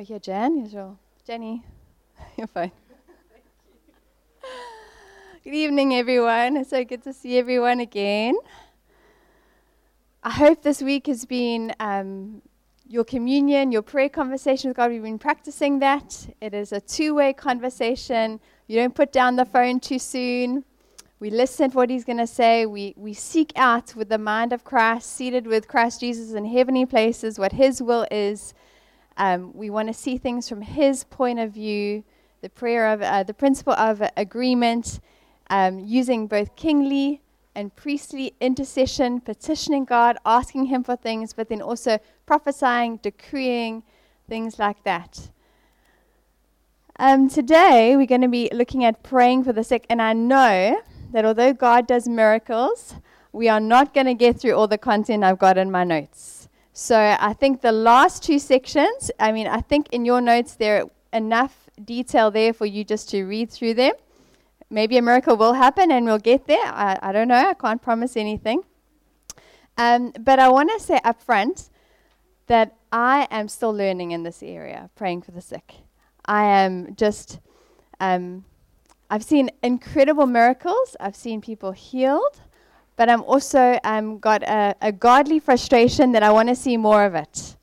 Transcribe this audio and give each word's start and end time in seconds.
Oh, 0.00 0.02
here, 0.02 0.18
Jan. 0.18 0.56
Here's 0.56 0.72
your 0.72 0.96
Jenny. 1.26 1.62
You're 2.38 2.46
fine. 2.46 2.72
Thank 3.30 3.44
you 5.44 5.50
good 5.50 5.54
evening, 5.54 5.94
everyone. 5.94 6.56
It's 6.56 6.70
so 6.70 6.82
good 6.86 7.02
to 7.02 7.12
see 7.12 7.36
everyone 7.36 7.80
again. 7.80 8.34
I 10.22 10.30
hope 10.30 10.62
this 10.62 10.80
week 10.80 11.06
has 11.06 11.26
been 11.26 11.74
um, 11.80 12.40
your 12.88 13.04
communion, 13.04 13.72
your 13.72 13.82
prayer 13.82 14.08
conversation 14.08 14.70
with 14.70 14.78
God. 14.78 14.90
We've 14.90 15.02
been 15.02 15.18
practicing 15.18 15.80
that. 15.80 16.28
It 16.40 16.54
is 16.54 16.72
a 16.72 16.80
two 16.80 17.16
way 17.16 17.34
conversation. 17.34 18.40
You 18.68 18.80
don't 18.80 18.94
put 18.94 19.12
down 19.12 19.36
the 19.36 19.44
phone 19.44 19.80
too 19.80 19.98
soon. 19.98 20.64
We 21.18 21.28
listen 21.28 21.70
for 21.70 21.76
what 21.76 21.90
He's 21.90 22.06
going 22.06 22.16
to 22.16 22.26
say. 22.26 22.64
We, 22.64 22.94
we 22.96 23.12
seek 23.12 23.52
out 23.54 23.94
with 23.94 24.08
the 24.08 24.16
mind 24.16 24.54
of 24.54 24.64
Christ, 24.64 25.14
seated 25.14 25.46
with 25.46 25.68
Christ 25.68 26.00
Jesus 26.00 26.32
in 26.32 26.46
heavenly 26.46 26.86
places, 26.86 27.38
what 27.38 27.52
His 27.52 27.82
will 27.82 28.06
is 28.10 28.54
um, 29.20 29.52
we 29.54 29.68
want 29.68 29.86
to 29.86 29.92
see 29.92 30.16
things 30.16 30.48
from 30.48 30.62
His 30.62 31.04
point 31.04 31.38
of 31.38 31.52
view, 31.52 32.02
the 32.40 32.48
prayer 32.48 32.86
of 32.90 33.02
uh, 33.02 33.22
the 33.22 33.34
principle 33.34 33.74
of 33.74 34.02
agreement, 34.16 34.98
um, 35.50 35.78
using 35.78 36.26
both 36.26 36.56
kingly 36.56 37.20
and 37.54 37.76
priestly 37.76 38.32
intercession, 38.40 39.20
petitioning 39.20 39.84
God, 39.84 40.16
asking 40.24 40.66
Him 40.66 40.82
for 40.82 40.96
things, 40.96 41.34
but 41.34 41.50
then 41.50 41.60
also 41.60 41.98
prophesying, 42.24 42.96
decreeing, 43.02 43.82
things 44.26 44.58
like 44.58 44.82
that. 44.84 45.28
Um, 46.98 47.28
today, 47.28 47.96
we're 47.96 48.06
going 48.06 48.22
to 48.22 48.28
be 48.28 48.48
looking 48.54 48.86
at 48.86 49.02
praying 49.02 49.44
for 49.44 49.52
the 49.52 49.62
sick, 49.62 49.84
and 49.90 50.00
I 50.00 50.14
know 50.14 50.80
that 51.12 51.26
although 51.26 51.52
God 51.52 51.86
does 51.86 52.08
miracles, 52.08 52.94
we 53.32 53.50
are 53.50 53.60
not 53.60 53.92
going 53.92 54.06
to 54.06 54.14
get 54.14 54.40
through 54.40 54.54
all 54.54 54.66
the 54.66 54.78
content 54.78 55.24
I've 55.24 55.38
got 55.38 55.58
in 55.58 55.70
my 55.70 55.84
notes. 55.84 56.39
So 56.80 56.96
I 56.98 57.34
think 57.34 57.60
the 57.60 57.72
last 57.72 58.22
two 58.22 58.38
sections, 58.38 59.10
I 59.20 59.32
mean, 59.32 59.46
I 59.46 59.60
think 59.60 59.88
in 59.92 60.06
your 60.06 60.22
notes 60.22 60.54
there 60.54 60.86
enough 61.12 61.68
detail 61.84 62.30
there 62.30 62.54
for 62.54 62.64
you 62.64 62.84
just 62.84 63.10
to 63.10 63.24
read 63.24 63.50
through 63.50 63.74
them. 63.74 63.92
Maybe 64.70 64.96
a 64.96 65.02
miracle 65.02 65.36
will 65.36 65.52
happen 65.52 65.92
and 65.92 66.06
we'll 66.06 66.16
get 66.16 66.46
there. 66.46 66.64
I, 66.64 66.98
I 67.02 67.12
don't 67.12 67.28
know. 67.28 67.50
I 67.50 67.52
can't 67.52 67.82
promise 67.82 68.16
anything. 68.16 68.62
Um, 69.76 70.12
but 70.18 70.38
I 70.38 70.48
want 70.48 70.70
to 70.70 70.80
say 70.80 70.98
up 71.04 71.20
front 71.20 71.68
that 72.46 72.78
I 72.90 73.28
am 73.30 73.48
still 73.48 73.74
learning 73.74 74.12
in 74.12 74.22
this 74.22 74.42
area, 74.42 74.88
praying 74.96 75.20
for 75.20 75.32
the 75.32 75.42
sick. 75.42 75.74
I 76.24 76.44
am 76.44 76.96
just, 76.96 77.40
um, 78.00 78.46
I've 79.10 79.22
seen 79.22 79.50
incredible 79.62 80.26
miracles. 80.26 80.96
I've 80.98 81.14
seen 81.14 81.42
people 81.42 81.72
healed 81.72 82.40
but 83.00 83.08
I'm 83.08 83.22
also 83.22 83.78
um, 83.82 84.18
got 84.18 84.42
a, 84.42 84.76
a, 84.82 84.92
godly 84.92 85.38
frustration 85.38 86.12
that 86.12 86.22
I 86.22 86.30
want 86.30 86.50
to 86.50 86.54
see 86.54 86.76
more 86.76 87.06
of 87.06 87.14
it. 87.14 87.56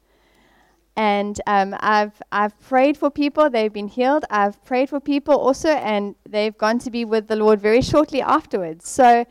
And 0.96 1.40
um, 1.46 1.76
I've, 1.80 2.20
I've 2.32 2.60
prayed 2.60 2.98
for 2.98 3.12
people, 3.12 3.48
they've 3.48 3.72
been 3.72 3.88
healed. 3.88 4.26
I've 4.32 4.58
prayed 4.66 4.90
for 4.90 5.00
people 5.00 5.36
also, 5.38 5.70
and 5.70 6.16
they've 6.28 6.58
gone 6.58 6.80
to 6.80 6.90
be 6.90 7.06
with 7.06 7.28
the 7.28 7.36
Lord 7.36 7.62
very 7.62 7.84
shortly 7.84 8.20
afterwards. 8.20 8.90
So, 8.90 9.28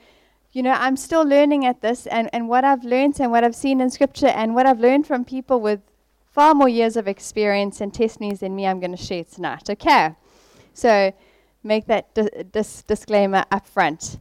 you 0.53 0.63
know, 0.63 0.77
I'm 0.79 0.97
still 0.97 1.25
learning 1.25 1.67
at 1.67 1.81
this, 1.81 2.07
and, 2.07 2.31
and 2.33 2.49
what 2.49 2.65
I've 2.65 2.85
learned 2.85 3.19
and 3.19 3.33
what 3.33 3.43
I've 3.43 3.57
seen 3.57 3.81
in 3.81 3.91
Scripture 3.91 4.29
and 4.29 4.55
what 4.55 4.65
I've 4.65 4.79
learned 4.79 5.09
from 5.09 5.25
people 5.25 5.61
with 5.61 5.81
far 6.31 6.55
more 6.55 6.69
years 6.69 6.97
of 6.97 7.09
experience 7.09 7.81
and 7.81 7.93
testimonies 7.93 8.39
than 8.39 8.55
me, 8.55 8.65
I'm 8.65 8.79
going 8.79 8.97
to 8.97 9.05
share 9.05 9.25
tonight. 9.25 9.69
Okay? 9.69 10.15
So, 10.73 11.13
make 11.65 11.87
that 11.87 12.15
di- 12.15 12.45
dis- 12.53 12.83
disclaimer 12.83 13.45
up 13.51 13.67
front 13.67 14.21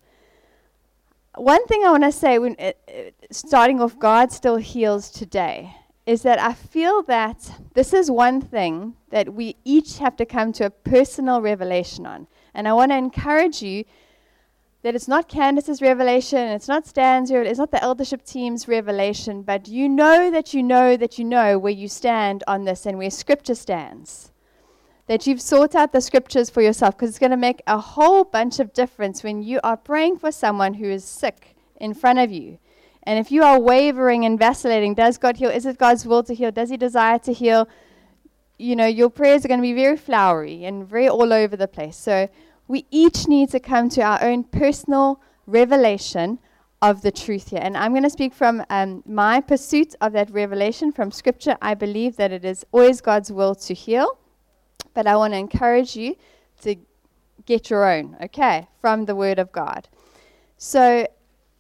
one 1.38 1.66
thing 1.68 1.84
I 1.84 1.92
want 1.92 2.04
to 2.04 2.12
say, 2.12 2.40
when 2.40 2.56
it, 2.60 2.80
it, 2.88 3.16
starting 3.32 3.82
off, 3.82 3.98
God 4.00 4.32
still 4.32 4.58
heals 4.58 5.10
today, 5.10 5.76
is 6.06 6.22
that 6.22 6.40
I 6.40 6.54
feel 6.54 7.02
that 7.04 7.52
this 7.74 7.94
is 7.94 8.12
one 8.12 8.42
thing 8.42 8.96
that 9.10 9.34
we 9.34 9.56
each 9.64 9.98
have 9.98 10.16
to 10.18 10.26
come 10.26 10.54
to 10.54 10.66
a 10.66 10.70
personal 10.70 11.42
revelation 11.42 12.06
on. 12.06 12.28
And 12.54 12.68
I 12.68 12.74
want 12.74 12.92
to 12.92 12.98
encourage 12.98 13.62
you 13.62 13.86
that 14.84 14.94
it's 14.94 15.08
not 15.08 15.28
Candace's 15.28 15.82
revelation, 15.82 16.38
it's 16.38 16.68
not 16.68 16.86
Stan's, 16.86 17.32
it's 17.32 17.58
not 17.58 17.72
the 17.72 17.82
eldership 17.82 18.24
team's 18.24 18.68
revelation, 18.68 19.42
but 19.42 19.68
you 19.68 19.90
know 19.90 20.30
that 20.30 20.54
you 20.54 20.62
know 20.62 20.96
that 20.96 21.18
you 21.18 21.26
know 21.26 21.58
where 21.58 21.74
you 21.74 21.88
stand 21.88 22.44
on 22.48 22.66
this 22.66 22.86
and 22.86 23.00
where 23.00 23.10
Scripture 23.10 23.56
stands 23.56 24.32
that 25.08 25.28
you've 25.28 25.42
sought 25.42 25.76
out 25.76 25.92
the 25.92 26.02
scriptures 26.02 26.50
for 26.50 26.62
yourself 26.62 26.96
because 26.96 27.10
it's 27.10 27.20
going 27.20 27.32
to 27.32 27.38
make 27.38 27.62
a 27.68 27.78
whole 27.78 28.24
bunch 28.24 28.60
of 28.60 28.74
difference 28.74 29.24
when 29.24 29.44
you 29.44 29.60
are 29.64 29.78
praying 29.78 30.18
for 30.18 30.32
someone 30.32 30.74
who 30.76 30.86
is 30.86 31.04
sick 31.04 31.56
in 31.76 31.94
front 31.94 32.20
of 32.20 32.32
you. 32.32 32.58
And 33.04 33.20
if 33.20 33.32
you 33.32 33.44
are 33.44 33.60
wavering 33.60 34.26
and 34.26 34.40
vacillating, 34.40 34.96
does 34.96 35.20
God 35.20 35.38
heal? 35.38 35.52
Is 35.52 35.66
it 35.68 35.78
God's 35.78 36.08
will 36.08 36.24
to 36.24 36.34
heal? 36.34 36.52
Does 36.52 36.72
He 36.72 36.78
desire 36.78 37.20
to 37.20 37.34
heal? 37.34 37.68
You 38.58 38.76
know, 38.76 38.88
your 38.88 39.12
prayers 39.12 39.46
are 39.46 39.48
going 39.48 39.60
to 39.60 39.64
be 39.64 39.74
very 39.74 39.98
flowery 39.98 40.66
and 40.66 40.88
very 40.88 41.08
all 41.08 41.32
over 41.32 41.56
the 41.56 41.68
place. 41.68 41.98
So 41.98 42.30
we 42.68 42.86
each 42.90 43.28
need 43.28 43.50
to 43.52 43.60
come 43.60 43.90
to 43.90 44.02
our 44.02 44.24
own 44.24 44.44
personal 44.46 45.22
revelation 45.46 46.40
of 46.82 47.04
the 47.04 47.12
truth 47.12 47.50
here. 47.50 47.60
And 47.62 47.78
I'm 47.78 47.92
going 47.92 48.04
to 48.04 48.10
speak 48.10 48.34
from 48.34 48.64
um, 48.72 49.04
my 49.06 49.40
pursuit 49.40 49.94
of 50.02 50.14
that 50.14 50.32
revelation 50.32 50.92
from 50.92 51.12
Scripture. 51.12 51.58
I 51.62 51.76
believe 51.76 52.16
that 52.16 52.32
it 52.32 52.44
is 52.44 52.66
always 52.72 53.02
God's 53.02 53.32
will 53.32 53.54
to 53.56 53.74
heal 53.76 54.18
but 54.96 55.06
I 55.06 55.16
want 55.16 55.34
to 55.34 55.38
encourage 55.38 55.96
you 55.96 56.16
to 56.62 56.76
get 57.46 57.70
your 57.70 57.88
own, 57.88 58.18
okay, 58.24 58.68
from 58.82 59.06
the 59.06 59.16
Word 59.16 59.38
of 59.38 59.52
God. 59.52 59.88
So 60.58 61.08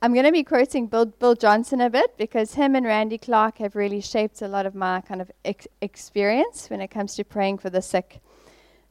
I'm 0.01 0.13
going 0.13 0.25
to 0.25 0.31
be 0.31 0.43
quoting 0.43 0.87
Bill, 0.87 1.05
Bill 1.05 1.35
Johnson 1.35 1.81
a 1.81 1.89
bit 1.89 2.17
because 2.17 2.53
him 2.53 2.75
and 2.75 2.85
Randy 2.85 3.17
Clark 3.17 3.59
have 3.59 3.75
really 3.75 4.01
shaped 4.01 4.41
a 4.41 4.47
lot 4.47 4.65
of 4.65 4.73
my 4.73 5.01
kind 5.01 5.21
of 5.21 5.31
ex- 5.43 5.67
experience 5.81 6.69
when 6.69 6.81
it 6.81 6.87
comes 6.87 7.15
to 7.15 7.23
praying 7.23 7.59
for 7.59 7.69
the 7.69 7.81
sick. 7.81 8.21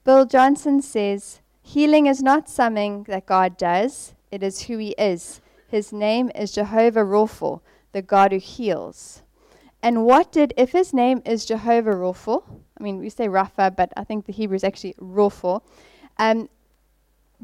Bill 0.04 0.26
Johnson 0.26 0.82
says, 0.82 1.40
Healing 1.62 2.06
is 2.06 2.22
not 2.22 2.48
something 2.48 3.04
that 3.04 3.26
God 3.26 3.56
does, 3.56 4.14
it 4.30 4.42
is 4.42 4.62
who 4.62 4.76
He 4.76 4.90
is. 4.98 5.40
His 5.66 5.92
name 5.92 6.30
is 6.34 6.52
Jehovah 6.52 7.04
Rapha, 7.04 7.60
the 7.92 8.02
God 8.02 8.32
who 8.32 8.38
heals. 8.38 9.22
And 9.82 10.04
what 10.04 10.30
did, 10.30 10.52
if 10.56 10.72
His 10.72 10.92
name 10.92 11.22
is 11.24 11.46
Jehovah 11.46 11.94
Rapha, 11.94 12.42
I 12.78 12.82
mean, 12.82 12.98
we 12.98 13.08
say 13.08 13.28
Rapha, 13.28 13.74
but 13.74 13.92
I 13.96 14.04
think 14.04 14.26
the 14.26 14.32
Hebrew 14.32 14.56
is 14.56 14.64
actually 14.64 14.94
Rapha. 14.94 15.62
Um, 16.18 16.48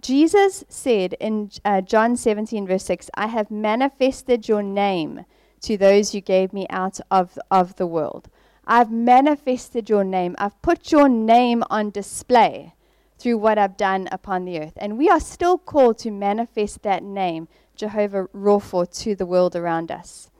Jesus 0.01 0.65
said 0.69 1.15
in 1.15 1.51
uh, 1.65 1.81
John 1.81 2.17
17, 2.17 2.67
verse 2.67 2.85
6, 2.85 3.11
I 3.15 3.27
have 3.27 3.51
manifested 3.51 4.49
your 4.49 4.63
name 4.63 5.25
to 5.63 5.77
those 5.77 6.15
you 6.15 6.21
gave 6.21 6.53
me 6.53 6.67
out 6.71 7.01
of, 7.11 7.39
of 7.51 7.77
the 7.77 7.87
world. 7.87 8.29
I've 8.67 8.91
manifested 8.91 9.91
your 9.91 10.05
name. 10.05 10.35
I've 10.39 10.61
put 10.63 10.93
your 10.93 11.09
name 11.09 11.65
on 11.71 11.91
display 11.91 12.75
through 13.19 13.39
what 13.39 13.59
I've 13.59 13.77
done 13.77 14.09
upon 14.11 14.45
the 14.45 14.59
earth. 14.59 14.75
And 14.77 14.97
we 14.97 15.09
are 15.09 15.21
still 15.21 15.59
called 15.59 15.99
to 15.99 16.11
manifest 16.11 16.83
that 16.83 17.03
name, 17.03 17.49
Jehovah 17.77 18.29
Rapha, 18.35 18.91
to 19.03 19.15
the 19.15 19.27
world 19.27 19.55
around 19.55 19.91
us. 19.91 20.31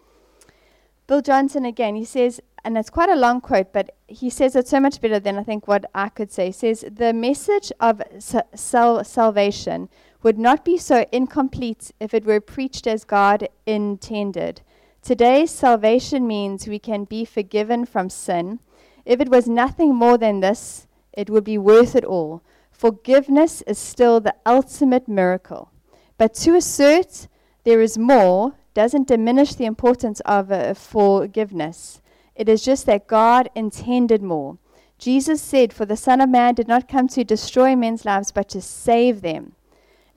Bill 1.07 1.21
Johnson 1.21 1.65
again, 1.65 1.97
he 1.97 2.05
says, 2.05 2.41
and 2.65 2.77
it's 2.77 2.91
quite 2.91 3.09
a 3.09 3.17
long 3.17 3.41
quote, 3.41 3.73
but 3.73 3.97
he 4.07 4.29
says 4.31 4.55
it 4.55 4.69
so 4.69 4.81
much 4.81 5.01
better 5.01 5.19
than 5.19 5.39
I 5.39 5.43
think 5.43 5.67
what 5.67 5.85
I 5.95 6.09
could 6.09 6.31
say. 6.31 6.47
He 6.47 6.53
says, 6.53 6.85
The 6.91 7.13
message 7.13 7.73
of 7.81 8.03
sal- 8.19 9.05
salvation 9.05 9.89
would 10.23 10.39
not 10.39 10.65
be 10.65 10.77
so 10.77 11.07
incomplete 11.13 11.93
if 12.01 12.13
it 12.13 12.25
were 12.25 12.41
preached 12.41 12.87
as 12.87 13.05
God 13.05 13.49
intended. 13.67 14.61
Today, 15.03 15.47
salvation 15.47 16.27
means 16.27 16.67
we 16.67 16.79
can 16.79 17.05
be 17.05 17.25
forgiven 17.25 17.87
from 17.87 18.11
sin. 18.11 18.61
If 19.07 19.21
it 19.21 19.31
was 19.31 19.49
nothing 19.49 19.95
more 19.95 20.19
than 20.19 20.41
this, 20.41 20.87
it 21.13 21.31
would 21.31 21.45
be 21.45 21.57
worth 21.57 21.97
it 21.97 22.05
all. 22.05 22.43
Forgiveness 22.71 23.63
is 23.63 23.79
still 23.79 24.21
the 24.21 24.35
ultimate 24.45 25.09
miracle. 25.09 25.71
But 26.19 26.35
to 26.35 26.55
assert 26.55 27.29
there 27.65 27.81
is 27.81 27.97
more 27.97 28.55
doesn't 28.75 29.09
diminish 29.09 29.55
the 29.55 29.65
importance 29.65 30.21
of 30.21 30.53
uh, 30.53 30.75
forgiveness. 30.75 32.01
It 32.41 32.49
is 32.49 32.65
just 32.65 32.87
that 32.87 33.07
God 33.07 33.51
intended 33.55 34.23
more. 34.23 34.57
Jesus 34.97 35.43
said, 35.43 35.75
For 35.75 35.85
the 35.85 35.95
Son 35.95 36.23
of 36.23 36.31
Man 36.31 36.55
did 36.55 36.69
not 36.69 36.89
come 36.89 37.07
to 37.09 37.23
destroy 37.23 37.77
men's 37.77 38.07
lives, 38.07 38.33
but 38.33 38.49
to 38.49 38.63
save 38.63 39.21
them. 39.21 39.53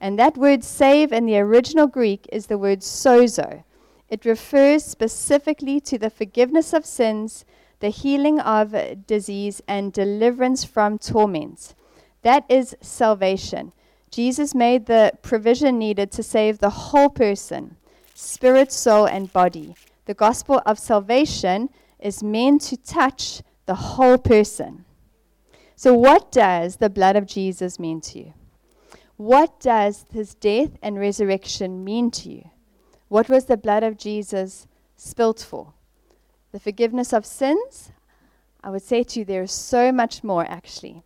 And 0.00 0.18
that 0.18 0.38
word 0.38 0.64
save 0.64 1.12
in 1.12 1.26
the 1.26 1.36
original 1.38 1.86
Greek 1.86 2.26
is 2.32 2.46
the 2.46 2.56
word 2.56 2.80
sozo. 2.80 3.62
It 4.08 4.24
refers 4.24 4.86
specifically 4.86 5.80
to 5.80 5.98
the 5.98 6.08
forgiveness 6.08 6.72
of 6.72 6.86
sins, 6.86 7.44
the 7.80 7.90
healing 7.90 8.40
of 8.40 8.74
disease, 9.06 9.60
and 9.68 9.92
deliverance 9.92 10.64
from 10.64 10.96
torment. 10.96 11.74
That 12.22 12.46
is 12.48 12.74
salvation. 12.80 13.72
Jesus 14.10 14.54
made 14.54 14.86
the 14.86 15.12
provision 15.20 15.78
needed 15.78 16.10
to 16.12 16.22
save 16.22 16.60
the 16.60 16.70
whole 16.70 17.10
person 17.10 17.76
spirit, 18.14 18.72
soul, 18.72 19.04
and 19.04 19.30
body. 19.30 19.74
The 20.06 20.14
gospel 20.14 20.62
of 20.64 20.78
salvation 20.78 21.68
is 22.04 22.22
meant 22.22 22.60
to 22.60 22.76
touch 22.76 23.42
the 23.66 23.74
whole 23.74 24.18
person. 24.18 24.84
So, 25.74 25.94
what 25.94 26.30
does 26.30 26.76
the 26.76 26.90
blood 26.90 27.16
of 27.16 27.26
Jesus 27.26 27.80
mean 27.80 28.00
to 28.02 28.18
you? 28.18 28.34
What 29.16 29.58
does 29.58 30.06
his 30.12 30.34
death 30.34 30.70
and 30.82 30.98
resurrection 30.98 31.82
mean 31.82 32.10
to 32.12 32.30
you? 32.30 32.50
What 33.08 33.28
was 33.28 33.46
the 33.46 33.56
blood 33.56 33.82
of 33.82 33.96
Jesus 33.96 34.68
spilt 34.96 35.40
for? 35.40 35.72
The 36.52 36.60
forgiveness 36.60 37.12
of 37.12 37.24
sins? 37.24 37.92
I 38.62 38.70
would 38.70 38.82
say 38.82 39.02
to 39.02 39.20
you, 39.20 39.24
there 39.24 39.42
is 39.42 39.52
so 39.52 39.90
much 39.90 40.22
more 40.22 40.46
actually. 40.48 41.02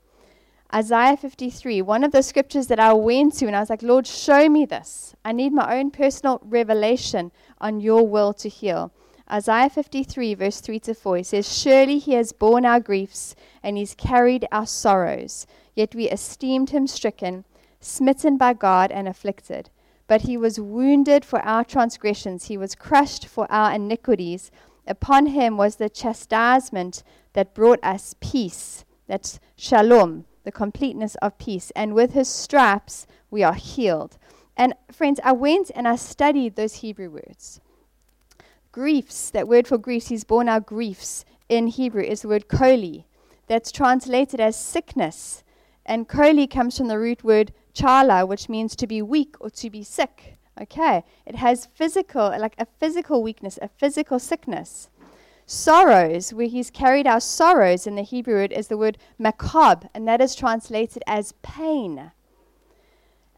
Isaiah 0.75 1.17
53, 1.17 1.81
one 1.81 2.05
of 2.05 2.13
the 2.13 2.23
scriptures 2.23 2.67
that 2.67 2.79
I 2.79 2.93
went 2.93 3.35
to, 3.39 3.47
and 3.47 3.57
I 3.57 3.61
was 3.61 3.71
like, 3.71 3.83
Lord, 3.83 4.07
show 4.07 4.51
me 4.51 4.67
this. 4.67 5.15
I 5.25 5.33
need 5.33 5.53
my 5.53 5.79
own 5.79 5.91
personal 5.91 6.41
revelation 6.43 7.33
on 7.59 7.81
your 7.81 8.07
will 8.07 8.35
to 8.35 8.51
heal. 8.51 8.93
Isaiah 9.31 9.69
53, 9.71 10.35
verse 10.35 10.61
3 10.61 10.81
to 10.81 10.95
4, 10.95 11.17
he 11.19 11.23
says, 11.23 11.59
Surely 11.59 11.99
he 11.99 12.15
has 12.15 12.33
borne 12.33 12.65
our 12.65 12.81
griefs, 12.81 13.35
and 13.63 13.77
he's 13.77 13.95
carried 13.95 14.47
our 14.51 14.67
sorrows. 14.67 15.47
Yet 15.75 15.95
we 15.95 16.09
esteemed 16.09 16.71
him 16.71 16.87
stricken, 16.87 17.45
smitten 17.81 18.37
by 18.37 18.55
God, 18.55 18.91
and 18.91 19.07
afflicted. 19.07 19.71
But 20.07 20.23
he 20.23 20.37
was 20.37 20.59
wounded 20.59 21.25
for 21.25 21.41
our 21.41 21.65
transgressions, 21.65 22.47
he 22.47 22.57
was 22.57 22.75
crushed 22.75 23.27
for 23.27 23.51
our 23.51 23.73
iniquities. 23.75 24.51
Upon 24.87 25.27
him 25.27 25.57
was 25.57 25.77
the 25.77 25.91
chastisement 25.91 27.03
that 27.35 27.55
brought 27.55 27.81
us 27.83 28.15
peace. 28.21 28.85
That's 29.07 29.39
shalom 29.57 30.25
the 30.49 30.53
completeness 30.53 31.15
of 31.17 31.37
peace. 31.37 31.71
And 31.77 31.93
with 31.93 32.15
his 32.15 32.27
stripes, 32.27 33.07
we 33.31 33.43
are 33.43 33.53
healed. 33.53 34.17
And 34.57 34.73
friends, 34.91 35.21
I 35.23 35.33
went 35.33 35.71
and 35.75 35.87
I 35.87 35.97
studied 35.97 36.57
those 36.57 36.77
Hebrew 36.77 37.11
words. 37.11 37.61
Griefs, 38.73 39.31
that 39.31 39.49
word 39.49 39.67
for 39.67 39.79
griefs, 39.79 40.09
he's 40.09 40.25
borne 40.25 40.49
our 40.49 40.61
griefs 40.61 41.25
in 41.49 41.69
Hebrew 41.69 42.03
is 42.03 42.23
the 42.23 42.29
word 42.29 42.49
koli. 42.49 43.07
That's 43.47 43.73
translated 43.73 44.41
as 44.41 44.57
sickness. 44.57 45.43
And 45.87 46.09
koli 46.09 46.47
comes 46.47 46.77
from 46.77 46.89
the 46.89 46.99
root 46.99 47.25
word 47.25 47.53
chala, 47.75 48.29
which 48.29 48.49
means 48.49 48.77
to 48.77 48.87
be 48.87 49.01
weak 49.01 49.37
or 49.41 49.51
to 49.51 49.71
be 49.71 49.83
sick. 49.83 50.37
Okay. 50.61 51.05
It 51.25 51.37
has 51.37 51.67
physical, 51.75 52.29
like 52.39 52.55
a 52.59 52.67
physical 52.79 53.23
weakness, 53.23 53.59
a 53.63 53.69
physical 53.69 54.19
sickness 54.19 54.91
sorrows, 55.47 56.35
where 56.35 56.47
he's 56.47 56.71
carried 56.71 57.07
our 57.07 57.21
sorrows 57.21 57.87
in 57.87 57.95
the 57.95 58.03
Hebrew 58.03 58.35
word 58.35 58.53
is 58.53 58.69
the 58.69 58.77
word 58.77 58.99
makab, 59.19 59.89
and 59.95 60.07
that 60.07 60.21
is 60.21 60.35
translated 60.35 61.03
as 61.07 61.33
pain. 61.41 62.13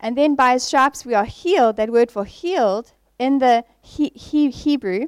And 0.00 0.19
then 0.19 0.35
by 0.35 0.55
his 0.55 0.65
stripes 0.65 1.05
we 1.05 1.15
are 1.15 1.25
healed. 1.25 1.76
That 1.76 1.93
word 1.93 2.11
for 2.11 2.25
healed 2.25 2.93
in 3.19 3.38
the 3.38 3.65
he, 3.81 4.11
he, 4.15 4.50
Hebrew 4.50 5.06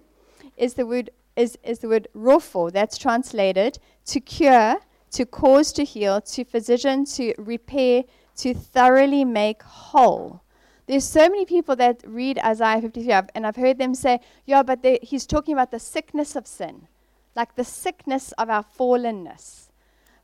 is 0.56 0.74
the 0.74 0.86
word 0.86 1.10
is, 1.34 1.58
is 1.62 1.78
the 1.78 1.88
word 1.88 2.08
rofo. 2.14 2.70
That's 2.70 2.98
translated 2.98 3.78
to 4.06 4.20
cure, 4.20 4.76
to 5.12 5.26
cause 5.26 5.72
to 5.72 5.84
heal, 5.84 6.20
to 6.20 6.44
physician, 6.44 7.04
to 7.06 7.34
repair, 7.38 8.04
to 8.36 8.54
thoroughly 8.54 9.24
make 9.24 9.62
whole. 9.62 10.42
There's 10.86 11.04
so 11.04 11.28
many 11.28 11.46
people 11.46 11.76
that 11.76 12.02
read 12.04 12.38
Isaiah 12.44 12.82
53, 12.82 13.28
and 13.34 13.46
I've 13.46 13.56
heard 13.56 13.78
them 13.78 13.94
say, 13.94 14.20
yeah, 14.44 14.62
but 14.62 14.82
they, 14.82 14.98
he's 15.02 15.26
talking 15.26 15.54
about 15.54 15.70
the 15.70 15.78
sickness 15.78 16.36
of 16.36 16.46
sin 16.46 16.88
like 17.34 17.54
the 17.54 17.64
sickness 17.64 18.32
of 18.32 18.50
our 18.50 18.64
fallenness. 18.78 19.68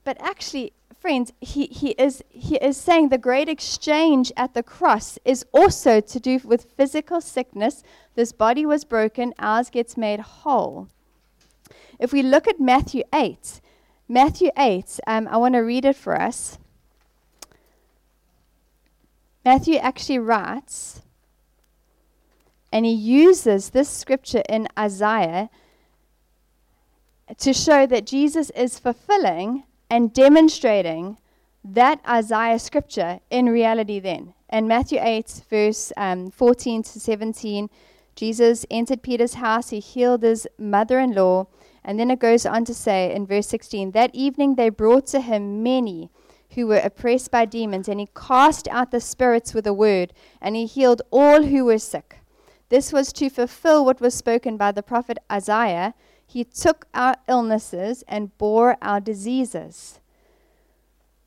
But 0.08 0.16
actually, 0.22 0.72
friends, 0.99 1.34
he, 1.38 1.66
he, 1.66 1.90
is, 1.90 2.25
he 2.31 2.56
is 2.56 2.78
saying 2.78 3.10
the 3.10 3.19
great 3.19 3.46
exchange 3.46 4.32
at 4.38 4.55
the 4.55 4.62
cross 4.62 5.19
is 5.22 5.44
also 5.52 6.00
to 6.00 6.19
do 6.19 6.40
with 6.44 6.72
physical 6.78 7.20
sickness. 7.20 7.82
This 8.14 8.32
body 8.32 8.64
was 8.64 8.87
broken, 8.87 9.34
ours 9.38 9.69
gets 9.69 9.99
made 9.99 10.20
whole. 10.20 10.88
If 11.99 12.10
we 12.10 12.22
look 12.22 12.49
at 12.49 12.58
Matthew 12.58 13.02
8, 13.14 13.60
Matthew 14.08 14.49
8, 14.56 14.99
um, 15.06 15.28
I 15.28 15.37
want 15.37 15.52
to 15.56 15.58
read 15.58 15.84
it 15.84 15.96
for 15.96 16.19
us. 16.19 16.56
Matthew 19.44 19.76
actually 19.76 20.20
writes, 20.20 21.02
and 22.72 22.87
he 22.87 22.93
uses 22.93 23.69
this 23.69 23.90
scripture 23.90 24.43
in 24.49 24.69
Isaiah 24.78 25.50
to 27.37 27.52
show 27.52 27.84
that 27.87 28.06
Jesus 28.06 28.49
is 28.56 28.78
fulfilling 28.78 29.64
and 29.90 30.12
demonstrating 30.12 31.19
that 31.64 32.00
Isaiah 32.08 32.58
scripture 32.58 33.20
in 33.31 33.46
reality 33.46 34.00
then. 34.00 34.35
In 34.50 34.69
Matthew 34.69 34.99
8, 35.00 35.43
verse 35.50 35.93
um, 35.96 36.31
14 36.31 36.82
to 36.85 37.00
17, 37.00 37.69
Jesus 38.14 38.67
entered 38.70 39.02
Peter's 39.02 39.35
house, 39.35 39.70
he 39.70 39.81
healed 39.81 40.23
his 40.23 40.49
mother 40.58 40.99
in 40.99 41.12
law, 41.12 41.46
and 41.85 42.00
then 42.00 42.11
it 42.11 42.19
goes 42.19 42.44
on 42.44 42.64
to 42.64 42.75
say 42.75 43.14
in 43.14 43.26
verse 43.26 43.46
16 43.46 43.93
that 43.93 44.14
evening 44.14 44.55
they 44.55 44.69
brought 44.69 45.06
to 45.06 45.20
him 45.20 45.62
many 45.62 46.11
who 46.55 46.67
were 46.67 46.79
oppressed 46.79 47.31
by 47.31 47.44
demons, 47.44 47.88
and 47.88 48.00
he 48.00 48.08
cast 48.14 48.67
out 48.69 48.91
the 48.91 49.00
spirits 49.00 49.52
with 49.55 49.67
a 49.67 49.73
word, 49.73 50.12
and 50.41 50.56
he 50.56 50.67
healed 50.67 51.02
all 51.11 51.43
who 51.43 51.64
were 51.64 51.79
sick. 51.79 52.17
This 52.70 52.93
was 52.93 53.12
to 53.14 53.31
fulfill 53.31 53.84
what 53.84 54.00
was 54.00 54.14
spoken 54.14 54.56
by 54.56 54.73
the 54.73 54.82
prophet 54.82 55.19
Isaiah 55.31 55.94
he 56.29 56.45
took 56.45 56.87
our 56.93 57.17
illnesses 57.27 58.05
and 58.07 58.37
bore 58.37 58.77
our 58.83 59.01
diseases. 59.01 59.99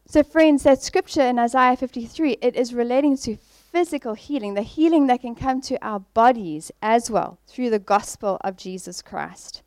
So, 0.08 0.22
friends, 0.22 0.62
that 0.64 0.84
scripture 0.84 1.24
in 1.24 1.40
Isaiah 1.40 1.76
53, 1.76 2.38
it 2.40 2.56
is 2.56 2.74
relating 2.74 3.18
to 3.18 3.36
physical 3.38 4.14
healing, 4.14 4.54
the 4.54 4.62
healing 4.62 5.08
that 5.08 5.22
can 5.22 5.34
come 5.34 5.60
to 5.62 5.84
our 5.84 6.02
bodies 6.02 6.72
as 6.84 7.10
well 7.10 7.40
through 7.48 7.72
the 7.72 7.80
gospel 7.80 8.38
of 8.42 8.58
Jesus 8.58 9.02
Christ. 9.02 9.64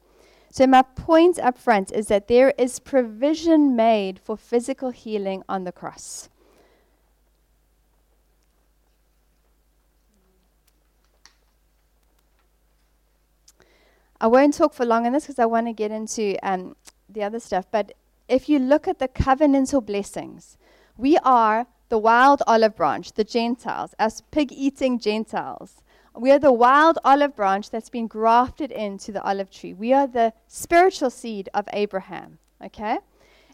So, 0.52 0.68
my 0.68 0.82
point 0.82 1.40
up 1.40 1.58
front 1.58 1.90
is 1.90 2.06
that 2.06 2.28
there 2.28 2.54
is 2.56 2.78
provision 2.78 3.74
made 3.74 4.20
for 4.20 4.36
physical 4.36 4.90
healing 4.90 5.42
on 5.48 5.64
the 5.64 5.72
cross. 5.72 6.28
I 14.20 14.26
won't 14.26 14.54
talk 14.54 14.74
for 14.74 14.84
long 14.84 15.06
on 15.06 15.12
this 15.12 15.24
because 15.24 15.38
I 15.38 15.46
want 15.46 15.66
to 15.66 15.72
get 15.72 15.90
into 15.90 16.36
um, 16.42 16.76
the 17.08 17.22
other 17.22 17.40
stuff. 17.40 17.66
But 17.70 17.92
if 18.28 18.48
you 18.48 18.58
look 18.58 18.88
at 18.88 18.98
the 18.98 19.08
covenantal 19.08 19.84
blessings, 19.84 20.56
we 20.96 21.18
are 21.18 21.66
the 21.88 21.98
wild 21.98 22.42
olive 22.46 22.76
branch, 22.76 23.12
the 23.12 23.24
Gentiles, 23.24 23.94
as 23.98 24.22
pig 24.30 24.52
eating 24.52 24.98
Gentiles. 24.98 25.82
We 26.16 26.30
are 26.30 26.38
the 26.38 26.52
wild 26.52 26.98
olive 27.04 27.34
branch 27.34 27.70
that's 27.70 27.90
been 27.90 28.06
grafted 28.06 28.70
into 28.70 29.10
the 29.12 29.22
olive 29.22 29.50
tree. 29.50 29.74
We 29.74 29.92
are 29.92 30.06
the 30.06 30.32
spiritual 30.46 31.10
seed 31.10 31.48
of 31.52 31.68
Abraham. 31.72 32.38
Okay? 32.64 32.98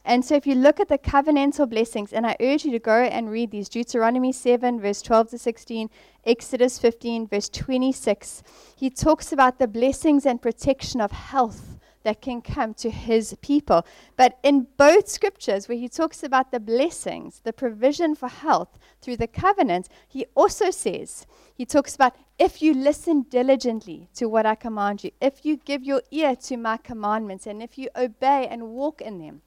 And 0.05 0.25
so 0.25 0.35
if 0.35 0.47
you 0.47 0.55
look 0.55 0.81
at 0.81 0.89
the 0.89 0.99
covenantal 0.99 1.69
blessings, 1.69 2.13
and 2.13 2.27
I 2.27 2.37
urge 2.41 2.65
you 2.65 2.73
to 2.73 2.79
go 2.79 3.03
and 3.03 3.31
read 3.31 3.51
these 3.51 3.69
Deuteronomy 3.69 4.33
7, 4.33 4.81
verse 4.81 5.03
12 5.03 5.31
to 5.31 5.39
16, 5.39 5.91
Exodus 6.25 6.79
15, 6.79 7.27
verse 7.27 7.49
26, 7.49 8.43
he 8.77 8.89
talks 8.91 9.33
about 9.33 9.59
the 9.59 9.69
blessings 9.69 10.25
and 10.25 10.41
protection 10.41 11.01
of 11.01 11.13
health 11.13 11.77
that 12.03 12.23
can 12.23 12.41
come 12.41 12.73
to 12.75 12.91
his 12.91 13.37
people. 13.43 13.85
But 14.17 14.39
in 14.43 14.67
both 14.77 15.09
scriptures, 15.09 15.69
where 15.69 15.77
he 15.77 15.89
talks 15.89 16.23
about 16.23 16.51
the 16.51 16.61
blessings, 16.61 17.41
the 17.45 17.53
provision 17.53 18.15
for 18.15 18.29
health 18.29 18.79
through 19.03 19.19
the 19.19 19.27
covenant, 19.27 19.89
he 20.09 20.25
also 20.35 20.71
says, 20.71 21.27
he 21.55 21.67
talks 21.67 21.95
about 21.95 22.17
if 22.39 22.63
you 22.63 22.73
listen 22.73 23.27
diligently 23.29 24.09
to 24.15 24.31
what 24.31 24.47
I 24.47 24.55
command 24.55 25.05
you, 25.05 25.11
if 25.21 25.45
you 25.45 25.59
give 25.59 25.85
your 25.85 26.03
ear 26.11 26.35
to 26.37 26.57
my 26.57 26.79
commandments, 26.79 27.47
and 27.47 27.63
if 27.63 27.77
you 27.77 27.91
obey 27.95 28.49
and 28.51 28.71
walk 28.71 29.03
in 29.03 29.19
them. 29.19 29.43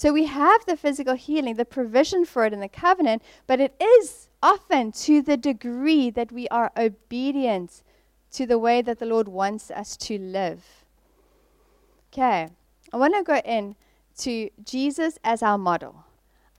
So 0.00 0.14
we 0.14 0.24
have 0.24 0.64
the 0.64 0.78
physical 0.78 1.12
healing, 1.12 1.56
the 1.56 1.66
provision 1.66 2.24
for 2.24 2.46
it 2.46 2.54
in 2.54 2.60
the 2.60 2.70
covenant, 2.70 3.20
but 3.46 3.60
it 3.60 3.74
is 3.78 4.28
often 4.42 4.92
to 4.92 5.20
the 5.20 5.36
degree 5.36 6.08
that 6.08 6.32
we 6.32 6.48
are 6.48 6.72
obedient 6.74 7.82
to 8.32 8.46
the 8.46 8.58
way 8.58 8.80
that 8.80 8.98
the 8.98 9.04
Lord 9.04 9.28
wants 9.28 9.70
us 9.70 9.98
to 9.98 10.16
live. 10.16 10.64
Okay, 12.10 12.48
I 12.90 12.96
want 12.96 13.14
to 13.14 13.22
go 13.22 13.42
in 13.44 13.76
to 14.20 14.48
Jesus 14.64 15.18
as 15.22 15.42
our 15.42 15.58
model. 15.58 16.06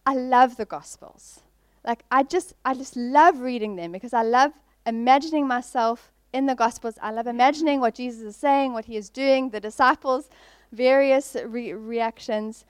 I 0.05 0.13
love 0.13 0.57
the 0.57 0.65
Gospels. 0.65 1.39
Like 1.83 2.03
I 2.11 2.21
just, 2.21 2.53
I 2.63 2.75
just 2.75 2.95
love 2.95 3.39
reading 3.39 3.75
them 3.75 3.91
because 3.91 4.13
I 4.13 4.21
love 4.21 4.51
imagining 4.85 5.47
myself 5.47 6.11
in 6.31 6.45
the 6.45 6.53
Gospels. 6.53 6.99
I 7.01 7.09
love 7.09 7.25
imagining 7.25 7.79
what 7.79 7.95
Jesus 7.95 8.21
is 8.21 8.35
saying, 8.35 8.73
what 8.73 8.85
he 8.85 8.97
is 8.97 9.09
doing, 9.09 9.49
the 9.49 9.59
disciples, 9.59 10.29
various 10.71 11.35
re- 11.43 11.73
reactions. 11.73 12.65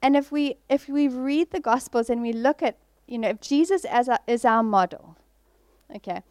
And 0.00 0.16
if 0.16 0.30
we 0.30 0.56
if 0.68 0.88
we 0.88 1.08
read 1.08 1.50
the 1.50 1.60
Gospels 1.60 2.08
and 2.08 2.22
we 2.22 2.32
look 2.32 2.62
at, 2.62 2.78
you 3.06 3.18
know, 3.18 3.30
if 3.30 3.40
Jesus 3.40 3.84
as 3.84 4.08
a, 4.08 4.18
is 4.26 4.44
our 4.44 4.62
model, 4.62 5.16
okay, 5.94 6.22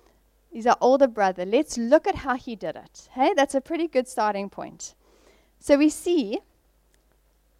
he's 0.51 0.67
our 0.67 0.77
older 0.79 1.07
brother. 1.07 1.45
Let's 1.45 1.77
look 1.77 2.07
at 2.07 2.15
how 2.15 2.35
he 2.35 2.55
did 2.55 2.75
it. 2.75 3.09
Hey, 3.13 3.33
that's 3.35 3.55
a 3.55 3.61
pretty 3.61 3.87
good 3.87 4.07
starting 4.07 4.49
point. 4.49 4.95
So 5.59 5.77
we 5.77 5.89
see 5.89 6.39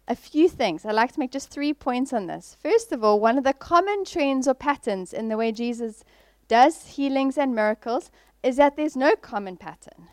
a 0.06 0.16
few 0.16 0.48
things. 0.48 0.84
I'd 0.84 0.92
like 0.92 1.12
to 1.12 1.20
make 1.20 1.32
just 1.32 1.50
three 1.50 1.74
points 1.74 2.12
on 2.12 2.26
this. 2.26 2.56
First 2.62 2.92
of 2.92 3.04
all, 3.04 3.20
one 3.20 3.36
of 3.36 3.44
the 3.44 3.52
common 3.52 4.04
trends 4.04 4.48
or 4.48 4.54
patterns 4.54 5.12
in 5.12 5.28
the 5.28 5.36
way 5.36 5.52
Jesus 5.52 6.04
does 6.48 6.86
healings 6.86 7.36
and 7.36 7.54
miracles 7.54 8.10
is 8.42 8.56
that 8.56 8.76
there's 8.76 8.96
no 8.96 9.14
common 9.16 9.56
pattern. 9.56 10.08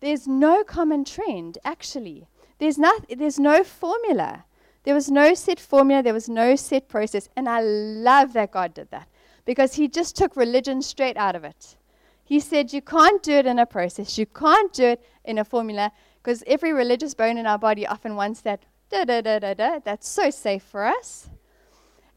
There's 0.00 0.28
no 0.28 0.62
common 0.62 1.04
trend, 1.04 1.58
actually. 1.64 2.28
There's, 2.58 2.78
not, 2.78 3.04
there's 3.08 3.38
no 3.38 3.64
formula. 3.64 4.44
There 4.86 4.94
was 4.94 5.10
no 5.10 5.34
set 5.34 5.60
formula, 5.60 6.02
there 6.02 6.14
was 6.14 6.28
no 6.28 6.56
set 6.56 6.88
process. 6.88 7.28
And 7.36 7.48
I 7.48 7.60
love 7.60 8.32
that 8.34 8.52
God 8.52 8.72
did 8.72 8.90
that 8.92 9.08
because 9.44 9.74
He 9.74 9.88
just 9.88 10.16
took 10.16 10.36
religion 10.36 10.80
straight 10.80 11.16
out 11.16 11.36
of 11.36 11.44
it. 11.44 11.76
He 12.24 12.40
said, 12.40 12.72
You 12.72 12.80
can't 12.80 13.22
do 13.22 13.32
it 13.32 13.46
in 13.46 13.58
a 13.58 13.66
process, 13.66 14.16
you 14.16 14.26
can't 14.26 14.72
do 14.72 14.84
it 14.84 15.04
in 15.24 15.38
a 15.38 15.44
formula 15.44 15.92
because 16.22 16.42
every 16.46 16.72
religious 16.72 17.14
bone 17.14 17.36
in 17.36 17.46
our 17.46 17.58
body 17.58 17.86
often 17.86 18.16
wants 18.16 18.40
that 18.42 18.64
Da 18.88 19.04
da 19.04 19.20
da 19.20 19.40
da 19.40 19.54
da. 19.54 19.80
That's 19.84 20.08
so 20.08 20.30
safe 20.30 20.62
for 20.62 20.86
us. 20.86 21.28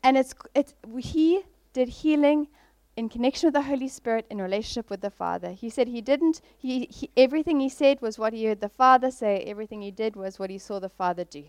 And 0.04 0.16
it's 0.16 0.36
it's 0.54 0.76
he 1.00 1.42
did 1.74 1.90
healing 1.90 2.48
in 2.96 3.10
connection 3.10 3.48
with 3.48 3.56
the 3.56 3.64
Holy 3.64 3.88
Spirit 3.88 4.28
in 4.30 4.40
relationship 4.40 4.90
with 4.90 5.02
the 5.02 5.10
Father. 5.10 5.52
He 5.52 5.70
said 5.72 5.88
he 5.88 6.02
didn't 6.02 6.42
he, 6.56 6.86
he 6.92 7.10
everything 7.18 7.60
he 7.60 7.70
said 7.70 8.02
was 8.02 8.20
what 8.20 8.34
he 8.34 8.46
heard 8.46 8.62
the 8.62 8.70
Father 8.70 9.10
say, 9.10 9.40
everything 9.48 9.82
he 9.82 9.90
did 9.90 10.16
was 10.16 10.38
what 10.38 10.52
he 10.52 10.60
saw 10.60 10.80
the 10.80 10.90
Father 10.90 11.24
do. 11.24 11.46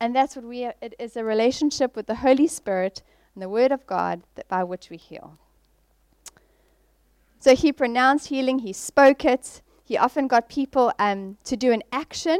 And 0.00 0.16
that's 0.16 0.34
what 0.34 0.46
we 0.46 0.64
are, 0.64 0.74
it 0.80 0.94
is 0.98 1.16
a 1.16 1.24
relationship 1.24 1.94
with 1.94 2.06
the 2.06 2.16
Holy 2.16 2.46
Spirit 2.46 3.02
and 3.34 3.42
the 3.42 3.48
Word 3.48 3.70
of 3.70 3.86
God 3.86 4.22
that 4.34 4.48
by 4.48 4.64
which 4.64 4.88
we 4.88 4.96
heal. 4.96 5.38
So 7.38 7.54
he 7.54 7.72
pronounced 7.72 8.28
healing, 8.28 8.60
he 8.60 8.72
spoke 8.72 9.24
it. 9.24 9.62
He 9.84 9.98
often 9.98 10.26
got 10.26 10.48
people 10.48 10.92
um, 10.98 11.36
to 11.44 11.56
do 11.56 11.72
an 11.72 11.82
action. 11.92 12.38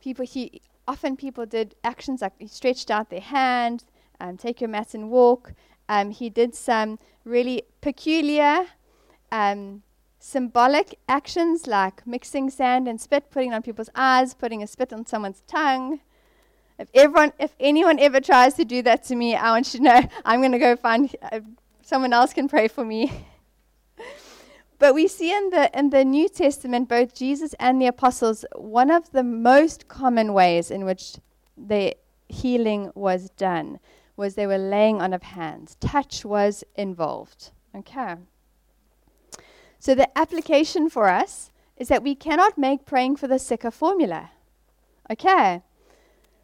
People 0.00 0.24
he 0.24 0.60
often 0.88 1.16
people 1.16 1.46
did 1.46 1.74
actions 1.84 2.22
like 2.22 2.32
he 2.38 2.46
stretched 2.46 2.90
out 2.90 3.10
their 3.10 3.20
hand, 3.20 3.84
um, 4.20 4.36
take 4.36 4.60
your 4.60 4.68
mat 4.68 4.94
and 4.94 5.10
walk. 5.10 5.52
Um, 5.88 6.10
he 6.10 6.30
did 6.30 6.54
some 6.54 6.98
really 7.24 7.62
peculiar 7.80 8.66
um, 9.32 9.82
symbolic 10.18 10.98
actions 11.08 11.66
like 11.66 12.06
mixing 12.06 12.50
sand 12.50 12.88
and 12.88 13.00
spit, 13.00 13.30
putting 13.30 13.52
on 13.52 13.62
people's 13.62 13.90
eyes, 13.94 14.34
putting 14.34 14.62
a 14.62 14.66
spit 14.66 14.92
on 14.92 15.06
someone's 15.06 15.42
tongue. 15.46 16.00
If 16.78 16.88
everyone, 16.94 17.32
if 17.38 17.54
anyone 17.58 17.98
ever 17.98 18.20
tries 18.20 18.54
to 18.54 18.64
do 18.64 18.82
that 18.82 19.04
to 19.04 19.16
me, 19.16 19.34
I 19.34 19.50
want 19.50 19.72
you 19.72 19.78
to 19.78 19.84
know 19.84 20.08
I'm 20.24 20.40
going 20.40 20.52
to 20.52 20.58
go 20.58 20.76
find 20.76 21.14
uh, 21.22 21.40
someone 21.82 22.12
else 22.12 22.32
can 22.32 22.48
pray 22.48 22.68
for 22.68 22.84
me. 22.84 23.12
but 24.78 24.94
we 24.94 25.08
see 25.08 25.34
in 25.34 25.50
the 25.50 25.70
in 25.78 25.90
the 25.90 26.04
New 26.04 26.28
Testament, 26.28 26.88
both 26.88 27.14
Jesus 27.14 27.54
and 27.58 27.80
the 27.80 27.86
apostles, 27.86 28.44
one 28.54 28.90
of 28.90 29.10
the 29.12 29.22
most 29.22 29.88
common 29.88 30.34
ways 30.34 30.70
in 30.70 30.84
which 30.84 31.16
the 31.56 31.96
healing 32.28 32.90
was 32.94 33.30
done 33.30 33.78
was 34.16 34.34
they 34.34 34.46
were 34.46 34.58
laying 34.58 35.00
on 35.00 35.12
of 35.12 35.22
hands. 35.22 35.76
Touch 35.80 36.24
was 36.24 36.64
involved. 36.74 37.50
Okay. 37.74 38.16
So 39.78 39.94
the 39.94 40.18
application 40.18 40.88
for 40.90 41.08
us 41.08 41.52
is 41.76 41.88
that 41.88 42.02
we 42.02 42.14
cannot 42.14 42.56
make 42.58 42.86
praying 42.86 43.16
for 43.16 43.28
the 43.28 43.38
sick 43.38 43.64
a 43.64 43.70
formula. 43.70 44.30
Okay. 45.10 45.62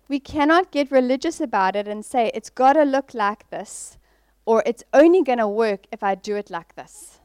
We 0.09 0.21
cannot 0.21 0.71
get 0.71 0.90
religious 0.90 1.40
about 1.40 1.76
it 1.76 1.88
and 1.88 2.04
say 2.04 2.30
it's 2.35 2.50
got 2.50 2.75
to 2.75 2.85
look 2.85 3.14
like 3.14 3.49
this 3.50 3.99
or 4.44 4.62
it's 4.66 4.82
only 4.92 5.23
going 5.23 5.38
to 5.38 5.49
work 5.49 5.87
if 5.92 6.02
I 6.02 6.14
do 6.14 6.37
it 6.37 6.50
like 6.50 6.75
this. 6.75 7.21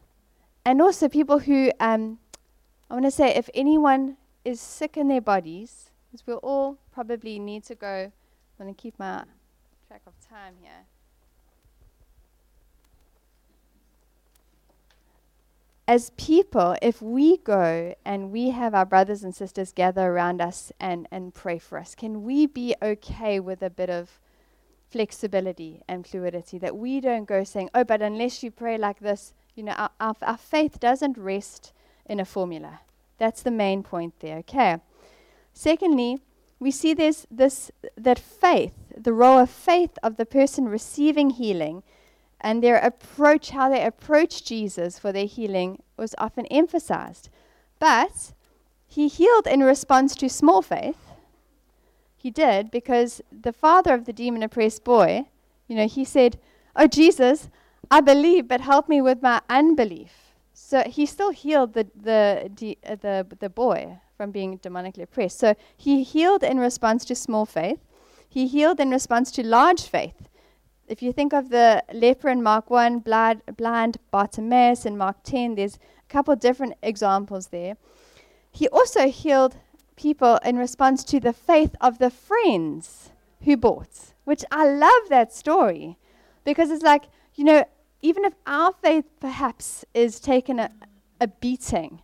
And 0.66 0.82
also, 0.82 1.08
people 1.08 1.40
who, 1.40 1.72
um, 1.80 2.20
I 2.90 2.94
want 2.94 3.06
to 3.06 3.12
say, 3.12 3.34
if 3.34 3.50
anyone 3.54 4.18
is 4.44 4.60
sick 4.60 4.98
in 4.98 5.08
their 5.08 5.22
bodies, 5.22 5.92
because 6.06 6.26
we'll 6.28 6.38
all 6.38 6.78
probably 6.92 7.40
need 7.40 7.64
to 7.66 7.76
go, 7.76 8.12
I'm 8.60 8.66
going 8.66 8.74
to 8.74 8.82
keep 8.82 9.00
my 9.00 9.24
track 9.88 10.02
of 10.06 10.14
time 10.30 10.56
here. 10.62 10.86
As 15.90 16.10
people, 16.18 16.76
if 16.82 17.02
we 17.02 17.38
go 17.38 17.96
and 18.04 18.30
we 18.30 18.50
have 18.50 18.76
our 18.76 18.86
brothers 18.86 19.24
and 19.24 19.34
sisters 19.34 19.72
gather 19.72 20.12
around 20.12 20.42
us 20.42 20.74
and, 20.82 21.08
and 21.12 21.34
pray 21.34 21.60
for 21.60 21.78
us, 21.78 21.96
can 21.96 22.24
we 22.24 22.46
be 22.46 22.76
okay 22.82 23.40
with 23.40 23.62
a 23.62 23.70
bit 23.70 23.90
of 23.90 24.20
flexibility 24.90 25.82
and 25.88 26.06
fluidity? 26.06 26.58
That 26.58 26.76
we 26.76 27.00
don't 27.00 27.24
go 27.24 27.46
saying, 27.46 27.70
oh, 27.74 27.86
but 27.86 28.02
unless 28.02 28.44
you 28.44 28.52
pray 28.52 28.78
like 28.78 29.00
this, 29.00 29.34
you 29.56 29.64
know, 29.64 29.72
our, 29.74 29.92
our, 30.02 30.16
our 30.24 30.38
faith 30.38 30.78
doesn't 30.82 31.18
rest 31.18 31.72
in 32.06 32.20
a 32.20 32.26
formula. 32.26 32.82
That's 33.18 33.42
the 33.42 33.52
main 33.52 33.82
point 33.82 34.20
there, 34.20 34.40
okay? 34.40 34.78
Secondly, 35.54 36.20
we 36.60 36.70
see 36.70 36.94
this, 36.94 37.26
this 37.32 37.72
that 37.96 38.20
faith, 38.20 38.74
the 38.96 39.14
role 39.14 39.40
of 39.40 39.50
faith 39.50 39.98
of 40.04 40.18
the 40.18 40.26
person 40.26 40.68
receiving 40.68 41.30
healing, 41.30 41.84
and 42.40 42.64
their 42.64 42.78
approach, 42.78 43.50
how 43.52 43.70
they 43.70 43.84
approached 43.84 44.46
Jesus 44.46 45.00
for 45.00 45.12
their 45.12 45.26
healing, 45.26 45.82
was 45.98 46.14
often 46.18 46.46
emphasized. 46.48 47.30
But 47.80 48.34
he 48.88 49.08
healed 49.08 49.48
in 49.48 49.62
response 49.62 50.16
to 50.16 50.30
small 50.30 50.62
faith. 50.62 50.98
He 52.16 52.32
did 52.32 52.72
because 52.72 53.22
the 53.32 53.54
father 53.54 53.94
of 53.94 54.06
the 54.06 54.14
demon 54.14 54.44
oppressed 54.44 54.84
boy, 54.84 55.26
you 55.68 55.76
know, 55.76 55.88
he 55.88 56.04
said, 56.04 56.40
Oh, 56.76 56.88
Jesus, 56.88 57.50
I 57.90 58.02
believe, 58.02 58.48
but 58.48 58.62
help 58.62 58.88
me 58.88 59.02
with 59.02 59.22
my 59.22 59.42
unbelief. 59.50 60.34
So 60.54 60.84
he 60.84 61.06
still 61.06 61.32
healed 61.32 61.74
the, 61.74 61.88
the, 61.96 62.78
uh, 62.86 62.96
the, 62.96 63.28
the 63.40 63.50
boy 63.50 64.00
from 64.16 64.32
being 64.32 64.60
demonically 64.60 65.04
oppressed. 65.04 65.40
So 65.40 65.56
he 65.76 66.04
healed 66.04 66.44
in 66.44 66.60
response 66.60 67.06
to 67.06 67.16
small 67.16 67.46
faith. 67.46 67.80
He 68.28 68.48
healed 68.48 68.80
in 68.80 68.90
response 68.90 69.32
to 69.32 69.46
large 69.46 69.84
faith. 69.84 70.27
If 70.88 71.02
you 71.02 71.12
think 71.12 71.34
of 71.34 71.50
the 71.50 71.84
leper 71.92 72.30
in 72.30 72.42
Mark 72.42 72.70
1, 72.70 73.00
blind, 73.00 73.42
blind 73.58 73.98
Bartimaeus 74.10 74.86
in 74.86 74.98
Mark 74.98 75.18
10, 75.24 75.56
there's 75.56 75.76
a 75.76 76.12
couple 76.12 76.36
different 76.38 76.76
examples 76.82 77.48
there. 77.48 77.76
He 78.52 78.70
also 78.70 79.10
healed 79.10 79.58
people 79.98 80.40
in 80.46 80.58
response 80.58 81.04
to 81.04 81.20
the 81.20 81.34
faith 81.34 81.76
of 81.82 82.00
the 82.00 82.10
friends 82.10 83.12
who 83.42 83.58
bought, 83.58 84.14
which 84.24 84.46
I 84.50 84.66
love 84.66 85.10
that 85.10 85.34
story 85.34 85.98
because 86.46 86.72
it's 86.72 86.84
like, 86.84 87.06
you 87.36 87.44
know, 87.44 87.66
even 88.02 88.24
if 88.24 88.34
our 88.46 88.72
faith 88.72 89.06
perhaps 89.20 89.84
is 89.94 90.20
taken 90.22 90.60
a, 90.60 90.72
a 91.20 91.28
beating, 91.28 92.02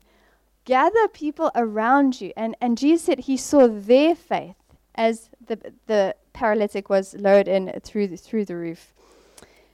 gather 0.66 1.08
people 1.08 1.52
around 1.56 2.20
you. 2.20 2.34
And, 2.36 2.58
and 2.60 2.78
Jesus 2.78 3.06
said 3.06 3.20
he 3.20 3.38
saw 3.38 3.68
their 3.68 4.16
faith 4.16 4.56
as 4.96 5.30
the, 5.46 5.74
the 5.88 6.16
paralytic 6.34 6.90
was 6.90 7.14
lowered 7.16 7.48
in 7.48 7.72
through 7.84 8.08
the, 8.08 8.18
through 8.18 8.46
the 8.46 8.56
roof. 8.56 8.94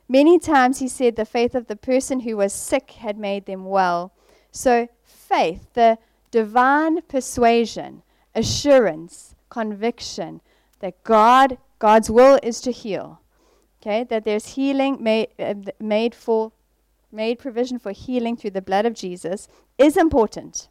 Many 0.08 0.40
times 0.40 0.80
he 0.80 0.88
said 0.88 1.16
the 1.16 1.26
faith 1.26 1.56
of 1.56 1.68
the 1.68 1.76
person 1.76 2.22
who 2.22 2.38
was 2.38 2.52
sick 2.52 2.92
had 2.92 3.18
made 3.18 3.46
them 3.46 3.66
well. 3.66 4.12
So, 4.52 4.90
faith, 5.04 5.74
the 5.74 6.00
divine 6.32 7.02
persuasion, 7.04 8.02
assurance, 8.34 9.36
conviction 9.50 10.42
that 10.80 11.04
God, 11.04 11.58
God's 11.78 12.10
will 12.10 12.40
is 12.42 12.60
to 12.62 12.72
heal. 12.72 13.22
Okay, 13.82 14.04
that 14.06 14.26
there's 14.26 14.56
healing 14.56 15.02
made, 15.02 15.30
uh, 15.40 15.54
made 15.80 16.14
for, 16.14 16.52
made 17.12 17.40
provision 17.40 17.80
for 17.80 17.92
healing 17.92 18.36
through 18.36 18.52
the 18.52 18.62
blood 18.62 18.86
of 18.86 18.94
Jesus 18.94 19.48
is 19.78 19.96
important. 19.96 20.68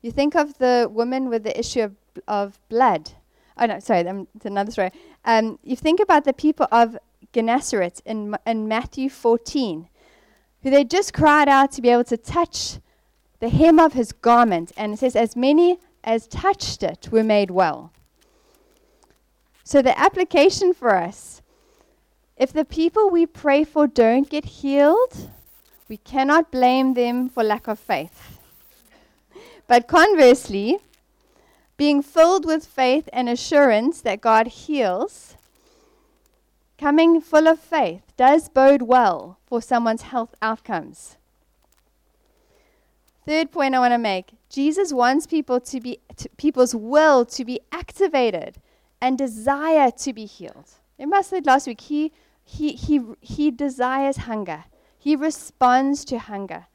You 0.00 0.10
think 0.10 0.34
of 0.34 0.58
the 0.58 0.88
woman 0.90 1.28
with 1.28 1.44
the 1.44 1.56
issue 1.56 1.82
of, 1.82 1.96
of 2.26 2.58
blood. 2.68 3.12
Oh, 3.56 3.66
no, 3.66 3.78
sorry, 3.80 4.06
um, 4.06 4.28
it's 4.34 4.46
another 4.46 4.70
story. 4.70 4.90
Um, 5.24 5.58
you 5.62 5.76
think 5.76 6.00
about 6.00 6.24
the 6.24 6.32
people 6.32 6.66
of 6.72 6.96
Gennesaret 7.32 8.00
in, 8.04 8.36
in 8.46 8.68
Matthew 8.68 9.08
14, 9.08 9.88
who 10.62 10.70
they 10.70 10.84
just 10.84 11.12
cried 11.12 11.48
out 11.48 11.72
to 11.72 11.82
be 11.82 11.90
able 11.90 12.04
to 12.04 12.16
touch 12.16 12.78
the 13.40 13.48
hem 13.48 13.78
of 13.78 13.92
his 13.92 14.12
garment. 14.12 14.72
And 14.76 14.94
it 14.94 14.98
says, 14.98 15.16
as 15.16 15.36
many 15.36 15.78
as 16.04 16.26
touched 16.26 16.82
it 16.82 17.08
were 17.10 17.24
made 17.24 17.50
well. 17.50 17.92
So 19.64 19.82
the 19.82 19.98
application 19.98 20.74
for 20.74 20.94
us 20.94 21.42
if 22.36 22.52
the 22.52 22.64
people 22.64 23.10
we 23.10 23.26
pray 23.26 23.62
for 23.62 23.86
don't 23.86 24.28
get 24.28 24.44
healed, 24.44 25.30
we 25.88 25.98
cannot 25.98 26.50
blame 26.50 26.94
them 26.94 27.28
for 27.28 27.44
lack 27.44 27.68
of 27.68 27.78
faith. 27.78 28.38
But 29.68 29.86
conversely, 29.86 30.78
being 31.82 32.00
filled 32.00 32.46
with 32.46 32.64
faith 32.64 33.08
and 33.12 33.28
assurance 33.28 34.02
that 34.02 34.20
God 34.20 34.46
heals, 34.46 35.36
coming 36.78 37.20
full 37.20 37.48
of 37.48 37.58
faith, 37.58 38.02
does 38.16 38.48
bode 38.48 38.82
well 38.82 39.40
for 39.44 39.60
someone's 39.60 40.02
health 40.02 40.32
outcomes. 40.40 41.16
Third 43.26 43.50
point 43.50 43.74
I 43.74 43.80
want 43.80 43.94
to 43.94 43.98
make 43.98 44.30
Jesus 44.48 44.92
wants 44.92 45.26
people 45.26 45.58
to 45.58 45.80
be, 45.80 45.98
to, 46.18 46.28
people's 46.36 46.72
will 46.72 47.24
to 47.24 47.44
be 47.44 47.58
activated 47.72 48.58
and 49.00 49.18
desire 49.18 49.90
to 49.90 50.12
be 50.12 50.24
healed. 50.24 50.70
Remember 51.00 51.16
I 51.16 51.22
said 51.22 51.46
last 51.46 51.66
week, 51.66 51.80
he, 51.80 52.12
he, 52.44 52.74
he, 52.74 53.00
he 53.20 53.50
desires 53.50 54.18
hunger. 54.18 54.66
He 54.96 55.16
responds 55.16 56.04
to 56.04 56.20
hunger. 56.20 56.66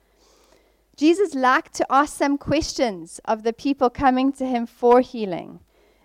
Jesus 0.97 1.35
liked 1.35 1.75
to 1.75 1.85
ask 1.91 2.17
some 2.17 2.39
questions 2.39 3.21
of 3.25 3.43
the 3.43 3.53
people 3.53 3.89
coming 3.89 4.33
to 4.33 4.45
him 4.47 4.65
for 4.65 5.01
healing. 5.01 5.59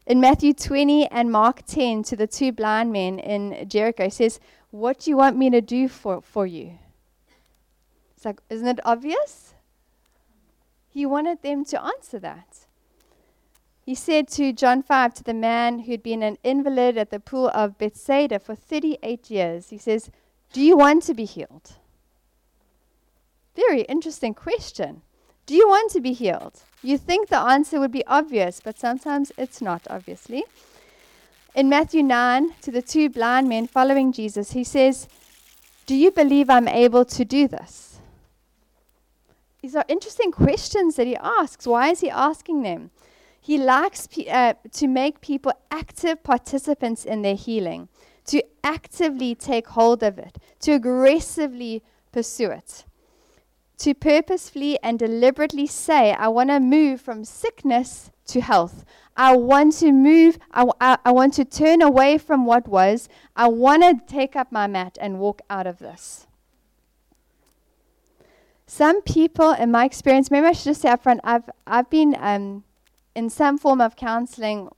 In 0.07 0.21
Matthew 0.21 0.53
20 0.53 1.07
and 1.07 1.33
Mark 1.33 1.63
10, 1.67 2.03
to 2.05 2.17
the 2.17 2.27
two 2.27 2.53
blind 2.53 2.93
men 2.93 3.19
in 3.19 3.67
Jericho, 3.71 4.05
he 4.05 4.11
says, 4.11 4.39
What 4.71 5.01
do 5.01 5.11
you 5.11 5.17
want 5.17 5.39
me 5.39 5.49
to 5.49 5.63
do 5.63 5.89
for, 5.89 6.21
for 6.21 6.47
you? 6.47 6.79
It's 8.15 8.27
like, 8.27 8.41
isn't 8.51 8.69
it 8.69 8.81
obvious? 8.85 9.55
He 10.91 11.07
wanted 11.07 11.41
them 11.41 11.65
to 11.67 11.83
answer 11.83 12.19
that. 12.19 12.67
He 13.81 13.95
said 13.95 14.29
to 14.29 14.53
John 14.53 14.83
5, 14.83 15.15
to 15.15 15.25
the 15.25 15.35
man 15.35 15.81
who'd 15.81 16.03
been 16.03 16.23
an 16.23 16.37
invalid 16.45 16.99
at 16.99 17.11
the 17.11 17.19
pool 17.19 17.51
of 17.55 17.79
Bethsaida 17.79 18.39
for 18.39 18.55
38 18.55 19.31
years, 19.31 19.71
he 19.71 19.79
says, 19.79 20.11
Do 20.53 20.61
you 20.61 20.77
want 20.77 21.03
to 21.05 21.15
be 21.15 21.25
healed? 21.25 21.79
Very 23.55 23.83
interesting 23.83 24.35
question. 24.35 25.03
Do 25.45 25.55
you 25.55 25.69
want 25.69 25.91
to 25.93 26.01
be 26.01 26.13
healed? 26.13 26.63
You 26.83 26.97
think 26.97 27.29
the 27.29 27.39
answer 27.39 27.79
would 27.79 27.93
be 27.93 28.07
obvious, 28.07 28.61
but 28.61 28.79
sometimes 28.79 29.31
it's 29.37 29.61
not, 29.61 29.83
obviously. 29.91 30.45
In 31.55 31.69
Matthew 31.69 32.03
9, 32.03 32.55
to 32.63 32.71
the 32.71 32.81
two 32.81 33.11
blind 33.11 33.49
men 33.49 33.67
following 33.67 34.13
Jesus, 34.13 34.53
he 34.53 34.65
says, 34.65 35.07
Do 35.87 35.95
you 35.95 36.11
believe 36.11 36.49
I'm 36.49 36.69
able 36.69 37.05
to 37.05 37.25
do 37.25 37.47
this? 37.47 37.99
These 39.61 39.77
are 39.77 39.85
interesting 39.87 40.33
questions 40.33 40.97
that 40.97 41.07
he 41.07 41.17
asks. 41.17 41.67
Why 41.67 41.91
is 41.91 42.01
he 42.01 42.11
asking 42.11 42.63
them? 42.63 42.91
He 43.41 43.59
likes 43.59 44.07
pe- 44.07 44.29
uh, 44.29 44.55
to 44.73 44.87
make 44.87 45.21
people 45.21 45.53
active 45.71 46.23
participants 46.23 47.05
in 47.05 47.23
their 47.23 47.35
healing, 47.35 47.89
to 48.27 48.43
actively 48.65 49.35
take 49.35 49.69
hold 49.69 50.03
of 50.03 50.19
it, 50.19 50.39
to 50.61 50.73
aggressively 50.73 51.83
pursue 52.13 52.51
it 52.51 52.85
to 53.83 53.95
purposefully 53.95 54.79
and 54.83 54.99
deliberately 54.99 55.67
say, 55.67 56.13
I 56.13 56.29
want 56.29 56.51
to 56.51 56.61
move 56.61 57.01
from 57.01 57.25
sickness 57.25 58.11
to 58.27 58.41
health. 58.41 58.85
I 59.17 59.37
want 59.37 59.75
to 59.79 59.91
move, 59.91 60.39
I, 60.53 61.11
want 61.11 61.35
to 61.35 61.45
turn 61.45 61.83
away 61.83 62.17
from 62.17 62.47
what 62.47 62.69
was. 62.69 63.09
I 63.35 63.49
want 63.49 63.83
to 63.83 64.01
take 64.07 64.37
up 64.37 64.53
my 64.53 64.69
mat 64.69 64.97
and 65.01 65.19
walk 65.19 65.43
out 65.51 65.67
of 65.67 65.81
this. 65.81 66.29
Some 68.67 69.03
people, 69.03 69.51
in 69.51 69.71
my 69.73 69.85
experience, 69.85 70.31
maybe 70.31 70.47
I 70.47 70.53
should 70.53 70.65
just 70.65 70.83
say 70.83 70.89
up 70.89 71.03
front, 71.03 71.21
I've, 71.25 71.51
I've 71.67 71.91
been 71.91 72.17
um, 72.21 72.63
in 73.17 73.29
some 73.29 73.59
form 73.59 73.81
of 73.81 73.97
counseling 73.97 74.69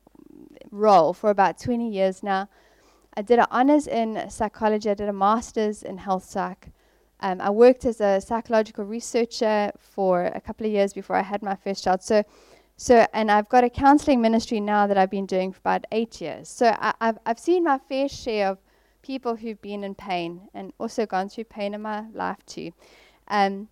role 0.70 1.12
for 1.12 1.28
about 1.28 1.60
20 1.60 1.90
years 1.90 2.22
now. 2.22 2.48
I 3.16 3.22
did 3.22 3.38
an 3.38 3.46
honors 3.50 3.86
in 3.86 4.28
psychology, 4.30 4.90
I 4.90 4.94
did 4.94 5.08
a 5.08 5.12
master's 5.12 5.82
in 5.82 5.98
health 5.98 6.24
psych. 6.24 6.70
Um, 7.20 7.40
I 7.40 7.50
worked 7.50 7.84
as 7.84 8.00
a 8.00 8.20
psychological 8.20 8.84
researcher 8.84 9.72
for 9.78 10.24
a 10.26 10.40
couple 10.40 10.66
of 10.66 10.72
years 10.72 10.92
before 10.92 11.16
I 11.16 11.22
had 11.22 11.42
my 11.42 11.54
first 11.54 11.84
child. 11.84 12.02
So, 12.02 12.24
so 12.76 13.06
and 13.12 13.30
I've 13.30 13.48
got 13.48 13.64
a 13.64 13.70
counseling 13.70 14.20
ministry 14.20 14.60
now 14.60 14.86
that 14.86 14.98
I've 14.98 15.10
been 15.10 15.26
doing 15.26 15.52
for 15.52 15.60
about 15.60 15.86
eight 15.92 16.20
years. 16.20 16.48
So 16.48 16.76
I, 16.78 16.94
have 17.00 17.18
I've 17.24 17.38
seen 17.38 17.64
my 17.64 17.78
fair 17.78 18.08
share 18.08 18.48
of 18.48 18.58
people 19.02 19.36
who've 19.36 19.60
been 19.60 19.84
in 19.84 19.94
pain 19.94 20.48
and 20.54 20.72
also 20.78 21.06
gone 21.06 21.28
through 21.28 21.44
pain 21.44 21.74
in 21.74 21.82
my 21.82 22.04
life 22.12 22.44
too. 22.46 22.72
Um, 23.28 23.68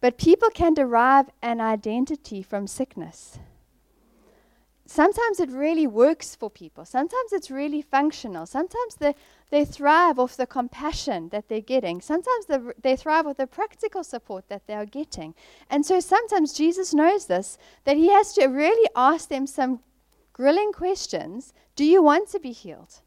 but 0.00 0.18
people 0.18 0.48
can 0.50 0.74
derive 0.74 1.26
an 1.42 1.60
identity 1.60 2.42
from 2.42 2.66
sickness 2.66 3.38
sometimes 4.92 5.40
it 5.40 5.50
really 5.50 5.86
works 5.86 6.36
for 6.36 6.50
people. 6.50 6.84
Sometimes 6.84 7.32
it's 7.32 7.50
really 7.50 7.80
functional. 7.80 8.44
Sometimes 8.44 8.96
they, 8.96 9.14
they 9.50 9.64
thrive 9.64 10.18
off 10.18 10.36
the 10.36 10.46
compassion 10.46 11.30
that 11.30 11.48
they're 11.48 11.60
getting. 11.60 12.02
Sometimes 12.02 12.46
they, 12.46 12.58
they 12.82 12.96
thrive 12.96 13.24
with 13.24 13.38
the 13.38 13.46
practical 13.46 14.04
support 14.04 14.48
that 14.48 14.66
they 14.66 14.74
are 14.74 14.84
getting. 14.84 15.34
And 15.70 15.86
so 15.86 15.98
sometimes 15.98 16.52
Jesus 16.52 16.92
knows 16.92 17.26
this, 17.26 17.56
that 17.84 17.96
he 17.96 18.10
has 18.10 18.34
to 18.34 18.46
really 18.46 18.88
ask 18.94 19.30
them 19.30 19.46
some 19.46 19.80
grilling 20.34 20.72
questions. 20.72 21.54
Do 21.74 21.84
you 21.84 22.02
want 22.02 22.28
to 22.30 22.38
be 22.38 22.52
healed? 22.52 23.00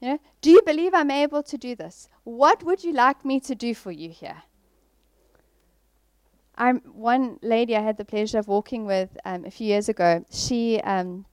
You 0.00 0.08
know, 0.08 0.20
do 0.40 0.50
you 0.50 0.62
believe 0.62 0.94
I'm 0.94 1.10
able 1.10 1.42
to 1.42 1.58
do 1.58 1.74
this? 1.74 2.08
What 2.22 2.62
would 2.62 2.84
you 2.84 2.92
like 2.92 3.24
me 3.24 3.40
to 3.40 3.54
do 3.54 3.74
for 3.74 3.90
you 3.90 4.10
here? 4.10 4.42
I'm 6.58 6.78
one 6.92 7.38
lady 7.42 7.76
I 7.76 7.80
had 7.80 7.98
the 7.98 8.04
pleasure 8.04 8.38
of 8.38 8.48
walking 8.48 8.86
with 8.86 9.16
um, 9.24 9.44
a 9.44 9.50
few 9.50 9.66
years 9.66 9.88
ago. 9.88 10.24
She 10.30 10.80
um, 10.80 11.26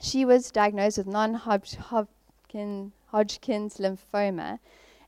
she 0.00 0.24
was 0.24 0.50
diagnosed 0.50 0.98
with 0.98 1.06
non-Hodgkin 1.06 2.92
Hodgkin's 3.06 3.76
lymphoma, 3.78 4.58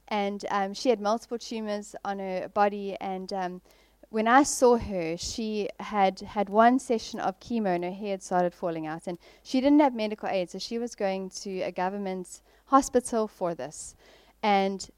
and 0.09 0.45
um, 0.51 0.73
she 0.73 0.91
had 0.91 1.01
multiple 1.01 1.39
tumors 1.39 1.97
on 2.05 2.19
her 2.21 2.49
body. 2.49 2.97
And 3.01 3.33
um, 3.33 3.61
when 4.11 4.29
I 4.29 4.45
saw 4.45 4.77
her, 4.77 5.17
she 5.17 5.69
had 5.81 6.21
had 6.21 6.49
one 6.49 6.79
session 6.79 7.19
of 7.19 7.41
chemo, 7.41 7.75
and 7.75 7.83
her 7.83 7.91
hair 7.91 8.13
had 8.13 8.23
started 8.23 8.55
falling 8.55 8.87
out. 8.87 9.09
And 9.09 9.19
she 9.43 9.61
didn't 9.61 9.81
have 9.81 9.95
medical 9.95 10.29
aid, 10.29 10.51
so 10.51 10.59
she 10.59 10.79
was 10.79 10.95
going 10.95 11.31
to 11.43 11.63
a 11.63 11.73
government 11.73 12.41
hospital 12.67 13.27
for 13.27 13.55
this. 13.55 13.97
And 14.43 14.89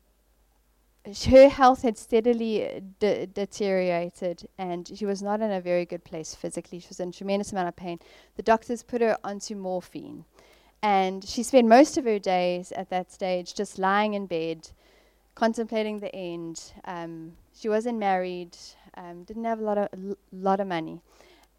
her 1.30 1.48
health 1.48 1.82
had 1.82 1.96
steadily 1.96 2.82
de- 2.98 3.26
deteriorated 3.26 4.48
and 4.58 4.90
she 4.94 5.06
was 5.06 5.22
not 5.22 5.40
in 5.40 5.50
a 5.50 5.60
very 5.60 5.84
good 5.86 6.04
place 6.04 6.34
physically. 6.34 6.80
She 6.80 6.88
was 6.88 7.00
in 7.00 7.12
tremendous 7.12 7.52
amount 7.52 7.68
of 7.68 7.76
pain. 7.76 7.98
The 8.36 8.42
doctors 8.42 8.82
put 8.82 9.00
her 9.00 9.16
onto 9.24 9.54
morphine. 9.54 10.24
And 10.82 11.24
she 11.24 11.42
spent 11.42 11.66
most 11.66 11.98
of 11.98 12.04
her 12.04 12.18
days 12.18 12.72
at 12.72 12.90
that 12.90 13.10
stage 13.10 13.54
just 13.54 13.78
lying 13.78 14.14
in 14.14 14.26
bed, 14.26 14.70
contemplating 15.34 16.00
the 16.00 16.14
end. 16.14 16.72
Um, 16.84 17.32
she 17.58 17.68
wasn't 17.68 17.98
married, 17.98 18.56
um, 18.96 19.24
didn't 19.24 19.44
have 19.44 19.60
a 19.60 19.64
lot 19.64 19.78
of, 19.78 19.88
l- 19.94 20.16
lot 20.30 20.60
of 20.60 20.68
money. 20.68 21.00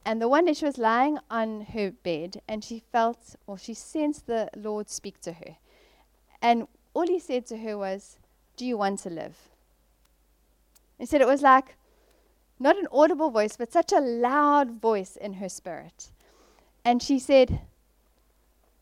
And 0.06 0.22
the 0.22 0.30
one 0.30 0.46
day 0.46 0.54
she 0.54 0.66
was 0.66 0.78
lying 0.78 1.20
on 1.30 1.62
her 1.74 1.92
bed 1.92 2.42
and 2.48 2.64
she 2.64 2.84
felt, 2.92 3.36
or 3.48 3.58
she 3.58 3.74
sensed 3.74 4.28
the 4.28 4.50
Lord 4.56 4.90
speak 4.90 5.20
to 5.22 5.34
her. 5.34 5.58
And 6.42 6.68
all 6.94 7.08
he 7.08 7.20
said 7.20 7.46
to 7.48 7.58
her 7.58 7.78
was, 7.78 8.19
do 8.60 8.66
you 8.66 8.78
want 8.78 9.00
to 9.00 9.10
live? 9.10 9.38
He 11.00 11.06
said 11.06 11.22
it 11.22 11.28
was 11.28 11.42
like 11.42 11.76
not 12.60 12.78
an 12.78 12.88
audible 12.92 13.32
voice, 13.32 13.56
but 13.56 13.72
such 13.72 13.94
a 13.94 14.02
loud 14.02 14.82
voice 14.82 15.16
in 15.16 15.36
her 15.36 15.48
spirit. 15.48 16.10
And 16.84 17.02
she 17.02 17.18
said, 17.20 17.62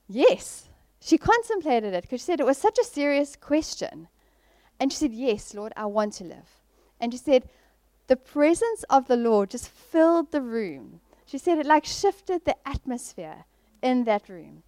Yes. 0.09 0.63
She 0.99 1.19
contemplated 1.19 1.93
it 1.93 2.01
because 2.01 2.21
she 2.21 2.25
said 2.25 2.39
it 2.39 2.45
was 2.45 2.57
such 2.57 2.79
a 2.79 2.83
serious 2.83 3.35
question. 3.35 4.07
And 4.79 4.91
she 4.91 4.97
said, 4.97 5.13
Yes, 5.13 5.53
Lord, 5.53 5.73
I 5.77 5.85
want 5.85 6.13
to 6.13 6.23
live. 6.23 6.49
And 6.99 7.13
she 7.13 7.19
said, 7.19 7.47
The 8.07 8.15
presence 8.15 8.83
of 8.89 9.07
the 9.07 9.15
Lord 9.15 9.51
just 9.51 9.69
filled 9.69 10.31
the 10.31 10.41
room. 10.41 11.01
She 11.27 11.37
said 11.37 11.59
it 11.59 11.67
like 11.67 11.85
shifted 11.85 12.45
the 12.45 12.55
atmosphere 12.67 13.45
in 13.83 14.05
that 14.05 14.27
room. 14.27 14.63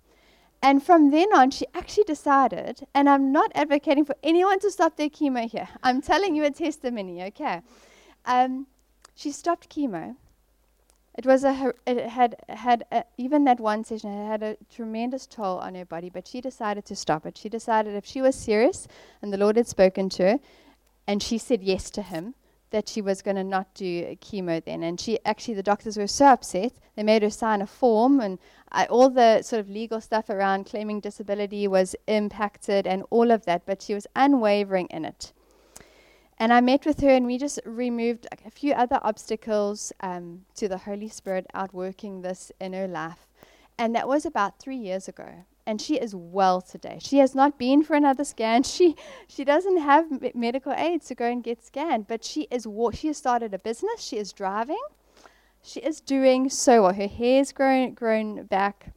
And 0.62 0.84
from 0.84 1.12
then 1.12 1.34
on, 1.34 1.52
she 1.52 1.65
actually 1.74 2.04
decided, 2.04 2.86
and 2.93 3.10
I'm 3.10 3.32
not 3.32 3.52
advocating 3.56 4.04
for 4.04 4.15
anyone 4.22 4.60
to 4.60 4.69
stop 4.69 4.98
their 4.98 5.10
chemo 5.10 5.50
here. 5.50 5.69
I'm 5.84 6.02
telling 6.02 6.36
you 6.36 6.43
a 6.43 6.52
testimony, 6.52 7.24
okay? 7.24 7.62
Um, 8.26 8.67
she 9.15 9.32
stopped 9.32 9.69
chemo. 9.69 10.15
It 11.17 11.26
was 11.26 11.43
a 11.43 11.74
it 11.86 12.08
had 12.08 12.36
had 12.48 12.86
a, 12.91 13.04
even 13.17 13.43
that 13.43 13.60
one 13.60 13.84
session 13.84 14.10
it 14.12 14.28
had 14.28 14.41
a 14.41 14.56
tremendous 14.74 15.26
toll 15.26 15.58
on 15.58 15.76
her 15.76 15.84
body, 15.84 16.10
but 16.10 16.28
she 16.28 16.39
decided 16.39 16.86
to 16.86 16.95
stop 16.95 17.26
it. 17.26 17.38
She 17.38 17.50
decided 17.50 17.95
if 17.95 18.06
she 18.06 18.22
was 18.22 18.36
serious 18.36 18.88
and 19.22 19.34
the 19.34 19.38
Lord 19.38 19.58
had 19.58 19.67
spoken 19.67 20.08
to 20.12 20.24
her, 20.24 20.39
and 21.08 21.22
she 21.22 21.38
said 21.38 21.62
yes 21.62 21.89
to 21.91 22.02
Him, 22.02 22.36
that 22.71 22.88
she 22.88 23.01
was 23.01 23.21
going 23.21 23.36
to 23.36 23.43
not 23.43 23.73
do 23.73 24.15
chemo 24.17 24.63
then. 24.63 24.84
And 24.84 24.99
she 24.99 25.19
actually, 25.25 25.55
the 25.55 25.63
doctors 25.63 25.97
were 25.97 26.08
so 26.08 26.27
upset, 26.27 26.73
they 26.95 27.03
made 27.03 27.23
her 27.23 27.29
sign 27.29 27.62
a 27.62 27.67
form, 27.67 28.19
and 28.19 28.39
I, 28.71 28.86
all 28.86 29.10
the 29.10 29.41
sort 29.41 29.60
of 29.60 29.69
legal 29.69 30.01
stuff 30.01 30.29
around 30.29 30.65
claiming 30.65 30.99
disability 30.99 31.67
was 31.67 31.95
impacted 32.08 32.86
and 32.86 33.03
all 33.10 33.32
of 33.32 33.45
that, 33.45 33.65
but 33.65 33.82
she 33.82 33.93
was 33.93 34.08
unwavering 34.15 34.88
in 34.88 35.05
it. 35.05 35.34
And 36.38 36.53
I 36.53 36.62
met 36.62 36.86
with 36.86 37.01
her, 37.01 37.10
and 37.10 37.25
we 37.25 37.38
just 37.38 37.60
removed 37.65 38.27
like, 38.32 38.45
a 38.45 38.51
few 38.51 38.73
other 38.73 38.99
obstacles 39.03 39.91
um, 39.99 40.45
to 40.55 40.69
the 40.69 40.77
Holy 40.77 41.10
Spirit 41.10 41.45
outworking 41.53 42.21
this 42.21 42.51
in 42.62 42.73
her 42.73 42.88
life. 42.88 43.27
And 43.77 43.95
that 43.95 44.08
was 44.08 44.25
about 44.25 44.60
three 44.60 44.77
years 44.77 45.08
ago 45.08 45.45
and 45.69 45.79
she 45.79 45.97
is 45.97 46.15
well 46.15 46.62
today. 46.62 46.97
She 46.99 47.19
has 47.19 47.36
not 47.36 47.60
been 47.60 47.84
for 47.84 47.93
another 47.95 48.23
scan. 48.23 48.63
She 48.75 48.95
she 49.27 49.43
doesn't 49.43 49.77
have 49.77 50.34
medical 50.34 50.73
aid 50.73 51.03
to 51.03 51.13
go 51.13 51.25
and 51.25 51.43
get 51.43 51.63
scanned, 51.63 52.08
but 52.08 52.23
she 52.23 52.47
is 52.49 52.65
wa- 52.65 52.89
she 52.89 53.05
has 53.10 53.17
started 53.17 53.53
a 53.53 53.60
business. 53.60 54.01
She 54.01 54.17
is 54.17 54.34
driving. 54.34 54.82
She 55.62 55.79
is 55.82 56.01
doing 56.01 56.49
so 56.49 56.82
well. 56.82 56.93
Her 56.93 57.08
hair's 57.08 57.51
grown 57.51 57.93
grown 57.93 58.45
back. 58.45 58.95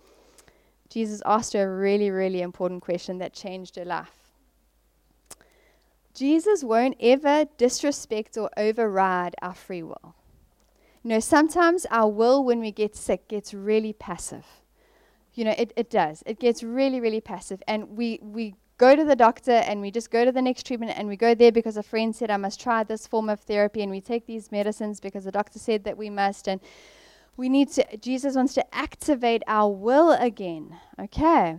Jesus 0.88 1.20
asked 1.26 1.52
her 1.52 1.64
a 1.70 1.76
really 1.76 2.10
really 2.10 2.40
important 2.40 2.80
question 2.80 3.18
that 3.18 3.34
changed 3.34 3.76
her 3.76 3.84
life. 3.84 4.32
Jesus 6.14 6.64
won't 6.64 6.96
ever 7.00 7.44
disrespect 7.58 8.38
or 8.38 8.48
override 8.56 9.34
our 9.42 9.54
free 9.54 9.82
will. 9.82 10.14
You 11.02 11.10
know, 11.10 11.20
sometimes 11.20 11.84
our 11.90 12.08
will 12.08 12.42
when 12.42 12.60
we 12.60 12.72
get 12.72 12.96
sick 12.96 13.28
gets 13.28 13.52
really 13.52 13.92
passive 13.92 14.61
you 15.34 15.44
know, 15.44 15.54
it, 15.56 15.72
it 15.76 15.90
does. 15.90 16.22
It 16.26 16.38
gets 16.38 16.62
really, 16.62 17.00
really 17.00 17.20
passive. 17.20 17.62
And 17.66 17.96
we, 17.96 18.18
we 18.22 18.54
go 18.78 18.94
to 18.94 19.04
the 19.04 19.16
doctor 19.16 19.52
and 19.52 19.80
we 19.80 19.90
just 19.90 20.10
go 20.10 20.24
to 20.24 20.32
the 20.32 20.42
next 20.42 20.66
treatment 20.66 20.92
and 20.96 21.08
we 21.08 21.16
go 21.16 21.34
there 21.34 21.52
because 21.52 21.76
a 21.76 21.82
friend 21.82 22.14
said, 22.14 22.30
I 22.30 22.36
must 22.36 22.60
try 22.60 22.84
this 22.84 23.06
form 23.06 23.28
of 23.28 23.40
therapy. 23.40 23.82
And 23.82 23.90
we 23.90 24.00
take 24.00 24.26
these 24.26 24.52
medicines 24.52 25.00
because 25.00 25.24
the 25.24 25.32
doctor 25.32 25.58
said 25.58 25.84
that 25.84 25.96
we 25.96 26.10
must. 26.10 26.48
And 26.48 26.60
we 27.36 27.48
need 27.48 27.70
to, 27.72 27.96
Jesus 27.96 28.36
wants 28.36 28.54
to 28.54 28.74
activate 28.74 29.42
our 29.46 29.70
will 29.70 30.12
again. 30.12 30.76
Okay. 30.98 31.56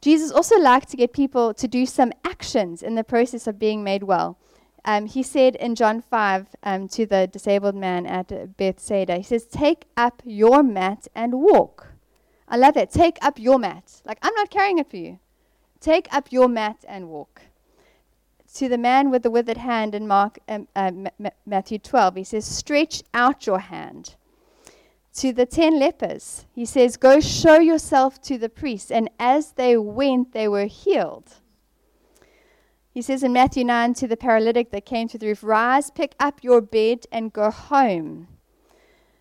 Jesus 0.00 0.30
also 0.30 0.58
liked 0.58 0.88
to 0.90 0.96
get 0.96 1.12
people 1.12 1.54
to 1.54 1.68
do 1.68 1.86
some 1.86 2.12
actions 2.24 2.82
in 2.82 2.94
the 2.94 3.04
process 3.04 3.46
of 3.46 3.58
being 3.58 3.82
made 3.82 4.02
well 4.02 4.38
um, 4.86 5.06
he 5.06 5.22
said 5.22 5.56
in 5.56 5.74
John 5.74 6.00
5 6.00 6.46
um, 6.62 6.88
to 6.88 7.06
the 7.06 7.26
disabled 7.26 7.74
man 7.74 8.06
at 8.06 8.56
Bethsaida, 8.56 9.16
he 9.16 9.22
says, 9.24 9.44
Take 9.44 9.84
up 9.96 10.22
your 10.24 10.62
mat 10.62 11.08
and 11.14 11.34
walk. 11.34 11.88
I 12.48 12.56
love 12.56 12.74
that. 12.74 12.90
Take 12.90 13.18
up 13.20 13.38
your 13.38 13.58
mat. 13.58 14.00
Like, 14.04 14.18
I'm 14.22 14.34
not 14.34 14.50
carrying 14.50 14.78
it 14.78 14.88
for 14.88 14.96
you. 14.96 15.18
Take 15.80 16.06
up 16.14 16.30
your 16.30 16.48
mat 16.48 16.84
and 16.88 17.08
walk. 17.08 17.42
to 18.54 18.68
the 18.68 18.78
man 18.78 19.10
with 19.10 19.22
the 19.22 19.30
withered 19.30 19.58
hand 19.58 19.94
in 19.94 20.06
Mark, 20.06 20.38
um, 20.48 20.68
uh, 20.74 20.90
M- 21.18 21.30
Matthew 21.44 21.78
12, 21.78 22.14
he 22.14 22.24
says, 22.24 22.46
Stretch 22.46 23.02
out 23.12 23.46
your 23.46 23.58
hand. 23.58 24.14
To 25.16 25.32
the 25.32 25.46
ten 25.46 25.78
lepers, 25.78 26.46
he 26.54 26.64
says, 26.64 26.96
Go 26.96 27.20
show 27.20 27.58
yourself 27.58 28.20
to 28.22 28.38
the 28.38 28.48
priests. 28.48 28.90
And 28.90 29.10
as 29.18 29.52
they 29.52 29.76
went, 29.76 30.32
they 30.32 30.46
were 30.46 30.66
healed. 30.66 31.34
He 32.96 33.02
says 33.02 33.22
in 33.22 33.34
Matthew 33.34 33.62
9 33.62 33.92
to 33.92 34.08
the 34.08 34.16
paralytic 34.16 34.70
that 34.70 34.86
came 34.86 35.06
to 35.08 35.18
the 35.18 35.26
roof, 35.26 35.44
Rise, 35.44 35.90
pick 35.90 36.14
up 36.18 36.42
your 36.42 36.62
bed, 36.62 37.04
and 37.12 37.30
go 37.30 37.50
home. 37.50 38.26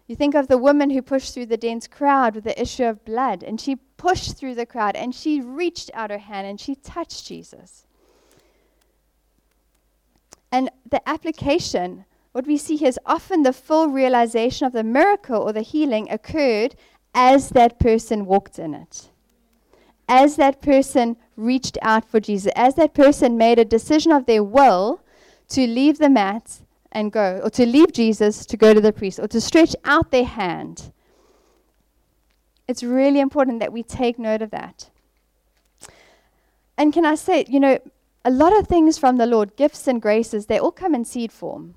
You 0.08 0.16
think 0.16 0.34
of 0.34 0.48
the 0.48 0.58
woman 0.58 0.92
who 0.92 1.02
pushed 1.02 1.34
through 1.34 1.48
the 1.48 1.58
dense 1.58 1.86
crowd 1.86 2.36
with 2.36 2.46
the 2.46 2.58
issue 2.58 2.86
of 2.86 3.04
blood, 3.04 3.44
and 3.44 3.60
she 3.60 3.76
pushed 3.98 4.38
through 4.38 4.56
the 4.56 4.66
crowd 4.66 4.96
and 4.96 5.14
she 5.14 5.42
reached 5.42 5.92
out 5.94 6.10
her 6.10 6.20
hand 6.20 6.48
and 6.48 6.58
she 6.58 6.74
touched 6.74 7.28
Jesus. 7.28 7.86
And 10.54 10.70
the 10.90 11.06
application, 11.06 12.06
what 12.32 12.48
we 12.48 12.56
see 12.56 12.78
here 12.78 12.88
is 12.88 13.00
often 13.06 13.44
the 13.44 13.52
full 13.52 13.90
realization 13.90 14.66
of 14.66 14.72
the 14.72 14.86
miracle 14.86 15.42
or 15.42 15.52
the 15.52 15.60
healing 15.60 16.10
occurred 16.10 16.76
as 17.14 17.50
that 17.50 17.78
person 17.78 18.26
walked 18.26 18.58
in 18.58 18.74
it. 18.74 19.10
As 20.08 20.36
that 20.36 20.62
person 20.62 21.18
reached 21.36 21.78
out 21.82 22.10
for 22.10 22.20
Jesus, 22.20 22.52
as 22.56 22.76
that 22.76 22.94
person 22.94 23.38
made 23.38 23.60
a 23.60 23.66
decision 23.66 24.12
of 24.12 24.26
their 24.26 24.44
will 24.44 25.02
to 25.50 25.66
leave 25.66 25.98
the 25.98 26.10
mat 26.10 26.60
and 26.92 27.12
go, 27.12 27.42
or 27.44 27.50
to 27.50 27.66
leave 27.66 27.92
Jesus 27.92 28.46
to 28.46 28.56
go 28.56 28.74
to 28.74 28.80
the 28.80 28.94
priest, 28.94 29.20
or 29.20 29.28
to 29.28 29.42
stretch 29.42 29.76
out 29.84 30.12
their 30.12 30.26
hand. 30.26 30.92
It's 32.68 32.84
really 32.84 33.20
important 33.20 33.60
that 33.60 33.74
we 33.74 33.84
take 33.84 34.18
note 34.18 34.42
of 34.42 34.52
that. 34.52 34.90
And 36.78 36.94
can 36.94 37.06
I 37.06 37.16
say, 37.16 37.46
you 37.48 37.60
know, 37.60 37.80
a 38.24 38.32
lot 38.32 38.58
of 38.58 38.68
things 38.68 38.98
from 38.98 39.18
the 39.18 39.26
Lord, 39.26 39.56
gifts 39.56 39.88
and 39.88 40.02
graces, 40.02 40.48
they 40.48 40.58
all 40.58 40.72
come 40.72 40.96
in 40.96 41.06
seed 41.06 41.32
form. 41.32 41.76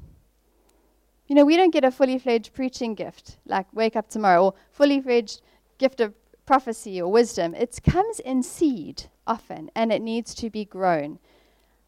You 1.26 1.34
know, 1.34 1.44
we 1.44 1.56
don't 1.56 1.72
get 1.72 1.84
a 1.84 1.90
fully 1.90 2.18
fledged 2.18 2.54
preaching 2.54 2.94
gift, 2.94 3.36
like 3.44 3.66
wake 3.74 3.96
up 3.96 4.08
tomorrow, 4.08 4.44
or 4.44 4.54
fully 4.70 5.00
fledged 5.00 5.42
gift 5.76 6.00
of 6.00 6.14
prophecy 6.48 6.98
or 6.98 7.12
wisdom. 7.12 7.54
It 7.54 7.78
comes 7.84 8.20
in 8.20 8.42
seed 8.42 9.04
often, 9.26 9.70
and 9.74 9.92
it 9.92 10.00
needs 10.00 10.34
to 10.36 10.48
be 10.48 10.64
grown. 10.64 11.18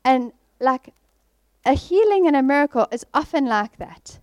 And 0.04 0.32
like 0.60 0.92
a 1.64 1.72
healing 1.72 2.26
and 2.26 2.36
a 2.36 2.42
miracle 2.42 2.86
is 2.92 3.06
often 3.14 3.46
like 3.46 3.78
that. 3.78 4.18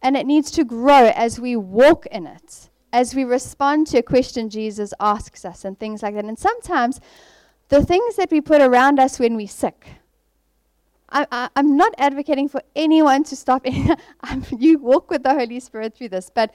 And 0.00 0.16
it 0.16 0.26
needs 0.26 0.50
to 0.52 0.64
grow 0.64 1.12
as 1.14 1.38
we 1.38 1.56
walk 1.56 2.06
in 2.06 2.26
it, 2.26 2.70
as 2.90 3.14
we 3.14 3.24
respond 3.24 3.86
to 3.88 3.98
a 3.98 4.02
question 4.02 4.48
Jesus 4.48 4.94
asks 4.98 5.44
us, 5.44 5.62
and 5.62 5.78
things 5.78 6.02
like 6.02 6.14
that. 6.14 6.24
And 6.24 6.38
sometimes 6.38 6.98
the 7.68 7.84
things 7.84 8.16
that 8.16 8.30
we 8.30 8.40
put 8.40 8.62
around 8.62 8.98
us 8.98 9.18
when 9.18 9.36
we're 9.36 9.46
sick, 9.46 9.86
I, 11.10 11.50
am 11.54 11.76
not 11.76 11.94
advocating 11.98 12.48
for 12.48 12.62
anyone 12.74 13.24
to 13.24 13.36
stop. 13.36 13.66
you 14.58 14.78
walk 14.78 15.10
with 15.10 15.22
the 15.22 15.34
Holy 15.34 15.60
Spirit 15.60 15.94
through 15.94 16.08
this, 16.08 16.30
but 16.34 16.50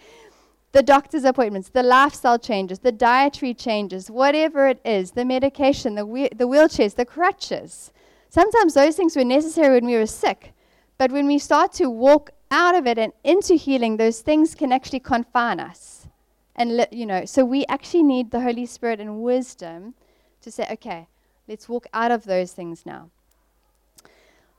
the 0.71 0.83
doctor's 0.83 1.23
appointments, 1.25 1.69
the 1.69 1.83
lifestyle 1.83 2.39
changes, 2.39 2.79
the 2.79 2.91
dietary 2.91 3.53
changes, 3.53 4.09
whatever 4.09 4.67
it 4.67 4.79
is, 4.85 5.11
the 5.11 5.25
medication, 5.25 5.95
the, 5.95 6.05
whe- 6.05 6.33
the 6.35 6.47
wheelchairs, 6.47 6.95
the 6.95 7.05
crutches, 7.05 7.91
Sometimes 8.31 8.75
those 8.75 8.95
things 8.95 9.17
were 9.17 9.25
necessary 9.25 9.75
when 9.75 9.85
we 9.85 9.97
were 9.97 10.05
sick, 10.05 10.53
but 10.97 11.11
when 11.11 11.27
we 11.27 11.37
start 11.37 11.73
to 11.73 11.89
walk 11.89 12.29
out 12.49 12.75
of 12.75 12.87
it 12.87 12.97
and 12.97 13.11
into 13.25 13.55
healing, 13.55 13.97
those 13.97 14.21
things 14.21 14.55
can 14.55 14.71
actually 14.71 15.01
confine 15.01 15.59
us. 15.59 16.07
And, 16.55 16.77
li- 16.77 16.87
you 16.91 17.05
know, 17.05 17.25
so 17.25 17.43
we 17.43 17.65
actually 17.65 18.03
need 18.03 18.31
the 18.31 18.39
Holy 18.39 18.65
Spirit 18.65 19.01
and 19.01 19.21
wisdom 19.21 19.95
to 20.43 20.49
say, 20.49 20.65
okay, 20.71 21.09
let's 21.49 21.67
walk 21.67 21.87
out 21.93 22.11
of 22.11 22.23
those 22.23 22.53
things 22.53 22.85
now. 22.85 23.09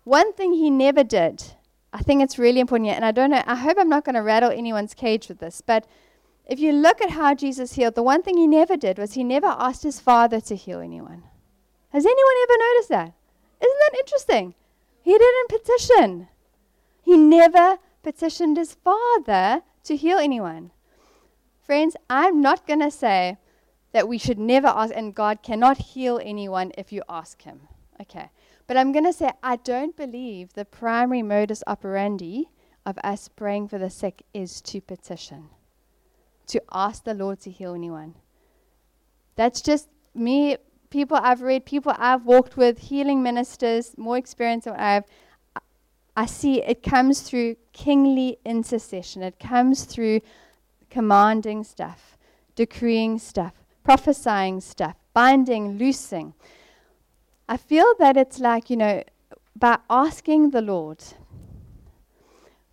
One 0.05 0.35
thing 0.35 0.53
he 0.53 0.69
never 0.69 1.03
did, 1.03 1.55
I 1.93 2.03
think 2.03 2.23
it's 2.23 2.39
really 2.39 2.61
important, 2.61 2.87
yet. 2.87 2.97
and 2.97 3.05
I 3.05 3.13
don't 3.13 3.31
know, 3.31 3.43
I 3.47 3.55
hope 3.55 3.77
I'm 3.79 3.89
not 3.89 4.05
going 4.05 4.15
to 4.15 4.23
rattle 4.23 4.51
anyone's 4.51 4.95
cage 4.95 5.29
with 5.29 5.41
this, 5.41 5.61
but 5.61 5.87
if 6.47 6.59
you 6.59 6.73
look 6.73 7.01
at 7.01 7.11
how 7.11 7.35
Jesus 7.35 7.75
healed, 7.75 7.95
the 7.95 8.03
one 8.03 8.23
thing 8.23 8.37
he 8.37 8.47
never 8.47 8.77
did 8.77 8.99
was 8.99 9.13
he 9.13 9.25
never 9.25 9.47
asked 9.47 9.83
his 9.83 10.01
father 10.01 10.41
to 10.41 10.57
heal 10.57 10.81
anyone. 10.81 11.25
Has 11.91 12.07
anyone 12.07 12.35
ever 12.43 12.59
noticed 12.59 12.89
that? 12.89 13.13
Isn't 13.61 13.79
that 13.81 13.99
interesting? 13.99 14.55
He 15.03 15.13
didn't 15.19 15.49
petition. 15.49 16.29
He 17.03 17.17
never 17.17 17.79
petitioned 18.03 18.57
his 18.57 18.75
father 18.75 19.63
to 19.85 19.97
heal 19.97 20.19
anyone. 20.19 20.71
Friends, 21.61 21.97
I'm 22.09 22.41
not 22.41 22.67
going 22.67 22.81
to 22.81 22.91
say 22.91 23.37
that 23.93 24.09
we 24.09 24.19
should 24.19 24.39
never 24.39 24.69
ask, 24.69 24.93
and 24.95 25.15
God 25.15 25.43
cannot 25.43 25.79
heal 25.79 26.21
anyone 26.23 26.73
if 26.77 26.93
you 26.93 27.03
ask 27.09 27.43
him. 27.43 27.69
Okay. 28.01 28.31
But 28.67 28.77
I'm 28.77 28.93
going 28.93 29.05
to 29.05 29.13
say, 29.13 29.31
I 29.43 29.57
don't 29.57 29.97
believe 29.97 30.53
the 30.53 30.65
primary 30.65 31.23
modus 31.23 31.63
operandi 31.67 32.49
of 32.87 32.99
us 33.05 33.29
praying 33.29 33.69
for 33.69 33.79
the 33.79 33.91
sick 33.91 34.23
is 34.33 34.61
to 34.63 34.81
petition, 34.81 35.49
to 36.47 36.63
ask 36.73 37.05
the 37.05 37.15
Lord 37.15 37.41
to 37.41 37.51
heal 37.51 37.75
anyone. 37.75 38.15
That's 39.37 39.61
just 39.61 39.89
me 40.15 40.57
people 40.91 41.17
I've 41.17 41.43
read, 41.43 41.65
people 41.65 41.95
I've 41.97 42.25
walked 42.25 42.57
with, 42.57 42.79
healing 42.79 43.23
ministers, 43.23 43.97
more 43.97 44.19
experience 44.19 44.65
than 44.65 44.75
I 44.75 44.95
have, 44.95 45.05
I 46.15 46.27
see 46.27 46.63
it 46.63 46.83
comes 46.83 47.23
through 47.23 47.57
kingly 47.73 48.39
intercession. 48.45 49.23
It 49.23 49.41
comes 49.41 49.85
through 49.85 50.21
commanding 50.91 51.65
stuff, 51.65 52.19
decreeing 52.55 53.19
stuff, 53.19 53.55
prophesying 53.83 54.61
stuff, 54.61 54.97
binding, 55.15 55.79
loosing. 55.79 56.35
I 57.49 57.57
feel 57.57 57.95
that 57.99 58.17
it's 58.17 58.39
like, 58.39 58.71
you 58.71 58.77
know, 58.77 59.03
by 59.57 59.79
asking 59.91 60.51
the 60.51 60.63
Lord, 60.63 61.03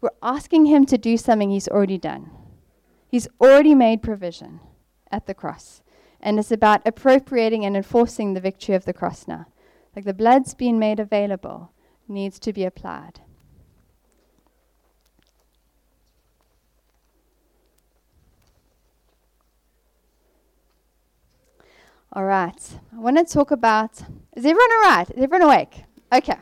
we're 0.01 0.09
asking 0.21 0.65
Him 0.65 0.85
to 0.85 0.97
do 0.97 1.17
something 1.17 1.49
He's 1.49 1.67
already 1.67 1.97
done. 1.97 2.31
He's 3.07 3.27
already 3.41 3.75
made 3.75 4.01
provision 4.01 4.59
at 5.11 5.25
the 5.25 5.33
cross. 5.33 5.81
And 6.21 6.37
it's 6.37 6.51
about 6.51 6.85
appropriating 6.85 7.65
and 7.65 7.75
enforcing 7.75 8.33
the 8.33 8.41
victory 8.41 8.75
of 8.75 8.85
the 8.85 8.93
cross 8.93 9.27
now. 9.27 9.47
Like 9.95 10.05
the 10.05 10.13
blood's 10.13 10.53
been 10.53 10.77
made 10.77 10.99
available, 10.99 11.71
needs 12.07 12.39
to 12.39 12.53
be 12.53 12.65
applied. 12.65 13.21
All 22.13 22.25
right. 22.25 22.79
I 22.95 22.99
want 22.99 23.17
to 23.17 23.25
talk 23.25 23.51
about 23.51 24.01
is 24.35 24.45
everyone 24.45 24.71
all 24.71 24.89
right? 24.89 25.09
Is 25.09 25.23
everyone 25.23 25.43
awake? 25.43 25.83
Okay. 26.11 26.37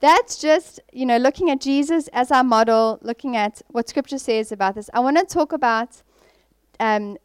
That's 0.00 0.38
just, 0.38 0.80
you 0.92 1.06
know, 1.06 1.18
looking 1.18 1.50
at 1.50 1.60
Jesus 1.60 2.08
as 2.08 2.32
our 2.32 2.42
model, 2.42 2.98
looking 3.02 3.36
at 3.36 3.62
what 3.68 3.88
scripture 3.88 4.18
says 4.18 4.50
about 4.50 4.74
this. 4.74 4.90
I 4.92 5.00
want 5.00 5.16
to 5.18 5.24
talk 5.24 5.52
about 5.52 6.02
um, 6.80 7.16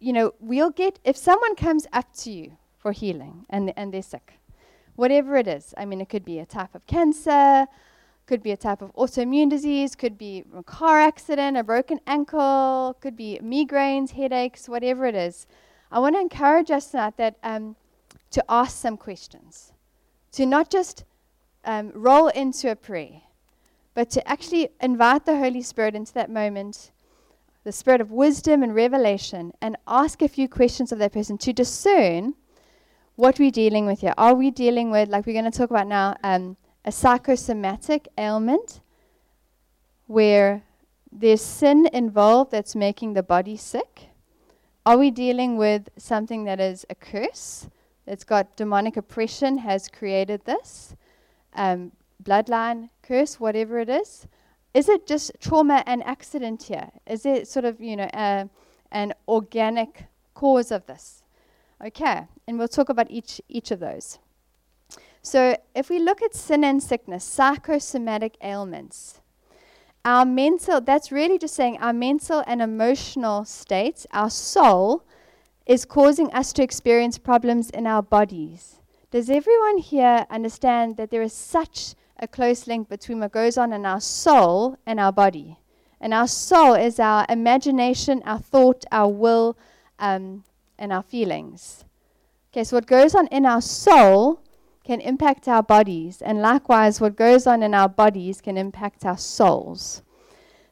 you 0.00 0.12
know, 0.12 0.34
we'll 0.40 0.70
get, 0.70 0.98
if 1.04 1.16
someone 1.16 1.54
comes 1.54 1.86
up 1.92 2.12
to 2.16 2.30
you 2.30 2.56
for 2.78 2.92
healing 2.92 3.46
and, 3.48 3.72
and 3.76 3.92
they're 3.92 4.02
sick, 4.02 4.34
whatever 4.94 5.36
it 5.36 5.48
is, 5.48 5.74
I 5.76 5.84
mean, 5.84 6.00
it 6.00 6.08
could 6.08 6.24
be 6.24 6.38
a 6.38 6.46
type 6.46 6.74
of 6.74 6.86
cancer, 6.86 7.66
could 8.26 8.42
be 8.42 8.50
a 8.50 8.56
type 8.56 8.82
of 8.82 8.92
autoimmune 8.94 9.48
disease, 9.48 9.94
could 9.94 10.18
be 10.18 10.44
a 10.56 10.62
car 10.62 11.00
accident, 11.00 11.56
a 11.56 11.62
broken 11.62 12.00
ankle, 12.06 12.96
could 13.00 13.16
be 13.16 13.38
migraines, 13.42 14.10
headaches, 14.10 14.68
whatever 14.68 15.06
it 15.06 15.14
is. 15.14 15.46
I 15.90 15.98
want 15.98 16.14
to 16.16 16.20
encourage 16.20 16.70
us 16.70 16.90
tonight 16.90 17.16
that 17.16 17.36
um, 17.42 17.76
to 18.30 18.44
ask 18.48 18.76
some 18.76 18.96
questions, 18.96 19.72
to 20.32 20.46
not 20.46 20.70
just 20.70 21.04
um, 21.64 21.92
roll 21.94 22.28
into 22.28 22.70
a 22.70 22.76
prayer, 22.76 23.22
but 23.94 24.10
to 24.10 24.28
actually 24.28 24.70
invite 24.80 25.24
the 25.24 25.38
Holy 25.38 25.62
Spirit 25.62 25.94
into 25.94 26.12
that 26.14 26.30
moment 26.30 26.90
the 27.66 27.72
spirit 27.72 28.00
of 28.00 28.12
wisdom 28.12 28.62
and 28.62 28.76
revelation, 28.76 29.52
and 29.60 29.76
ask 29.88 30.22
a 30.22 30.28
few 30.28 30.48
questions 30.48 30.92
of 30.92 31.00
that 31.00 31.12
person 31.12 31.36
to 31.36 31.52
discern 31.52 32.32
what 33.16 33.40
we're 33.40 33.50
dealing 33.50 33.86
with 33.86 34.02
here. 34.02 34.14
Are 34.16 34.34
we 34.34 34.52
dealing 34.52 34.92
with, 34.92 35.08
like 35.08 35.26
we're 35.26 35.32
going 35.32 35.50
to 35.50 35.58
talk 35.58 35.70
about 35.70 35.88
now, 35.88 36.16
um, 36.22 36.56
a 36.84 36.92
psychosomatic 36.92 38.06
ailment 38.16 38.80
where 40.06 40.62
there's 41.10 41.42
sin 41.42 41.88
involved 41.92 42.52
that's 42.52 42.76
making 42.76 43.14
the 43.14 43.22
body 43.24 43.56
sick? 43.56 44.05
Are 44.86 44.96
we 44.96 45.10
dealing 45.10 45.56
with 45.56 45.88
something 45.96 46.44
that 46.44 46.60
is 46.60 46.86
a 46.88 46.94
curse 46.94 47.68
It's 48.06 48.22
got 48.22 48.54
demonic 48.54 48.96
oppression, 48.96 49.58
has 49.58 49.88
created 49.88 50.44
this? 50.44 50.94
Um, 51.54 51.90
bloodline 52.22 52.90
curse, 53.02 53.40
whatever 53.40 53.80
it 53.80 53.88
is? 53.88 54.28
Is 54.74 54.88
it 54.88 55.08
just 55.08 55.32
trauma 55.40 55.82
and 55.86 56.04
accident 56.04 56.62
here? 56.62 56.88
Is 57.04 57.26
it 57.26 57.48
sort 57.48 57.64
of, 57.64 57.80
you 57.80 57.96
know, 57.96 58.10
uh, 58.14 58.44
an 58.92 59.12
organic 59.26 60.04
cause 60.34 60.70
of 60.70 60.86
this? 60.86 61.24
Okay, 61.84 62.28
and 62.46 62.56
we'll 62.56 62.68
talk 62.68 62.88
about 62.88 63.10
each, 63.10 63.40
each 63.48 63.72
of 63.72 63.80
those. 63.80 64.20
So, 65.20 65.56
if 65.74 65.90
we 65.90 65.98
look 65.98 66.22
at 66.22 66.32
sin 66.32 66.62
and 66.62 66.80
sickness, 66.80 67.24
psychosomatic 67.24 68.36
ailments, 68.40 69.20
our 70.06 70.24
mental, 70.24 70.80
that's 70.80 71.10
really 71.10 71.36
just 71.36 71.54
saying 71.54 71.78
our 71.80 71.92
mental 71.92 72.44
and 72.46 72.62
emotional 72.62 73.44
states, 73.44 74.06
our 74.12 74.30
soul, 74.30 75.02
is 75.66 75.84
causing 75.84 76.32
us 76.32 76.52
to 76.52 76.62
experience 76.62 77.18
problems 77.18 77.70
in 77.70 77.88
our 77.88 78.02
bodies. 78.02 78.76
Does 79.10 79.28
everyone 79.28 79.78
here 79.78 80.24
understand 80.30 80.96
that 80.96 81.10
there 81.10 81.22
is 81.22 81.32
such 81.32 81.96
a 82.20 82.28
close 82.28 82.68
link 82.68 82.88
between 82.88 83.18
what 83.18 83.32
goes 83.32 83.58
on 83.58 83.72
in 83.72 83.84
our 83.84 84.00
soul 84.00 84.78
and 84.86 85.00
our 85.00 85.10
body? 85.10 85.58
And 86.00 86.14
our 86.14 86.28
soul 86.28 86.74
is 86.74 87.00
our 87.00 87.26
imagination, 87.28 88.22
our 88.24 88.38
thought, 88.38 88.84
our 88.92 89.08
will, 89.10 89.58
um, 89.98 90.44
and 90.78 90.92
our 90.92 91.02
feelings. 91.02 91.84
Okay, 92.52 92.62
so 92.62 92.76
what 92.76 92.86
goes 92.86 93.16
on 93.16 93.26
in 93.26 93.44
our 93.44 93.60
soul 93.60 94.40
can 94.86 95.00
impact 95.00 95.48
our 95.48 95.64
bodies, 95.64 96.22
and 96.22 96.40
likewise, 96.40 97.00
what 97.00 97.16
goes 97.16 97.44
on 97.46 97.62
in 97.62 97.74
our 97.74 97.88
bodies 97.88 98.40
can 98.40 98.56
impact 98.56 99.04
our 99.04 99.18
souls. 99.18 100.02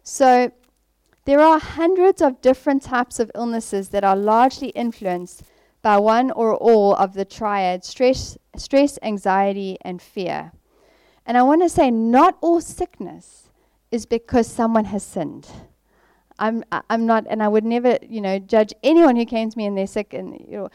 So, 0.05 0.53
there 1.25 1.41
are 1.41 1.59
hundreds 1.59 2.23
of 2.23 2.41
different 2.41 2.83
types 2.83 3.19
of 3.19 3.31
illnesses 3.35 3.89
that 3.89 4.05
are 4.05 4.15
largely 4.15 4.69
influenced 4.69 5.43
by 5.83 5.99
one 5.99 6.31
or 6.31 6.55
all 6.55 6.95
of 6.95 7.15
the 7.15 7.25
triad 7.25 7.85
stress, 7.85 8.39
stress 8.57 8.99
anxiety, 9.03 9.79
and 9.81 10.01
fear. 10.01 10.53
And 11.27 11.37
I 11.37 11.43
want 11.43 11.63
to 11.63 11.69
say, 11.69 11.91
not 11.91 12.39
all 12.41 12.61
sickness 12.61 13.49
is 13.91 14.07
because 14.07 14.47
someone 14.47 14.85
has 14.87 15.03
sinned. 15.03 15.49
I'm, 16.39 16.63
I'm 16.89 17.07
not, 17.07 17.27
and 17.29 17.43
I 17.43 17.49
would 17.49 17.65
never, 17.65 17.99
you 18.03 18.21
know, 18.21 18.39
judge 18.39 18.73
anyone 18.83 19.17
who 19.17 19.25
came 19.25 19.51
to 19.51 19.59
me 19.59 19.67
and 19.67 19.77
they're 19.77 19.87
sick, 19.87 20.15
and 20.15 20.39
you 20.39 20.57
know, 20.57 20.69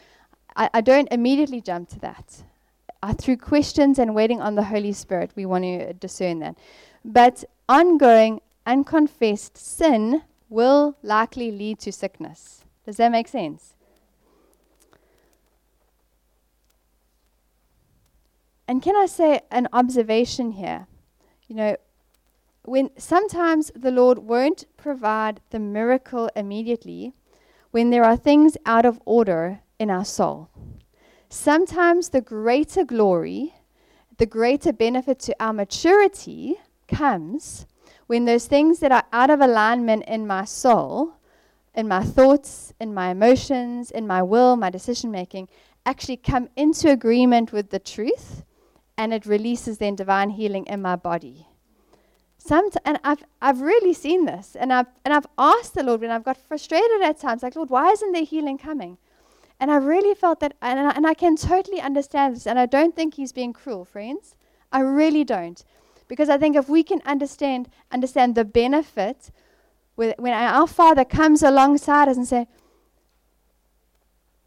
I, 0.56 0.68
I 0.74 0.80
don't 0.82 1.08
immediately 1.10 1.60
jump 1.62 1.88
to 1.90 2.00
that. 2.00 2.42
I, 3.02 3.12
through 3.12 3.38
questions 3.38 3.98
and 3.98 4.14
waiting 4.14 4.40
on 4.40 4.54
the 4.54 4.64
Holy 4.64 4.92
Spirit, 4.92 5.32
we 5.34 5.46
want 5.46 5.64
to 5.64 5.92
discern 5.94 6.40
that. 6.40 6.58
But 7.04 7.44
ongoing, 7.68 8.40
unconfessed 8.66 9.56
sin 9.56 10.22
will 10.48 10.96
likely 11.02 11.50
lead 11.50 11.78
to 11.80 11.92
sickness. 11.92 12.64
Does 12.84 12.96
that 12.98 13.10
make 13.10 13.28
sense? 13.28 13.74
And 18.68 18.82
can 18.82 18.96
I 18.96 19.06
say 19.06 19.40
an 19.50 19.66
observation 19.72 20.52
here? 20.52 20.86
You 21.48 21.56
know, 21.56 21.76
when 22.64 22.90
sometimes 22.96 23.72
the 23.74 23.90
Lord 23.90 24.18
won't 24.18 24.64
provide 24.76 25.40
the 25.50 25.58
miracle 25.58 26.30
immediately 26.36 27.14
when 27.70 27.90
there 27.90 28.04
are 28.04 28.16
things 28.16 28.56
out 28.66 28.84
of 28.84 29.00
order 29.04 29.60
in 29.78 29.90
our 29.90 30.04
soul. 30.04 30.50
Sometimes 31.32 32.08
the 32.08 32.20
greater 32.20 32.84
glory, 32.84 33.54
the 34.18 34.26
greater 34.26 34.72
benefit 34.72 35.20
to 35.20 35.36
our 35.38 35.52
maturity 35.52 36.56
comes 36.88 37.66
when 38.08 38.24
those 38.24 38.46
things 38.46 38.80
that 38.80 38.90
are 38.90 39.04
out 39.12 39.30
of 39.30 39.40
alignment 39.40 40.04
in 40.08 40.26
my 40.26 40.44
soul, 40.44 41.14
in 41.72 41.86
my 41.86 42.02
thoughts, 42.02 42.74
in 42.80 42.92
my 42.92 43.10
emotions, 43.10 43.92
in 43.92 44.08
my 44.08 44.20
will, 44.20 44.56
my 44.56 44.70
decision 44.70 45.12
making, 45.12 45.48
actually 45.86 46.16
come 46.16 46.48
into 46.56 46.90
agreement 46.90 47.52
with 47.52 47.70
the 47.70 47.78
truth 47.78 48.42
and 48.98 49.14
it 49.14 49.24
releases 49.24 49.78
then 49.78 49.94
divine 49.94 50.30
healing 50.30 50.66
in 50.66 50.82
my 50.82 50.96
body. 50.96 51.46
Some 52.38 52.70
and 52.84 52.98
I've, 53.04 53.22
I've 53.40 53.60
really 53.60 53.94
seen 53.94 54.24
this, 54.24 54.56
and 54.58 54.72
I've, 54.72 54.86
and 55.04 55.14
I've 55.14 55.26
asked 55.38 55.74
the 55.74 55.84
Lord 55.84 56.00
when 56.00 56.10
I've 56.10 56.24
got 56.24 56.38
frustrated 56.38 57.02
at 57.02 57.20
times, 57.20 57.42
like, 57.44 57.54
Lord, 57.54 57.70
why 57.70 57.90
isn't 57.90 58.12
there 58.12 58.24
healing 58.24 58.58
coming? 58.58 58.98
And 59.60 59.70
I 59.70 59.76
really 59.76 60.14
felt 60.14 60.40
that, 60.40 60.56
and 60.62 60.80
I, 60.80 60.90
and 60.92 61.06
I 61.06 61.14
can 61.14 61.36
totally 61.36 61.80
understand 61.80 62.34
this, 62.34 62.46
and 62.46 62.58
I 62.58 62.66
don't 62.66 62.96
think 62.96 63.14
He's 63.14 63.32
being 63.32 63.52
cruel, 63.52 63.84
friends. 63.84 64.34
I 64.72 64.80
really 64.80 65.22
don't. 65.22 65.62
Because 66.08 66.28
I 66.28 66.38
think 66.38 66.56
if 66.56 66.68
we 66.68 66.82
can 66.82 67.00
understand 67.04 67.68
understand 67.92 68.34
the 68.34 68.44
benefit 68.44 69.30
with, 69.96 70.18
when 70.18 70.32
our 70.32 70.66
Father 70.66 71.04
comes 71.04 71.42
alongside 71.42 72.08
us 72.08 72.16
and 72.16 72.26
say, 72.26 72.46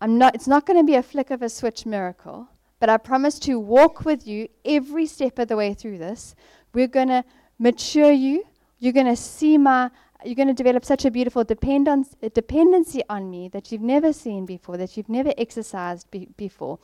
I'm 0.01 0.17
not, 0.17 0.35
it's 0.35 0.47
not 0.47 0.65
going 0.65 0.77
to 0.79 0.83
be 0.83 0.95
a 0.95 1.03
flick 1.03 1.31
of 1.31 1.41
a 1.41 1.47
switch 1.47 1.85
miracle, 1.85 2.49
but 2.81 2.89
I 2.89 2.97
promise 2.97 3.39
to 3.39 3.57
walk 3.57 4.03
with 4.03 4.27
you 4.27 4.49
every 4.65 5.05
step 5.05 5.39
of 5.39 5.47
the 5.47 5.55
way 5.55 5.73
through 5.73 5.99
this. 5.99 6.35
We're 6.73 6.87
going 6.87 7.07
to 7.07 7.23
mature 7.57 8.11
you. 8.11 8.43
You're 8.79 8.91
going 8.91 9.05
to 9.05 9.15
see 9.15 9.57
my, 9.57 9.91
you're 10.25 10.35
going 10.35 10.47
to 10.47 10.53
develop 10.53 10.85
such 10.85 11.05
a 11.05 11.11
beautiful 11.11 11.43
dependence, 11.43 12.15
uh, 12.21 12.29
dependency 12.33 13.01
on 13.09 13.29
me 13.29 13.47
that 13.49 13.71
you've 13.71 13.81
never 13.81 14.13
seen 14.13 14.45
before, 14.45 14.77
that 14.77 14.95
you've 14.95 15.09
never 15.09 15.33
exercised 15.37 16.09
be- 16.11 16.29
before. 16.37 16.79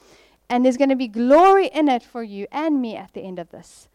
And 0.49 0.65
there's 0.65 0.77
going 0.77 0.89
to 0.89 0.95
be 0.95 1.07
glory 1.07 1.67
in 1.67 1.87
it 1.87 2.03
for 2.03 2.23
you 2.23 2.47
and 2.51 2.81
me 2.81 2.95
at 2.95 3.13
the 3.13 3.21
end 3.21 3.39
of 3.39 3.51
this. 3.51 3.87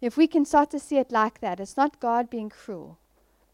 If 0.00 0.16
we 0.16 0.26
can 0.26 0.44
start 0.44 0.70
to 0.70 0.78
see 0.78 0.98
it 0.98 1.12
like 1.12 1.40
that, 1.40 1.60
it's 1.60 1.76
not 1.76 2.00
God 2.00 2.28
being 2.28 2.48
cruel. 2.48 2.98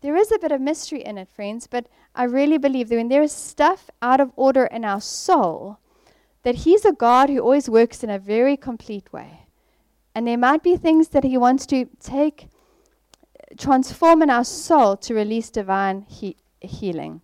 There 0.01 0.17
is 0.17 0.31
a 0.31 0.39
bit 0.39 0.53
of 0.53 0.61
mystery 0.61 1.05
in 1.05 1.19
it, 1.19 1.29
friends, 1.29 1.67
but 1.67 1.89
I 2.15 2.25
really 2.25 2.57
believe 2.57 2.89
that 2.89 2.97
when 2.97 3.09
there 3.09 3.23
is 3.23 3.33
stuff 3.33 3.91
out 4.01 4.21
of 4.21 4.33
order 4.37 4.65
in 4.67 4.85
our 4.85 5.01
soul, 5.01 5.79
that 6.45 6.57
He's 6.57 6.85
a 6.85 6.93
God 6.93 7.29
who 7.29 7.41
always 7.41 7.69
works 7.69 8.05
in 8.05 8.11
a 8.11 8.19
very 8.19 8.57
complete 8.57 9.13
way. 9.13 9.47
And 10.15 10.27
there 10.27 10.39
might 10.39 10.63
be 10.63 10.77
things 10.77 11.09
that 11.09 11.25
He 11.25 11.37
wants 11.37 11.67
to 11.67 11.87
take, 12.01 12.49
transform 13.57 14.23
in 14.23 14.31
our 14.31 14.45
soul 14.45 14.97
to 14.99 15.15
release 15.15 15.51
divine 15.51 16.03
he- 16.09 16.37
healing. 16.61 17.23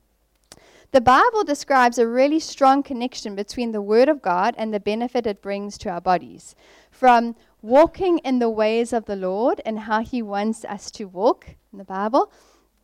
The 0.92 1.00
Bible 1.00 1.42
describes 1.42 1.98
a 1.98 2.06
really 2.06 2.38
strong 2.38 2.82
connection 2.82 3.34
between 3.34 3.72
the 3.72 3.82
Word 3.82 4.08
of 4.08 4.22
God 4.22 4.54
and 4.56 4.72
the 4.72 4.78
benefit 4.78 5.26
it 5.26 5.42
brings 5.42 5.76
to 5.78 5.90
our 5.90 6.00
bodies. 6.00 6.54
From 6.90 7.34
walking 7.62 8.18
in 8.18 8.38
the 8.38 8.48
ways 8.48 8.92
of 8.92 9.06
the 9.06 9.16
Lord 9.16 9.60
and 9.66 9.80
how 9.80 10.02
He 10.02 10.22
wants 10.22 10.64
us 10.64 10.90
to 10.92 11.06
walk 11.06 11.56
in 11.72 11.78
the 11.78 11.84
Bible, 11.84 12.30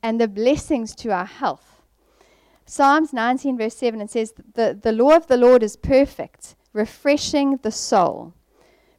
and 0.03 0.21
the 0.21 0.29
blessings 0.29 0.95
to 0.97 1.11
our 1.11 1.25
health. 1.25 1.83
Psalms 2.67 3.13
19, 3.13 3.59
verse 3.59 3.77
7, 3.77 4.01
it 4.01 4.11
says, 4.11 4.33
The, 4.55 4.79
the 4.81 4.93
law 4.93 5.17
of 5.17 5.27
the 5.27 5.37
Lord 5.37 5.63
is 5.63 5.77
perfect, 5.77 6.57
refreshing 6.73 7.59
the 7.63 7.71
soul. 7.71 8.35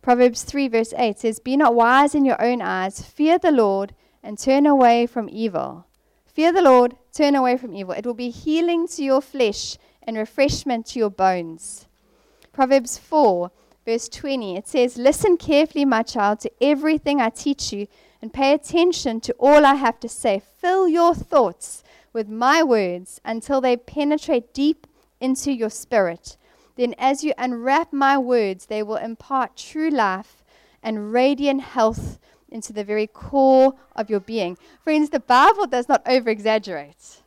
Proverbs 0.02 0.44
3, 0.44 0.68
verse 0.68 0.94
8 0.98 1.20
says, 1.20 1.40
Be 1.40 1.58
not 1.58 1.76
wise 1.76 2.16
in 2.16 2.26
your 2.26 2.42
own 2.42 2.62
eyes, 2.62 3.02
fear 3.02 3.38
the 3.38 3.52
Lord, 3.52 3.94
and 4.24 4.38
turn 4.38 4.66
away 4.66 5.06
from 5.06 5.30
evil. 5.30 5.86
Fear 6.26 6.54
the 6.54 6.62
Lord, 6.62 6.96
turn 7.14 7.36
away 7.36 7.58
from 7.58 7.74
evil. 7.74 7.94
It 7.94 8.06
will 8.06 8.14
be 8.14 8.30
healing 8.30 8.88
to 8.90 9.04
your 9.04 9.22
flesh 9.22 9.78
and 10.04 10.18
refreshment 10.18 10.86
to 10.88 11.00
your 11.00 11.10
bones. 11.10 11.88
Proverbs 12.54 12.98
4, 12.98 13.52
verse 13.86 14.10
20, 14.10 14.56
it 14.56 14.68
says, 14.68 14.98
Listen 14.98 15.38
carefully, 15.38 15.86
my 15.86 16.04
child, 16.04 16.40
to 16.42 16.52
everything 16.62 17.20
I 17.20 17.30
teach 17.30 17.74
you, 17.74 17.88
and 18.22 18.34
pay 18.34 18.54
attention 18.54 19.20
to 19.22 19.34
all 19.40 19.66
I 19.66 19.76
have 19.76 20.00
to 20.02 20.10
say. 20.10 20.42
Fill 20.58 20.88
your 20.88 21.16
thoughts 21.16 21.84
with 22.14 22.30
my 22.30 22.62
words 22.62 23.20
until 23.26 23.62
they 23.62 23.78
penetrate 23.78 24.54
deep 24.54 24.88
into 25.20 25.52
your 25.52 25.70
spirit. 25.70 26.38
Then, 26.76 26.96
as 26.98 27.24
you 27.24 27.34
unwrap 27.38 27.92
my 27.92 28.18
words, 28.18 28.68
they 28.68 28.84
will 28.84 28.96
impart 28.96 29.58
true 29.58 29.90
life 29.90 30.44
and 30.84 31.12
radiant 31.12 31.62
health 31.62 32.20
into 32.52 32.74
the 32.74 32.84
very 32.84 33.08
core 33.08 33.74
of 33.96 34.10
your 34.10 34.20
being. 34.20 34.58
Friends, 34.84 35.10
the 35.10 35.20
Bible 35.20 35.68
does 35.68 35.88
not 35.88 36.02
over 36.06 36.30
exaggerate. 36.30 37.22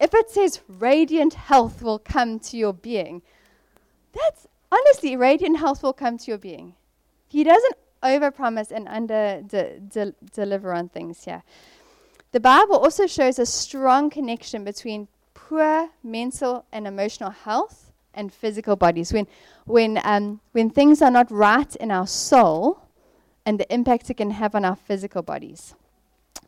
If 0.00 0.14
it 0.14 0.30
says 0.30 0.60
radiant 0.68 1.34
health 1.34 1.82
will 1.82 1.98
come 1.98 2.38
to 2.40 2.56
your 2.56 2.72
being, 2.72 3.22
that's 4.12 4.46
honestly, 4.70 5.16
radiant 5.16 5.58
health 5.58 5.82
will 5.82 5.92
come 5.92 6.18
to 6.18 6.30
your 6.30 6.38
being. 6.38 6.74
He 7.28 7.44
doesn't 7.44 7.74
overpromise 8.02 8.70
and 8.70 8.88
under 8.88 9.42
de- 9.46 9.80
de- 9.80 10.14
deliver 10.32 10.72
on 10.72 10.88
things 10.88 11.24
here. 11.24 11.42
The 12.32 12.40
Bible 12.40 12.76
also 12.76 13.06
shows 13.06 13.38
a 13.38 13.46
strong 13.46 14.10
connection 14.10 14.62
between 14.64 15.08
poor 15.34 15.88
mental 16.02 16.64
and 16.72 16.86
emotional 16.86 17.30
health 17.30 17.90
and 18.14 18.32
physical 18.32 18.76
bodies. 18.76 19.12
When, 19.12 19.26
when, 19.64 20.00
um, 20.04 20.40
when 20.52 20.70
things 20.70 21.00
are 21.02 21.10
not 21.10 21.30
right 21.30 21.74
in 21.76 21.90
our 21.90 22.06
soul 22.06 22.87
and 23.48 23.58
the 23.58 23.74
impact 23.74 24.10
it 24.10 24.18
can 24.18 24.32
have 24.32 24.54
on 24.54 24.62
our 24.62 24.76
physical 24.76 25.22
bodies. 25.22 25.74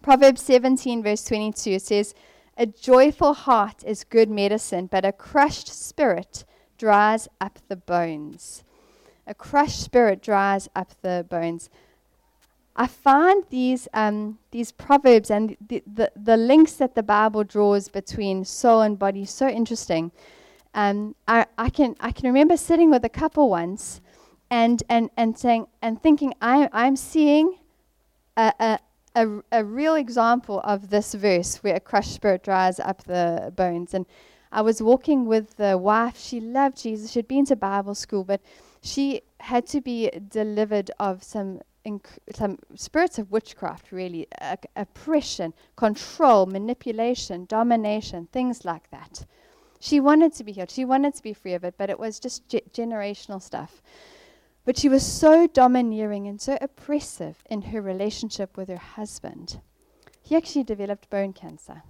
Proverbs 0.02 0.42
17, 0.42 1.02
verse 1.02 1.24
22 1.24 1.78
says, 1.78 2.14
A 2.58 2.66
joyful 2.66 3.32
heart 3.32 3.82
is 3.86 4.04
good 4.04 4.28
medicine, 4.28 4.84
but 4.84 5.06
a 5.06 5.10
crushed 5.10 5.68
spirit 5.68 6.44
dries 6.76 7.26
up 7.40 7.58
the 7.68 7.76
bones. 7.76 8.64
A 9.26 9.32
crushed 9.32 9.80
spirit 9.80 10.20
dries 10.20 10.68
up 10.76 10.92
the 11.00 11.24
bones. 11.30 11.70
I 12.76 12.86
find 12.86 13.44
these, 13.48 13.88
um, 13.94 14.38
these 14.50 14.70
proverbs 14.70 15.30
and 15.30 15.56
the, 15.68 15.82
the, 15.86 16.12
the, 16.14 16.36
links 16.36 16.74
that 16.74 16.94
the 16.96 17.02
Bible 17.02 17.44
draws 17.44 17.88
between 17.88 18.44
soul 18.44 18.82
and 18.82 18.98
body 18.98 19.24
so 19.24 19.48
interesting. 19.48 20.12
Um, 20.74 21.14
I, 21.26 21.46
I, 21.56 21.70
can, 21.70 21.96
I 21.98 22.12
can 22.12 22.26
remember 22.26 22.58
sitting 22.58 22.90
with 22.90 23.06
a 23.06 23.08
couple 23.08 23.48
once 23.48 24.02
and, 24.50 24.82
and, 24.88 25.10
and 25.16 25.38
saying 25.38 25.66
and 25.80 26.02
thinking, 26.02 26.34
I, 26.40 26.68
I'm 26.72 26.96
seeing 26.96 27.58
a, 28.36 28.52
a, 28.58 28.78
a, 29.14 29.42
a 29.52 29.64
real 29.64 29.94
example 29.94 30.60
of 30.64 30.90
this 30.90 31.14
verse 31.14 31.56
where 31.58 31.76
a 31.76 31.80
crushed 31.80 32.14
spirit 32.14 32.42
dries 32.42 32.80
up 32.80 33.04
the 33.04 33.52
bones. 33.54 33.94
And 33.94 34.06
I 34.52 34.62
was 34.62 34.82
walking 34.82 35.26
with 35.26 35.56
the 35.56 35.78
wife. 35.78 36.18
She 36.18 36.40
loved 36.40 36.82
Jesus. 36.82 37.12
She'd 37.12 37.28
been 37.28 37.46
to 37.46 37.56
Bible 37.56 37.94
school, 37.94 38.24
but 38.24 38.40
she 38.82 39.22
had 39.38 39.66
to 39.68 39.80
be 39.80 40.10
delivered 40.28 40.90
of 40.98 41.22
some 41.22 41.60
inc- 41.86 42.18
some 42.32 42.58
spirits 42.74 43.18
of 43.18 43.30
witchcraft, 43.30 43.92
really, 43.92 44.26
uh, 44.40 44.56
oppression, 44.76 45.54
control, 45.76 46.46
manipulation, 46.46 47.46
domination, 47.46 48.28
things 48.32 48.64
like 48.64 48.90
that. 48.90 49.24
She 49.78 49.98
wanted 49.98 50.34
to 50.34 50.44
be 50.44 50.52
healed. 50.52 50.70
She 50.70 50.84
wanted 50.84 51.14
to 51.14 51.22
be 51.22 51.32
free 51.32 51.54
of 51.54 51.64
it, 51.64 51.74
but 51.78 51.88
it 51.88 51.98
was 51.98 52.20
just 52.20 52.46
ge- 52.48 52.68
generational 52.72 53.40
stuff. 53.40 53.82
But 54.64 54.78
she 54.78 54.88
was 54.88 55.04
so 55.04 55.46
domineering 55.46 56.26
and 56.26 56.40
so 56.40 56.58
oppressive 56.60 57.42
in 57.48 57.62
her 57.62 57.80
relationship 57.80 58.56
with 58.56 58.68
her 58.68 58.76
husband. 58.76 59.60
He 60.22 60.36
actually 60.36 60.64
developed 60.64 61.10
bone 61.10 61.32
cancer. 61.32 61.82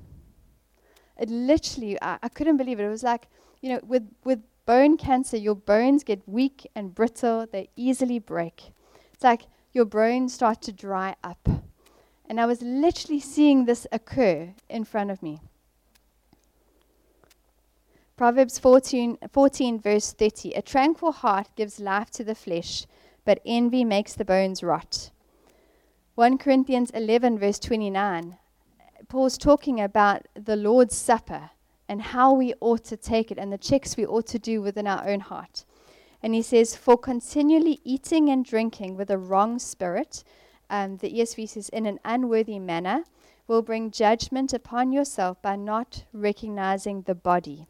It 1.18 1.28
literally, 1.28 2.00
I, 2.00 2.18
I 2.22 2.28
couldn't 2.28 2.56
believe 2.56 2.80
it. 2.80 2.84
It 2.84 2.88
was 2.88 3.02
like, 3.02 3.28
you 3.60 3.70
know, 3.70 3.80
with, 3.82 4.08
with 4.24 4.40
bone 4.66 4.96
cancer, 4.96 5.36
your 5.36 5.56
bones 5.56 6.04
get 6.04 6.26
weak 6.28 6.70
and 6.74 6.94
brittle, 6.94 7.46
they 7.50 7.68
easily 7.76 8.18
break. 8.18 8.72
It's 9.12 9.24
like 9.24 9.42
your 9.72 9.84
bones 9.84 10.32
start 10.32 10.62
to 10.62 10.72
dry 10.72 11.16
up. 11.22 11.48
And 12.26 12.40
I 12.40 12.46
was 12.46 12.62
literally 12.62 13.20
seeing 13.20 13.64
this 13.64 13.86
occur 13.90 14.54
in 14.68 14.84
front 14.84 15.10
of 15.10 15.22
me. 15.22 15.40
Proverbs 18.20 18.58
14, 18.58 19.16
14, 19.32 19.80
verse 19.80 20.12
30 20.12 20.52
A 20.52 20.60
tranquil 20.60 21.10
heart 21.10 21.48
gives 21.56 21.80
life 21.80 22.10
to 22.10 22.22
the 22.22 22.34
flesh, 22.34 22.84
but 23.24 23.40
envy 23.46 23.82
makes 23.82 24.12
the 24.12 24.26
bones 24.26 24.62
rot. 24.62 25.10
1 26.16 26.36
Corinthians 26.36 26.90
11, 26.90 27.38
verse 27.38 27.58
29. 27.58 28.36
Paul's 29.08 29.38
talking 29.38 29.80
about 29.80 30.26
the 30.34 30.54
Lord's 30.54 30.94
Supper 30.94 31.48
and 31.88 32.02
how 32.02 32.34
we 32.34 32.52
ought 32.60 32.84
to 32.84 32.96
take 32.98 33.30
it 33.30 33.38
and 33.38 33.50
the 33.50 33.56
checks 33.56 33.96
we 33.96 34.04
ought 34.04 34.26
to 34.26 34.38
do 34.38 34.60
within 34.60 34.86
our 34.86 35.08
own 35.08 35.20
heart. 35.20 35.64
And 36.22 36.34
he 36.34 36.42
says, 36.42 36.76
For 36.76 36.98
continually 36.98 37.80
eating 37.84 38.28
and 38.28 38.44
drinking 38.44 38.98
with 38.98 39.10
a 39.10 39.16
wrong 39.16 39.58
spirit, 39.58 40.24
um, 40.68 40.98
the 40.98 41.10
ESV 41.10 41.48
says, 41.48 41.70
in 41.70 41.86
an 41.86 41.98
unworthy 42.04 42.58
manner, 42.58 43.04
will 43.48 43.62
bring 43.62 43.90
judgment 43.90 44.52
upon 44.52 44.92
yourself 44.92 45.40
by 45.40 45.56
not 45.56 46.04
recognizing 46.12 47.00
the 47.00 47.14
body. 47.14 47.66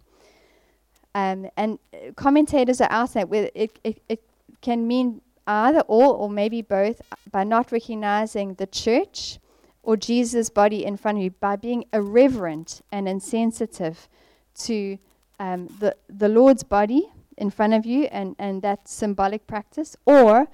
Um, 1.14 1.49
and 1.57 1.79
uh, 1.92 2.12
commentators 2.14 2.81
are 2.81 2.90
out 2.90 3.14
there 3.14 3.27
where 3.27 3.51
it, 3.55 3.79
it, 3.83 4.03
it 4.09 4.23
can 4.61 4.87
mean 4.87 5.20
either 5.46 5.81
or, 5.88 6.14
or 6.14 6.31
maybe 6.31 6.62
both, 6.62 7.03
by 7.31 7.44
not 7.44 7.73
recognizing 7.73 8.55
the 8.55 8.66
church 8.66 9.38
or 9.83 9.96
Jesus' 9.96 10.51
body 10.51 10.85
in 10.85 10.96
front 10.96 11.18
of 11.18 11.25
you, 11.25 11.31
by 11.31 11.57
being 11.57 11.85
irreverent 11.92 12.83
and 12.92 13.09
insensitive 13.09 14.09
to 14.55 14.99
um, 15.38 15.66
the, 15.81 15.96
the 16.09 16.29
Lord's 16.29 16.62
body 16.62 17.11
in 17.38 17.51
front 17.51 17.73
of 17.73 17.87
you 17.87 18.05
and, 18.05 18.37
and 18.38 18.61
that 18.62 18.87
symbolic 18.87 19.46
practice, 19.46 19.96
or 20.05 20.49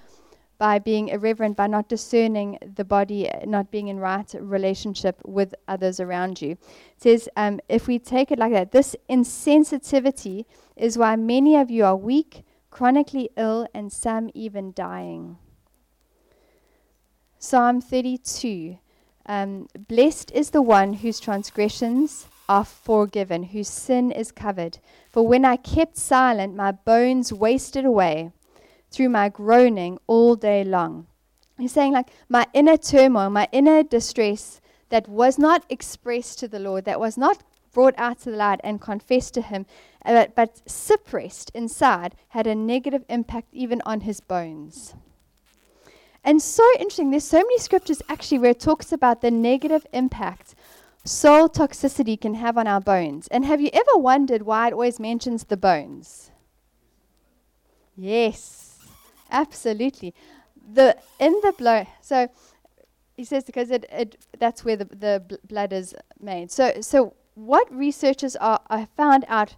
by 0.58 0.78
being 0.78 1.08
irreverent, 1.08 1.56
by 1.56 1.66
not 1.66 1.88
discerning 1.88 2.58
the 2.74 2.84
body, 2.84 3.30
not 3.44 3.70
being 3.70 3.88
in 3.88 3.98
right 3.98 4.34
relationship 4.38 5.20
with 5.24 5.54
others 5.68 6.00
around 6.00 6.40
you. 6.40 6.52
It 6.52 6.58
says, 6.98 7.28
um, 7.36 7.60
if 7.68 7.86
we 7.86 7.98
take 7.98 8.30
it 8.30 8.38
like 8.38 8.52
that, 8.52 8.72
this 8.72 8.96
insensitivity 9.08 10.44
is 10.76 10.98
why 10.98 11.16
many 11.16 11.56
of 11.56 11.70
you 11.70 11.84
are 11.84 11.96
weak, 11.96 12.44
chronically 12.70 13.30
ill, 13.36 13.66
and 13.74 13.92
some 13.92 14.30
even 14.34 14.72
dying. 14.72 15.38
Psalm 17.38 17.80
32 17.80 18.78
um, 19.26 19.68
Blessed 19.88 20.30
is 20.32 20.50
the 20.50 20.62
one 20.62 20.94
whose 20.94 21.20
transgressions 21.20 22.26
are 22.48 22.64
forgiven, 22.64 23.42
whose 23.42 23.68
sin 23.68 24.12
is 24.12 24.30
covered. 24.30 24.78
For 25.10 25.26
when 25.26 25.44
I 25.44 25.56
kept 25.56 25.96
silent, 25.96 26.54
my 26.54 26.72
bones 26.72 27.32
wasted 27.32 27.84
away 27.84 28.30
through 28.96 29.10
my 29.10 29.28
groaning 29.28 29.98
all 30.06 30.34
day 30.34 30.64
long. 30.64 31.06
He's 31.58 31.72
saying, 31.72 31.92
like, 31.92 32.08
my 32.28 32.46
inner 32.54 32.76
turmoil, 32.76 33.30
my 33.30 33.46
inner 33.52 33.82
distress 33.82 34.60
that 34.88 35.06
was 35.08 35.38
not 35.38 35.64
expressed 35.68 36.38
to 36.38 36.48
the 36.48 36.58
Lord, 36.58 36.84
that 36.86 37.00
was 37.00 37.18
not 37.18 37.42
brought 37.72 37.94
out 37.98 38.20
to 38.20 38.30
the 38.30 38.36
light 38.36 38.60
and 38.64 38.80
confessed 38.80 39.34
to 39.34 39.42
Him, 39.42 39.66
uh, 40.04 40.12
but, 40.12 40.34
but 40.34 40.62
suppressed 40.70 41.50
inside, 41.54 42.14
had 42.28 42.46
a 42.46 42.54
negative 42.54 43.04
impact 43.10 43.48
even 43.52 43.82
on 43.84 44.00
his 44.00 44.20
bones. 44.20 44.94
And 46.24 46.40
so 46.40 46.66
interesting, 46.78 47.10
there's 47.10 47.24
so 47.24 47.38
many 47.38 47.58
scriptures 47.58 48.00
actually 48.08 48.38
where 48.38 48.52
it 48.52 48.60
talks 48.60 48.92
about 48.92 49.20
the 49.20 49.30
negative 49.30 49.86
impact 49.92 50.54
soul 51.04 51.48
toxicity 51.48 52.20
can 52.20 52.34
have 52.34 52.56
on 52.58 52.66
our 52.66 52.80
bones. 52.80 53.28
And 53.28 53.44
have 53.44 53.60
you 53.60 53.70
ever 53.72 53.96
wondered 53.96 54.42
why 54.42 54.68
it 54.68 54.72
always 54.72 54.98
mentions 54.98 55.44
the 55.44 55.56
bones? 55.56 56.30
Yes, 57.94 58.65
absolutely. 59.30 60.14
The 60.72 60.96
in 61.18 61.32
the 61.42 61.52
blood. 61.56 61.86
So 62.00 62.28
he 63.16 63.24
says 63.24 63.44
because 63.44 63.70
it, 63.70 63.86
it 63.90 64.16
that's 64.38 64.64
where 64.64 64.76
the 64.76 64.84
the 64.84 65.22
bl- 65.26 65.34
blood 65.46 65.72
is 65.72 65.94
made. 66.20 66.50
So 66.50 66.80
so 66.80 67.14
what 67.36 67.72
researchers 67.72 68.34
are, 68.36 68.60
found 68.96 69.24
out. 69.28 69.56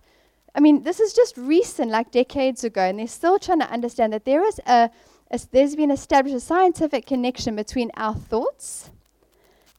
I 0.54 0.60
mean, 0.60 0.82
this 0.82 0.98
is 0.98 1.12
just 1.12 1.36
recent, 1.36 1.90
like 1.90 2.10
decades 2.10 2.64
ago, 2.64 2.82
and 2.82 2.98
they're 2.98 3.06
still 3.06 3.38
trying 3.38 3.60
to 3.60 3.70
understand 3.70 4.12
that 4.12 4.24
there 4.24 4.44
is 4.44 4.60
a, 4.66 4.90
a 5.30 5.40
there's 5.52 5.76
been 5.76 5.90
established 5.90 6.36
a 6.36 6.40
scientific 6.40 7.06
connection 7.06 7.54
between 7.54 7.92
our 7.96 8.14
thoughts 8.14 8.90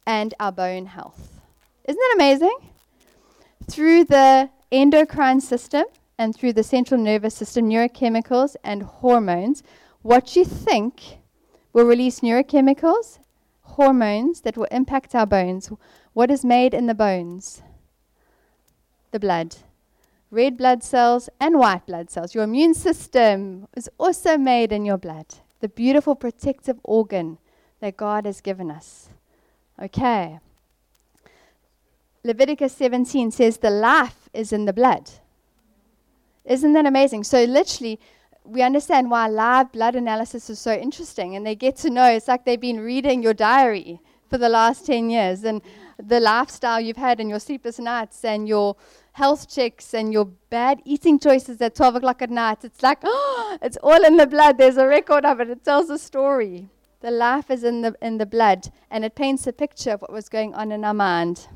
and 0.07 0.33
our 0.39 0.51
bone 0.51 0.85
health. 0.85 1.41
Isn't 1.83 1.99
that 1.99 2.13
amazing? 2.15 2.57
Through 3.69 4.05
the 4.05 4.49
endocrine 4.71 5.41
system 5.41 5.85
and 6.19 6.35
through 6.35 6.51
the 6.51 6.63
central 6.63 7.01
nervous 7.01 7.33
system, 7.33 7.69
neurochemicals 7.69 8.57
and 8.61 8.83
hormones, 8.83 9.63
what 10.01 10.35
you 10.35 10.43
think 10.43 11.19
will 11.71 11.85
release 11.85 12.19
neurochemicals, 12.19 13.19
hormones 13.61 14.41
that 14.41 14.57
will 14.57 14.67
impact 14.69 15.15
our 15.15 15.25
bones. 15.25 15.71
What 16.11 16.29
is 16.29 16.43
made 16.43 16.73
in 16.73 16.87
the 16.87 16.93
bones? 16.93 17.61
The 19.11 19.19
blood. 19.19 19.55
Red 20.29 20.57
blood 20.57 20.83
cells 20.83 21.29
and 21.39 21.57
white 21.57 21.85
blood 21.85 22.11
cells. 22.11 22.35
Your 22.35 22.43
immune 22.43 22.73
system 22.73 23.69
is 23.77 23.89
also 23.97 24.37
made 24.37 24.73
in 24.73 24.83
your 24.83 24.97
blood. 24.97 25.25
The 25.61 25.69
beautiful 25.69 26.15
protective 26.15 26.79
organ 26.83 27.37
that 27.79 27.95
God 27.95 28.25
has 28.25 28.41
given 28.41 28.69
us. 28.69 29.07
Okay. 29.81 30.39
Leviticus 32.25 32.75
17 32.75 33.31
says 33.31 33.57
the 33.57 33.69
life 33.69 34.27
is 34.33 34.51
in 34.51 34.65
the 34.65 34.73
blood. 34.73 35.09
Isn't 36.45 36.73
that 36.73 36.85
amazing? 36.85 37.23
So, 37.23 37.43
literally, 37.43 37.99
we 38.43 38.61
understand 38.61 39.11
why 39.11 39.27
live 39.27 39.71
blood 39.71 39.95
analysis 39.95 40.49
is 40.49 40.59
so 40.59 40.73
interesting, 40.73 41.35
and 41.35 41.45
they 41.45 41.55
get 41.55 41.75
to 41.77 41.89
know 41.89 42.05
it's 42.05 42.27
like 42.27 42.45
they've 42.45 42.59
been 42.59 42.79
reading 42.79 43.21
your 43.21 43.33
diary 43.33 44.01
for 44.29 44.37
the 44.37 44.49
last 44.49 44.85
10 44.85 45.09
years, 45.09 45.43
and 45.43 45.61
the 45.97 46.19
lifestyle 46.19 46.79
you've 46.79 46.97
had, 46.97 47.19
and 47.19 47.29
your 47.29 47.39
sleepless 47.39 47.79
nights, 47.79 48.23
and 48.23 48.47
your 48.47 48.75
health 49.13 49.49
checks, 49.49 49.93
and 49.93 50.13
your 50.13 50.25
bad 50.49 50.81
eating 50.85 51.19
choices 51.19 51.61
at 51.61 51.75
12 51.75 51.95
o'clock 51.95 52.21
at 52.21 52.29
night. 52.29 52.63
It's 52.63 52.81
like, 52.81 52.99
oh, 53.03 53.57
it's 53.61 53.77
all 53.83 54.03
in 54.03 54.17
the 54.17 54.27
blood. 54.27 54.57
There's 54.57 54.77
a 54.77 54.87
record 54.87 55.25
of 55.25 55.39
it, 55.39 55.49
it 55.49 55.63
tells 55.63 55.89
a 55.89 55.99
story. 55.99 56.69
The 57.01 57.11
life 57.11 57.49
is 57.49 57.63
in 57.63 57.81
the, 57.81 57.95
in 58.01 58.17
the 58.17 58.25
blood, 58.25 58.71
and 58.89 59.05
it 59.05 59.15
paints 59.15 59.47
a 59.47 59.53
picture 59.53 59.91
of 59.91 60.01
what 60.01 60.11
was 60.11 60.27
going 60.27 60.53
on 60.53 60.71
in 60.71 60.83
our 60.83 60.93
mind. 60.93 61.47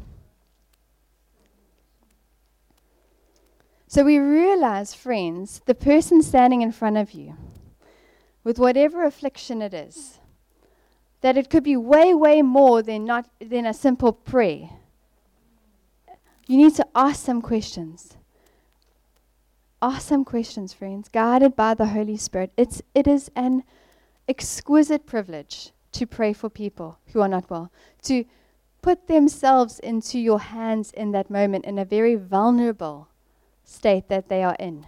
So 3.94 4.04
we 4.04 4.18
realize, 4.18 4.96
friends, 4.96 5.62
the 5.68 5.76
person 5.76 6.24
standing 6.24 6.64
in 6.64 6.72
front 6.72 6.98
of 6.98 7.12
you, 7.12 7.38
with 8.44 8.58
whatever 8.58 9.06
affliction 9.06 9.62
it 9.62 9.72
is, 9.72 10.18
that 11.22 11.38
it 11.38 11.52
could 11.52 11.64
be 11.64 11.78
way, 11.78 12.12
way 12.12 12.42
more 12.42 12.82
than, 12.82 13.06
not, 13.06 13.30
than 13.40 13.68
a 13.68 13.72
simple 13.72 14.12
prayer. 14.12 14.72
You 16.48 16.58
need 16.58 16.74
to 16.74 16.88
ask 16.96 17.24
some 17.24 17.40
questions. 17.40 18.18
Ask 19.80 20.08
some 20.08 20.26
questions, 20.26 20.74
friends, 20.74 21.08
guided 21.08 21.56
by 21.56 21.76
the 21.76 21.86
Holy 21.86 22.18
Spirit. 22.18 22.52
It's, 22.58 22.82
it 22.96 23.06
is 23.06 23.30
an 23.36 23.62
exquisite 24.28 25.06
privilege 25.06 25.72
to 25.92 26.08
pray 26.08 26.34
for 26.34 26.50
people 26.50 26.98
who 27.14 27.22
are 27.22 27.30
not 27.30 27.48
well, 27.48 27.72
to 28.02 28.26
put 28.82 29.06
themselves 29.06 29.78
into 29.78 30.18
your 30.18 30.40
hands 30.40 30.92
in 30.94 31.12
that 31.12 31.30
moment 31.30 31.66
in 31.66 31.78
a 31.78 31.86
very 31.86 32.16
vulnerable 32.16 33.10
state 33.64 34.10
that 34.10 34.30
they 34.30 34.44
are 34.44 34.56
in. 34.60 34.86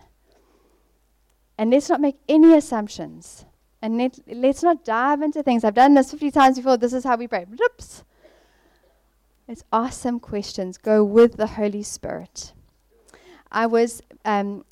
And 1.58 1.72
let's 1.72 1.90
not 1.90 2.02
make 2.02 2.18
any 2.28 2.54
assumptions. 2.56 3.46
And 3.82 3.98
let, 3.98 4.20
let's 4.28 4.64
not 4.64 4.84
dive 4.84 5.22
into 5.22 5.44
things. 5.44 5.64
I've 5.64 5.76
done 5.76 5.94
this 5.94 6.12
50 6.12 6.32
times 6.32 6.58
before. 6.58 6.78
This 6.78 6.94
is 6.94 7.04
how 7.04 7.16
we 7.16 7.28
pray. 7.28 7.46
Oops. 7.62 8.04
Let's 9.48 9.64
ask 9.72 10.02
some 10.02 10.19
questions. 10.19 10.78
Go 10.78 11.04
with 11.04 11.38
the 11.38 11.48
Holy 11.48 11.84
Spirit. 11.84 12.54
I 13.52 13.67
was 13.67 14.02
um, 14.26 14.65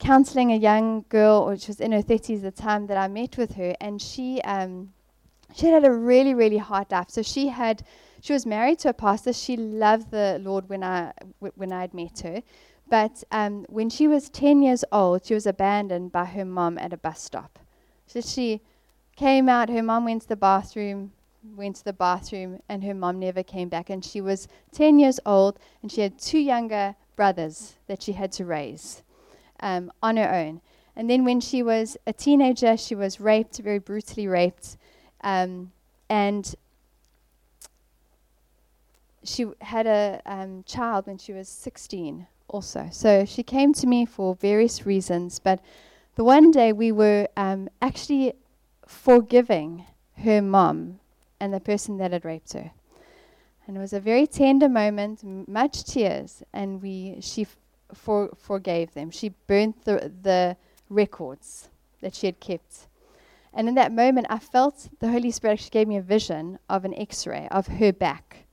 counseling 0.00 0.52
a 0.52 0.56
young 0.56 1.04
girl, 1.08 1.46
which 1.46 1.68
was 1.68 1.80
in 1.80 1.92
her 1.92 2.02
30s 2.02 2.44
at 2.44 2.56
the 2.56 2.62
time 2.62 2.86
that 2.88 2.96
I 2.96 3.08
met 3.08 3.38
with 3.38 3.54
her, 3.54 3.74
and 3.80 4.02
she 4.02 4.40
um, 4.42 4.92
she 5.54 5.68
had 5.68 5.84
a 5.84 5.92
really, 5.92 6.34
really 6.34 6.58
hard 6.58 6.90
life. 6.90 7.10
So 7.10 7.22
she 7.22 7.48
had 7.48 7.84
she 8.20 8.32
was 8.32 8.44
married 8.44 8.80
to 8.80 8.88
a 8.88 8.92
pastor. 8.92 9.32
She 9.32 9.56
loved 9.56 10.10
the 10.10 10.38
Lord 10.42 10.68
when 10.68 10.82
I 10.82 11.12
when 11.38 11.72
I 11.72 11.82
had 11.82 11.94
met 11.94 12.20
her. 12.20 12.42
But 12.88 13.24
um, 13.30 13.64
when 13.68 13.90
she 13.90 14.06
was 14.06 14.28
10 14.28 14.62
years 14.62 14.84
old, 14.92 15.24
she 15.24 15.34
was 15.34 15.46
abandoned 15.46 16.12
by 16.12 16.26
her 16.26 16.44
mom 16.44 16.78
at 16.78 16.92
a 16.92 16.96
bus 16.96 17.20
stop. 17.20 17.58
So 18.06 18.20
she 18.20 18.60
came 19.16 19.48
out, 19.48 19.68
her 19.70 19.82
mom 19.82 20.04
went 20.04 20.22
to 20.22 20.28
the 20.28 20.36
bathroom, 20.36 21.12
went 21.56 21.76
to 21.76 21.84
the 21.84 21.92
bathroom, 21.92 22.60
and 22.68 22.84
her 22.84 22.94
mom 22.94 23.18
never 23.18 23.42
came 23.42 23.68
back. 23.68 23.90
And 23.90 24.04
she 24.04 24.20
was 24.20 24.48
10 24.72 24.98
years 24.98 25.18
old, 25.24 25.58
and 25.82 25.90
she 25.90 26.02
had 26.02 26.18
two 26.18 26.38
younger 26.38 26.94
brothers 27.16 27.76
that 27.86 28.02
she 28.02 28.12
had 28.12 28.32
to 28.32 28.44
raise 28.44 29.02
um, 29.60 29.90
on 30.02 30.16
her 30.16 30.32
own. 30.32 30.60
And 30.96 31.08
then 31.08 31.24
when 31.24 31.40
she 31.40 31.62
was 31.62 31.96
a 32.06 32.12
teenager, 32.12 32.76
she 32.76 32.94
was 32.94 33.18
raped, 33.18 33.58
very 33.58 33.78
brutally 33.78 34.28
raped. 34.28 34.76
Um, 35.22 35.72
and 36.08 36.54
she 39.24 39.46
had 39.62 39.86
a 39.86 40.20
um, 40.26 40.62
child 40.66 41.06
when 41.06 41.18
she 41.18 41.32
was 41.32 41.48
16 41.48 42.26
also. 42.48 42.88
So 42.92 43.24
she 43.24 43.42
came 43.42 43.72
to 43.74 43.86
me 43.86 44.04
for 44.04 44.34
various 44.34 44.86
reasons. 44.86 45.38
But 45.38 45.60
the 46.16 46.24
one 46.24 46.50
day 46.50 46.72
we 46.72 46.92
were 46.92 47.28
um, 47.36 47.68
actually 47.80 48.34
forgiving 48.86 49.86
her 50.18 50.40
mom 50.40 51.00
and 51.40 51.52
the 51.52 51.60
person 51.60 51.98
that 51.98 52.12
had 52.12 52.24
raped 52.24 52.52
her. 52.52 52.70
And 53.66 53.76
it 53.76 53.80
was 53.80 53.92
a 53.92 54.00
very 54.00 54.26
tender 54.26 54.68
moment, 54.68 55.20
m- 55.24 55.44
much 55.48 55.84
tears, 55.84 56.42
and 56.52 56.82
we 56.82 57.18
she 57.20 57.46
for, 57.92 58.30
forgave 58.36 58.92
them. 58.94 59.10
She 59.10 59.30
burnt 59.46 59.84
the, 59.84 60.12
the 60.22 60.56
records 60.88 61.68
that 62.00 62.14
she 62.14 62.26
had 62.26 62.40
kept. 62.40 62.88
And 63.52 63.68
in 63.68 63.74
that 63.76 63.92
moment, 63.92 64.26
I 64.28 64.38
felt 64.38 64.88
the 65.00 65.10
Holy 65.10 65.30
Spirit 65.30 65.54
actually 65.54 65.70
gave 65.70 65.88
me 65.88 65.96
a 65.96 66.02
vision 66.02 66.58
of 66.68 66.84
an 66.84 66.94
x 66.94 67.26
ray 67.26 67.48
of 67.50 67.68
her 67.68 67.92
back. 67.92 68.43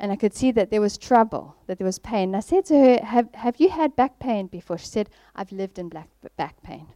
And 0.00 0.10
I 0.10 0.16
could 0.16 0.32
see 0.34 0.50
that 0.52 0.70
there 0.70 0.80
was 0.80 0.96
trouble, 0.96 1.56
that 1.66 1.76
there 1.78 1.84
was 1.84 1.98
pain. 1.98 2.30
And 2.30 2.36
I 2.36 2.40
said 2.40 2.64
to 2.66 2.74
her, 2.74 3.04
have, 3.04 3.28
have 3.34 3.56
you 3.58 3.68
had 3.68 3.94
back 3.96 4.18
pain 4.18 4.46
before? 4.46 4.78
She 4.78 4.86
said, 4.86 5.10
I've 5.36 5.52
lived 5.52 5.78
in 5.78 5.90
black, 5.90 6.08
back 6.38 6.62
pain. 6.62 6.86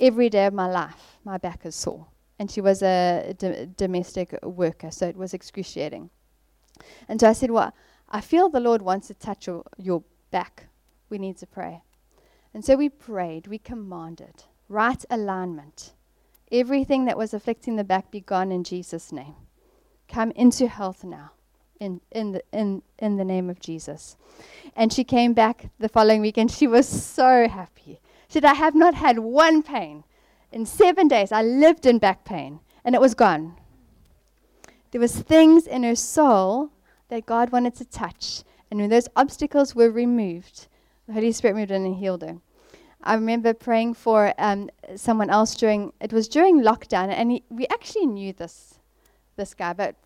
Every 0.00 0.28
day 0.28 0.46
of 0.46 0.52
my 0.52 0.68
life, 0.68 1.18
my 1.24 1.38
back 1.38 1.64
is 1.64 1.76
sore. 1.76 2.08
And 2.40 2.50
she 2.50 2.60
was 2.60 2.82
a 2.82 3.34
d- 3.38 3.68
domestic 3.76 4.36
worker, 4.42 4.90
so 4.90 5.06
it 5.06 5.16
was 5.16 5.32
excruciating. 5.32 6.10
And 7.08 7.20
so 7.20 7.28
I 7.28 7.34
said, 7.34 7.52
Well, 7.52 7.72
I 8.08 8.20
feel 8.20 8.48
the 8.48 8.60
Lord 8.60 8.82
wants 8.82 9.06
to 9.08 9.14
touch 9.14 9.46
your, 9.46 9.62
your 9.78 10.02
back. 10.32 10.66
We 11.08 11.18
need 11.18 11.36
to 11.38 11.46
pray. 11.46 11.82
And 12.52 12.64
so 12.64 12.74
we 12.76 12.88
prayed, 12.88 13.46
we 13.46 13.58
commanded, 13.58 14.44
right 14.68 15.04
alignment. 15.08 15.92
Everything 16.50 17.04
that 17.04 17.16
was 17.16 17.32
afflicting 17.32 17.76
the 17.76 17.84
back 17.84 18.10
be 18.10 18.20
gone 18.20 18.50
in 18.50 18.64
Jesus' 18.64 19.12
name. 19.12 19.36
Come 20.08 20.32
into 20.32 20.66
health 20.66 21.04
now. 21.04 21.30
In, 21.80 22.02
in, 22.10 22.32
the, 22.32 22.42
in, 22.52 22.82
in 22.98 23.16
the 23.16 23.24
name 23.24 23.48
of 23.48 23.58
Jesus. 23.58 24.18
And 24.76 24.92
she 24.92 25.02
came 25.02 25.32
back 25.32 25.70
the 25.78 25.88
following 25.88 26.20
week 26.20 26.36
and 26.36 26.50
she 26.50 26.66
was 26.66 26.86
so 26.86 27.48
happy. 27.48 28.00
She 28.28 28.34
said, 28.34 28.44
I 28.44 28.52
have 28.52 28.74
not 28.74 28.94
had 28.94 29.18
one 29.18 29.62
pain. 29.62 30.04
In 30.52 30.66
seven 30.66 31.08
days, 31.08 31.32
I 31.32 31.42
lived 31.42 31.86
in 31.86 31.98
back 31.98 32.26
pain 32.26 32.60
and 32.84 32.94
it 32.94 33.00
was 33.00 33.14
gone. 33.14 33.56
There 34.90 35.00
was 35.00 35.16
things 35.16 35.66
in 35.66 35.82
her 35.84 35.96
soul 35.96 36.70
that 37.08 37.24
God 37.24 37.50
wanted 37.50 37.74
to 37.76 37.86
touch. 37.86 38.42
And 38.70 38.78
when 38.78 38.90
those 38.90 39.08
obstacles 39.16 39.74
were 39.74 39.90
removed, 39.90 40.68
the 41.06 41.14
Holy 41.14 41.32
Spirit 41.32 41.56
moved 41.56 41.70
in 41.70 41.86
and 41.86 41.96
healed 41.96 42.22
her. 42.22 42.38
I 43.02 43.14
remember 43.14 43.54
praying 43.54 43.94
for 43.94 44.34
um, 44.38 44.68
someone 44.96 45.30
else 45.30 45.56
during, 45.56 45.92
it 46.00 46.12
was 46.12 46.28
during 46.28 46.60
lockdown, 46.60 47.08
and 47.08 47.30
he, 47.30 47.42
we 47.48 47.66
actually 47.68 48.06
knew 48.06 48.34
this, 48.34 48.78
this 49.36 49.54
guy, 49.54 49.72
but 49.72 49.96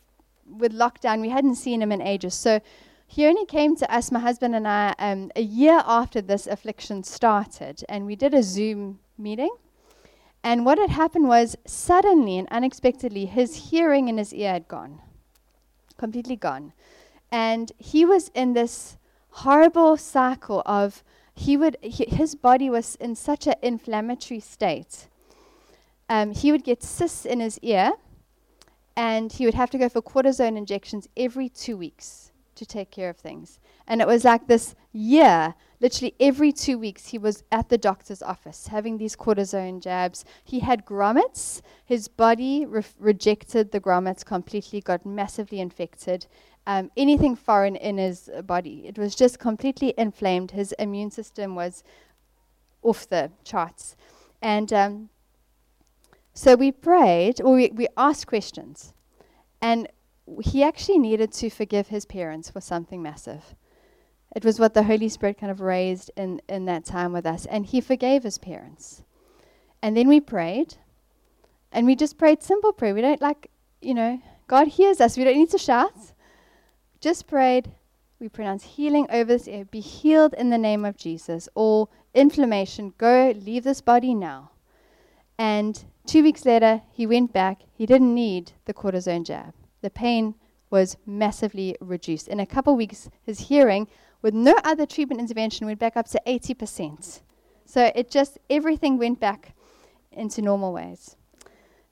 with 0.47 0.73
lockdown, 0.73 1.21
we 1.21 1.31
hadn't 1.31 1.57
seen 1.57 1.83
him 1.83 1.93
in 1.93 2.03
ages. 2.03 2.35
So 2.35 2.61
he 3.07 3.27
only 3.27 3.47
came 3.47 3.77
to 3.77 3.95
us, 3.95 4.11
my 4.11 4.21
husband 4.21 4.55
and 4.55 4.67
I, 4.67 4.95
um, 4.99 5.31
a 5.37 5.43
year 5.43 5.83
after 5.87 6.21
this 6.21 6.47
affliction 6.47 7.05
started, 7.05 7.85
and 7.89 8.07
we 8.07 8.17
did 8.17 8.35
a 8.35 8.43
Zoom 8.43 9.01
meeting. 9.17 9.55
And 10.43 10.67
what 10.67 10.79
had 10.79 10.91
happened 10.91 11.29
was 11.29 11.57
suddenly 11.65 12.39
and 12.39 12.49
unexpectedly, 12.51 13.27
his 13.27 13.71
hearing 13.71 14.09
in 14.09 14.19
his 14.19 14.35
ear 14.35 14.53
had 14.53 14.69
gone, 14.69 15.01
completely 15.97 16.37
gone. 16.37 16.73
And 17.33 17.73
he 17.79 18.05
was 18.05 18.31
in 18.35 18.53
this 18.53 18.97
horrible 19.31 19.97
cycle 19.97 20.63
of 20.67 21.03
he 21.35 21.57
would 21.57 21.77
he, 21.83 22.05
his 22.05 22.35
body 22.35 22.71
was 22.71 22.95
in 22.97 23.17
such 23.17 23.47
an 23.47 23.55
inflammatory 23.63 24.39
state. 24.41 25.09
Um, 26.09 26.33
he 26.33 26.53
would 26.53 26.63
get 26.63 26.83
cysts 26.83 27.25
in 27.25 27.41
his 27.41 27.59
ear, 27.61 27.93
and 28.97 29.33
he 29.33 29.45
would 29.45 29.55
have 29.55 29.71
to 29.71 29.79
go 29.79 29.89
for 29.89 30.03
cortisone 30.03 30.57
injections 30.57 31.09
every 31.17 31.49
two 31.49 31.77
weeks 31.77 32.33
to 32.55 32.65
take 32.65 32.91
care 32.91 33.11
of 33.11 33.17
things. 33.17 33.59
And 33.87 34.01
it 34.01 34.07
was 34.07 34.25
like 34.25 34.47
this 34.47 34.75
year, 34.93 35.55
literally 35.81 36.15
every 36.21 36.53
two 36.53 36.79
weeks, 36.79 37.09
he 37.09 37.19
was 37.19 37.43
at 37.51 37.69
the 37.69 37.77
doctor's 37.77 38.23
office 38.23 38.69
having 38.69 38.97
these 38.97 39.17
cortisone 39.17 39.83
jabs. 39.83 40.25
He 40.43 40.61
had 40.61 40.87
grommets. 40.87 41.61
His 41.85 42.09
body 42.09 42.65
re- 42.65 42.83
rejected 42.99 43.73
the 43.73 43.81
grommets 43.81 44.25
completely, 44.25 44.81
got 44.81 45.05
massively 45.05 45.61
infected. 45.61 46.27
Um, 46.67 46.91
anything 46.97 47.37
foreign 47.37 47.77
in 47.77 47.99
his 47.99 48.31
body, 48.45 48.85
it 48.87 48.97
was 48.97 49.15
just 49.15 49.39
completely 49.39 49.93
inflamed. 49.99 50.53
His 50.53 50.73
immune 50.79 51.11
system 51.11 51.55
was 51.55 51.85
off 52.83 53.09
the 53.09 53.31
charts. 53.45 53.97
And 54.41 54.73
um, 54.73 55.11
so 56.35 56.57
we 56.57 56.73
prayed, 56.73 57.41
or 57.41 57.55
we, 57.55 57.71
we 57.73 57.87
asked 57.97 58.27
questions. 58.27 58.93
And 59.63 59.89
he 60.43 60.63
actually 60.63 60.99
needed 60.99 61.33
to 61.33 61.49
forgive 61.49 61.89
his 61.89 62.05
parents 62.05 62.51
for 62.51 62.61
something 62.61 63.01
massive. 63.01 63.55
It 64.35 64.45
was 64.45 64.59
what 64.59 64.75
the 64.75 64.83
Holy 64.83 65.09
Spirit 65.09 65.39
kind 65.39 65.53
of 65.53 65.61
raised 65.61 66.11
in, 66.17 66.43
in 66.49 66.65
that 66.65 66.85
time 66.85 67.13
with 67.13 67.25
us. 67.25 67.47
And 67.47 67.65
he 67.65 67.81
forgave 67.81 68.25
his 68.25 68.37
parents. 68.37 69.05
And 69.81 69.97
then 69.97 70.09
we 70.09 70.21
prayed. 70.21 70.75
And 71.71 71.87
we 71.87 71.95
just 71.95 72.19
prayed 72.19 72.43
simple 72.43 72.73
prayer. 72.73 72.95
We 72.95 73.01
don't 73.01 73.21
like, 73.23 73.49
you 73.81 73.95
know, 73.95 74.21
God 74.49 74.67
hears 74.69 75.01
us. 75.01 75.17
We 75.17 75.25
don't 75.25 75.37
need 75.37 75.51
to 75.51 75.59
shout. 75.59 75.95
Just 77.01 77.29
prayed. 77.29 77.71
We 78.19 78.29
pronounce 78.29 78.65
healing 78.65 79.07
over 79.11 79.33
this 79.33 79.47
area. 79.47 79.67
Be 79.67 79.81
healed 79.81 80.35
in 80.35 80.51
the 80.51 80.59
name 80.59 80.85
of 80.85 80.97
Jesus. 80.97 81.49
All 81.55 81.91
inflammation, 82.13 82.95
go, 82.99 83.33
leave 83.37 83.65
this 83.65 83.81
body 83.81 84.15
now. 84.15 84.51
And 85.39 85.85
two 86.07 86.23
weeks 86.23 86.45
later, 86.45 86.83
he 86.93 87.07
went 87.07 87.33
back. 87.33 87.63
He 87.73 87.87
didn't 87.87 88.15
need 88.15 88.53
the 88.65 88.75
cortisone 88.75 89.25
jab. 89.25 89.55
The 89.81 89.91
pain 89.91 90.35
was 90.71 90.97
massively 91.07 91.77
reduced. 91.81 92.29
In 92.29 92.41
a 92.41 92.47
couple 92.47 92.75
weeks, 92.77 93.09
his 93.23 93.41
hearing, 93.41 93.87
with 94.23 94.35
no 94.35 94.57
other 94.65 94.87
treatment 94.87 95.21
intervention, 95.21 95.67
went 95.67 95.79
back 95.79 95.97
up 95.97 96.09
to 96.09 96.21
80%. 96.27 97.21
So 97.65 97.93
it 97.95 98.11
just, 98.11 98.39
everything 98.51 98.99
went 98.99 99.21
back 99.21 99.55
into 100.13 100.43
normal 100.43 100.73
ways. 100.73 101.17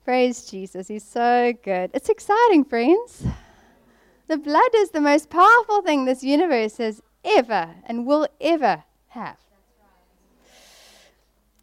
Praise 0.03 0.45
Jesus. 0.45 0.89
He's 0.89 1.03
so 1.03 1.53
good. 1.63 1.91
It's 1.93 2.09
exciting, 2.09 2.65
friends. 2.65 3.25
The 4.27 4.37
blood 4.37 4.71
is 4.75 4.91
the 4.91 5.01
most 5.01 5.29
powerful 5.29 5.81
thing 5.81 6.05
this 6.05 6.23
universe 6.23 6.77
has 6.77 7.01
ever 7.23 7.75
and 7.85 8.05
will 8.05 8.27
ever 8.41 8.83
have. 9.09 9.37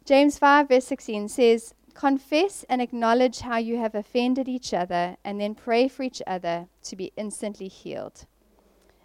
James 0.05 0.37
5, 0.39 0.67
verse 0.67 0.85
16 0.85 1.29
says, 1.29 1.73
Confess 1.93 2.65
and 2.69 2.81
acknowledge 2.81 3.39
how 3.39 3.57
you 3.57 3.77
have 3.77 3.95
offended 3.95 4.47
each 4.47 4.73
other, 4.73 5.17
and 5.23 5.39
then 5.39 5.55
pray 5.55 5.87
for 5.87 6.03
each 6.03 6.21
other 6.25 6.67
to 6.83 6.95
be 6.95 7.11
instantly 7.15 7.67
healed. 7.67 8.25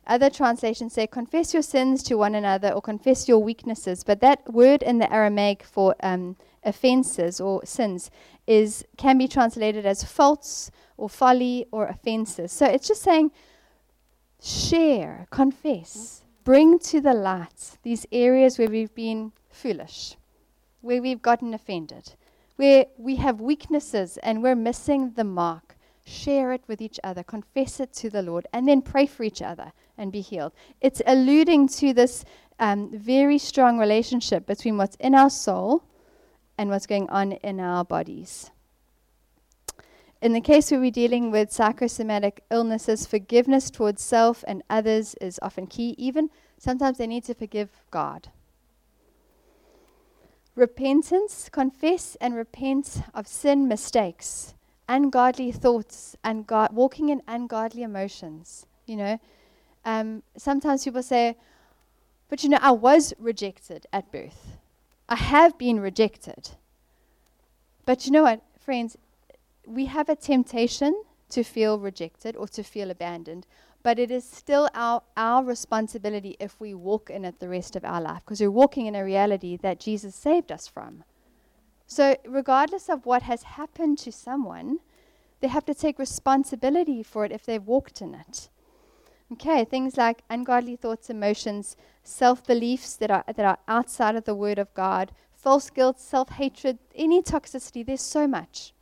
Other 0.07 0.31
translations 0.31 0.93
say, 0.93 1.07
Confess 1.07 1.53
your 1.53 1.63
sins 1.63 2.03
to 2.05 2.15
one 2.15 2.35
another 2.35 2.71
or 2.71 2.81
confess 2.81 3.29
your 3.29 3.39
weaknesses. 3.39 4.05
But 4.05 4.21
that 4.21 4.53
word 4.53 4.83
in 4.83 4.99
the 4.99 5.13
Aramaic 5.13 5.65
for 5.65 5.97
um, 6.01 6.37
offenses 6.63 7.41
or 7.41 7.65
sins 7.65 8.11
is 8.47 8.85
can 8.97 9.19
be 9.19 9.27
translated 9.27 9.85
as 9.85 10.05
faults 10.05 10.71
or 10.97 11.09
folly 11.09 11.67
or 11.73 11.87
offenses. 11.87 12.53
So 12.53 12.67
it's 12.67 12.87
just 12.87 13.03
saying, 13.03 13.33
share, 14.41 15.27
confess, 15.31 16.23
bring 16.45 16.79
to 16.81 17.01
the 17.01 17.15
light 17.15 17.79
these 17.83 18.07
areas 18.13 18.59
where 18.59 18.69
we've 18.69 18.95
been 18.95 19.33
foolish, 19.51 20.17
where 20.83 21.03
we've 21.03 21.23
gotten 21.23 21.53
offended, 21.53 22.15
where 22.57 22.87
we 22.97 23.17
have 23.17 23.41
weaknesses 23.41 24.19
and 24.23 24.43
we're 24.43 24.57
missing 24.57 25.13
the 25.13 25.25
mark. 25.25 25.77
Share 26.05 26.53
it 26.53 26.63
with 26.69 26.81
each 26.81 27.01
other, 27.03 27.23
confess 27.23 27.81
it 27.81 27.93
to 27.95 28.11
the 28.11 28.23
Lord, 28.23 28.47
and 28.53 28.69
then 28.69 28.81
pray 28.81 29.07
for 29.07 29.25
each 29.25 29.43
other 29.43 29.73
and 29.99 30.13
be 30.13 30.21
healed. 30.21 30.53
It's 30.81 31.03
alluding 31.07 31.69
to 31.69 31.93
this 31.93 32.25
um, 32.59 32.91
very 32.93 33.39
strong 33.39 33.79
relationship 33.79 34.47
between 34.47 34.77
what's 34.77 34.97
in 34.97 35.15
our 35.15 35.31
soul 35.31 35.83
and 36.57 36.71
what's 36.71 36.87
going 36.87 37.09
on 37.11 37.33
in 37.33 37.61
our 37.61 37.85
bodies. 37.85 38.51
In 40.23 40.33
the 40.33 40.41
case 40.41 40.71
where 40.71 40.81
we're 40.81 40.91
dealing 40.91 41.31
with 41.31 41.53
psychosomatic 41.53 42.43
illnesses, 42.51 43.07
forgiveness 43.07 43.71
towards 43.71 44.03
self 44.03 44.43
and 44.47 44.63
others 44.71 45.15
is 45.21 45.39
often 45.43 45.67
key. 45.67 45.95
Even 45.99 46.31
sometimes 46.59 46.99
they 46.99 47.07
need 47.07 47.25
to 47.25 47.35
forgive 47.35 47.69
God. 47.91 48.31
Repentance, 50.57 51.51
confess 51.51 52.17
and 52.19 52.35
repent 52.35 53.03
of 53.15 53.29
sin, 53.29 53.69
mistakes, 53.69 54.55
ungodly 54.89 55.53
thoughts, 55.53 56.17
and 56.25 56.51
walking 56.73 57.11
in 57.11 57.23
ungodly 57.29 57.83
emotions. 57.83 58.67
You 58.87 58.97
know, 58.97 59.21
um, 59.85 60.23
sometimes 60.37 60.85
people 60.85 61.03
say, 61.03 61.37
but 62.29 62.43
you 62.43 62.49
know, 62.49 62.59
I 62.61 62.73
was 62.73 63.13
rejected 63.19 63.87
at 63.93 64.11
birth. 64.11 64.59
I 65.09 65.17
have 65.17 65.59
been 65.59 65.79
rejected. 65.79 66.51
But 67.85 68.07
you 68.07 68.13
know 68.13 68.25
what, 68.25 68.43
friends? 68.59 68.97
We 69.67 69.87
have 69.87 70.09
a 70.09 70.17
temptation 70.17 71.03
to 71.31 71.45
feel 71.45 71.79
rejected 71.79 72.35
or 72.35 72.49
to 72.49 72.63
feel 72.63 72.91
abandoned, 72.91 73.47
but 73.83 73.99
it 73.99 74.11
is 74.11 74.25
still 74.25 74.69
our, 74.75 75.03
our 75.17 75.45
responsibility 75.45 76.37
if 76.41 76.59
we 76.61 76.75
walk 76.75 77.11
in 77.11 77.25
it 77.25 77.39
the 77.39 77.49
rest 77.49 77.77
of 77.77 77.85
our 77.85 78.01
life 78.01 78.23
because 78.25 78.41
we're 78.41 78.51
walking 78.51 78.87
in 78.87 78.95
a 78.95 79.05
reality 79.05 79.57
that 79.57 79.81
Jesus 79.81 80.15
saved 80.15 80.51
us 80.51 80.67
from. 80.67 81.05
So, 81.87 82.17
regardless 82.27 82.89
of 82.89 83.07
what 83.07 83.23
has 83.23 83.45
happened 83.45 83.99
to 83.99 84.11
someone, 84.11 84.81
they 85.41 85.49
have 85.49 85.65
to 85.67 85.75
take 85.75 85.99
responsibility 85.99 87.03
for 87.03 87.25
it 87.25 87.33
if 87.33 87.47
they've 87.47 87.63
walked 87.63 88.01
in 88.01 88.15
it. 88.15 88.49
Okay, 89.33 89.65
things 89.65 89.97
like 89.97 90.23
ungodly 90.31 90.77
thoughts, 90.77 91.11
emotions, 91.11 91.77
self 92.03 92.45
beliefs 92.45 92.97
that 92.97 93.11
are, 93.11 93.25
that 93.27 93.45
are 93.45 93.59
outside 93.69 94.17
of 94.17 94.25
the 94.25 94.35
Word 94.35 94.59
of 94.59 94.73
God, 94.75 95.13
false 95.33 95.71
guilt, 95.71 96.01
self 96.01 96.29
hatred, 96.31 96.79
any 96.95 97.23
toxicity, 97.23 97.85
there's 97.85 98.01
so 98.01 98.27
much. 98.27 98.73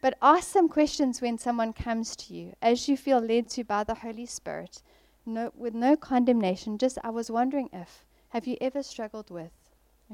But 0.00 0.16
ask 0.22 0.50
some 0.50 0.68
questions 0.68 1.20
when 1.20 1.36
someone 1.36 1.72
comes 1.72 2.16
to 2.16 2.34
you, 2.34 2.54
as 2.62 2.88
you 2.88 2.96
feel 2.96 3.20
led 3.20 3.50
to 3.50 3.64
by 3.64 3.84
the 3.84 3.96
Holy 3.96 4.26
Spirit, 4.26 4.82
no, 5.26 5.52
with 5.54 5.74
no 5.74 5.96
condemnation. 5.96 6.78
Just, 6.78 6.98
I 7.04 7.10
was 7.10 7.30
wondering 7.30 7.68
if. 7.72 8.04
Have 8.30 8.46
you 8.46 8.56
ever 8.60 8.82
struggled 8.82 9.30
with? 9.30 9.50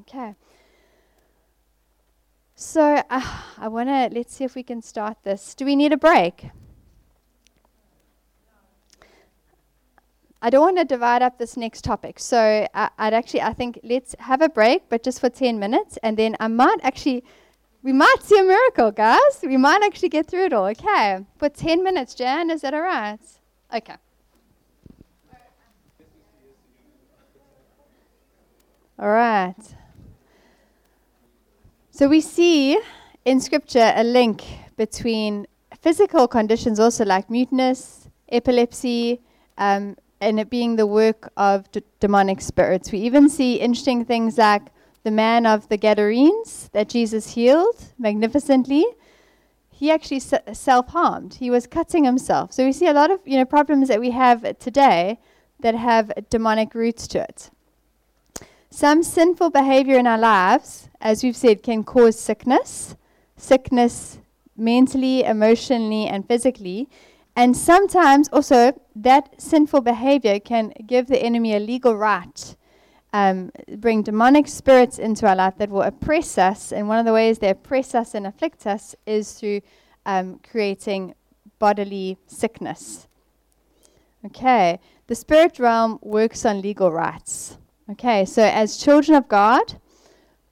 Okay. 0.00 0.34
So, 2.54 3.02
uh, 3.10 3.42
I 3.58 3.68
want 3.68 3.88
to, 3.88 4.08
let's 4.12 4.34
see 4.34 4.44
if 4.44 4.54
we 4.54 4.62
can 4.62 4.82
start 4.82 5.18
this. 5.22 5.54
Do 5.54 5.64
we 5.64 5.76
need 5.76 5.92
a 5.92 5.96
break? 5.96 6.48
I 10.42 10.50
don't 10.50 10.62
want 10.62 10.78
to 10.78 10.84
divide 10.84 11.22
up 11.22 11.38
this 11.38 11.56
next 11.56 11.84
topic. 11.84 12.18
So, 12.18 12.66
I, 12.74 12.90
I'd 12.98 13.14
actually, 13.14 13.42
I 13.42 13.52
think 13.52 13.78
let's 13.84 14.16
have 14.18 14.40
a 14.40 14.48
break, 14.48 14.88
but 14.88 15.02
just 15.02 15.20
for 15.20 15.28
10 15.28 15.58
minutes, 15.58 15.98
and 16.02 16.16
then 16.16 16.34
I 16.40 16.48
might 16.48 16.78
actually 16.82 17.24
we 17.86 17.92
might 17.92 18.16
see 18.20 18.36
a 18.36 18.42
miracle, 18.42 18.90
guys. 18.90 19.38
We 19.44 19.56
might 19.56 19.80
actually 19.84 20.08
get 20.08 20.26
through 20.26 20.46
it 20.46 20.52
all. 20.52 20.66
Okay. 20.66 21.24
For 21.38 21.48
10 21.48 21.84
minutes, 21.84 22.16
Jan, 22.16 22.50
is 22.50 22.62
that 22.62 22.74
all 22.74 22.80
right? 22.80 23.20
Okay. 23.72 23.94
All 28.98 29.08
right. 29.08 29.54
So 31.92 32.08
we 32.08 32.20
see 32.20 32.76
in 33.24 33.38
Scripture 33.40 33.92
a 33.94 34.02
link 34.02 34.42
between 34.76 35.46
physical 35.80 36.26
conditions, 36.26 36.80
also 36.80 37.04
like 37.04 37.30
muteness, 37.30 38.08
epilepsy, 38.32 39.20
um, 39.58 39.96
and 40.20 40.40
it 40.40 40.50
being 40.50 40.74
the 40.74 40.88
work 40.88 41.30
of 41.36 41.70
d- 41.70 41.84
demonic 42.00 42.40
spirits. 42.40 42.90
We 42.90 42.98
even 42.98 43.28
see 43.28 43.60
interesting 43.60 44.04
things 44.04 44.38
like 44.38 44.62
the 45.06 45.10
man 45.12 45.46
of 45.46 45.68
the 45.68 45.76
Gadarenes 45.76 46.68
that 46.72 46.88
Jesus 46.88 47.34
healed 47.34 47.94
magnificently, 47.96 48.84
he 49.70 49.88
actually 49.88 50.16
s- 50.16 50.34
self 50.52 50.88
harmed. 50.88 51.34
He 51.34 51.48
was 51.48 51.68
cutting 51.68 52.02
himself. 52.02 52.52
So 52.52 52.64
we 52.64 52.72
see 52.72 52.88
a 52.88 52.92
lot 52.92 53.12
of 53.12 53.20
you 53.24 53.36
know 53.38 53.44
problems 53.44 53.86
that 53.86 54.00
we 54.00 54.10
have 54.10 54.58
today 54.58 55.20
that 55.60 55.76
have 55.76 56.10
demonic 56.28 56.74
roots 56.74 57.06
to 57.12 57.20
it. 57.22 57.50
Some 58.68 59.04
sinful 59.04 59.50
behavior 59.50 59.96
in 59.96 60.08
our 60.08 60.18
lives, 60.18 60.88
as 61.00 61.22
we've 61.22 61.36
said, 61.36 61.62
can 61.62 61.84
cause 61.84 62.18
sickness, 62.18 62.96
sickness 63.36 64.18
mentally, 64.56 65.22
emotionally, 65.22 66.06
and 66.08 66.26
physically. 66.26 66.88
And 67.36 67.56
sometimes 67.56 68.28
also 68.32 68.72
that 68.96 69.40
sinful 69.40 69.82
behavior 69.82 70.40
can 70.40 70.72
give 70.84 71.06
the 71.06 71.22
enemy 71.22 71.54
a 71.54 71.60
legal 71.60 71.94
right 71.94 72.56
um, 73.12 73.50
bring 73.76 74.02
demonic 74.02 74.48
spirits 74.48 74.98
into 74.98 75.26
our 75.26 75.36
life 75.36 75.54
that 75.58 75.70
will 75.70 75.82
oppress 75.82 76.38
us. 76.38 76.72
And 76.72 76.88
one 76.88 76.98
of 76.98 77.06
the 77.06 77.12
ways 77.12 77.38
they 77.38 77.50
oppress 77.50 77.94
us 77.94 78.14
and 78.14 78.26
afflict 78.26 78.66
us 78.66 78.94
is 79.06 79.32
through 79.32 79.60
um, 80.04 80.40
creating 80.48 81.14
bodily 81.58 82.18
sickness. 82.26 83.08
Okay, 84.24 84.80
the 85.06 85.14
spirit 85.14 85.58
realm 85.58 85.98
works 86.02 86.44
on 86.44 86.60
legal 86.60 86.90
rights. 86.90 87.58
Okay, 87.90 88.24
so 88.24 88.42
as 88.42 88.76
children 88.76 89.16
of 89.16 89.28
God, 89.28 89.80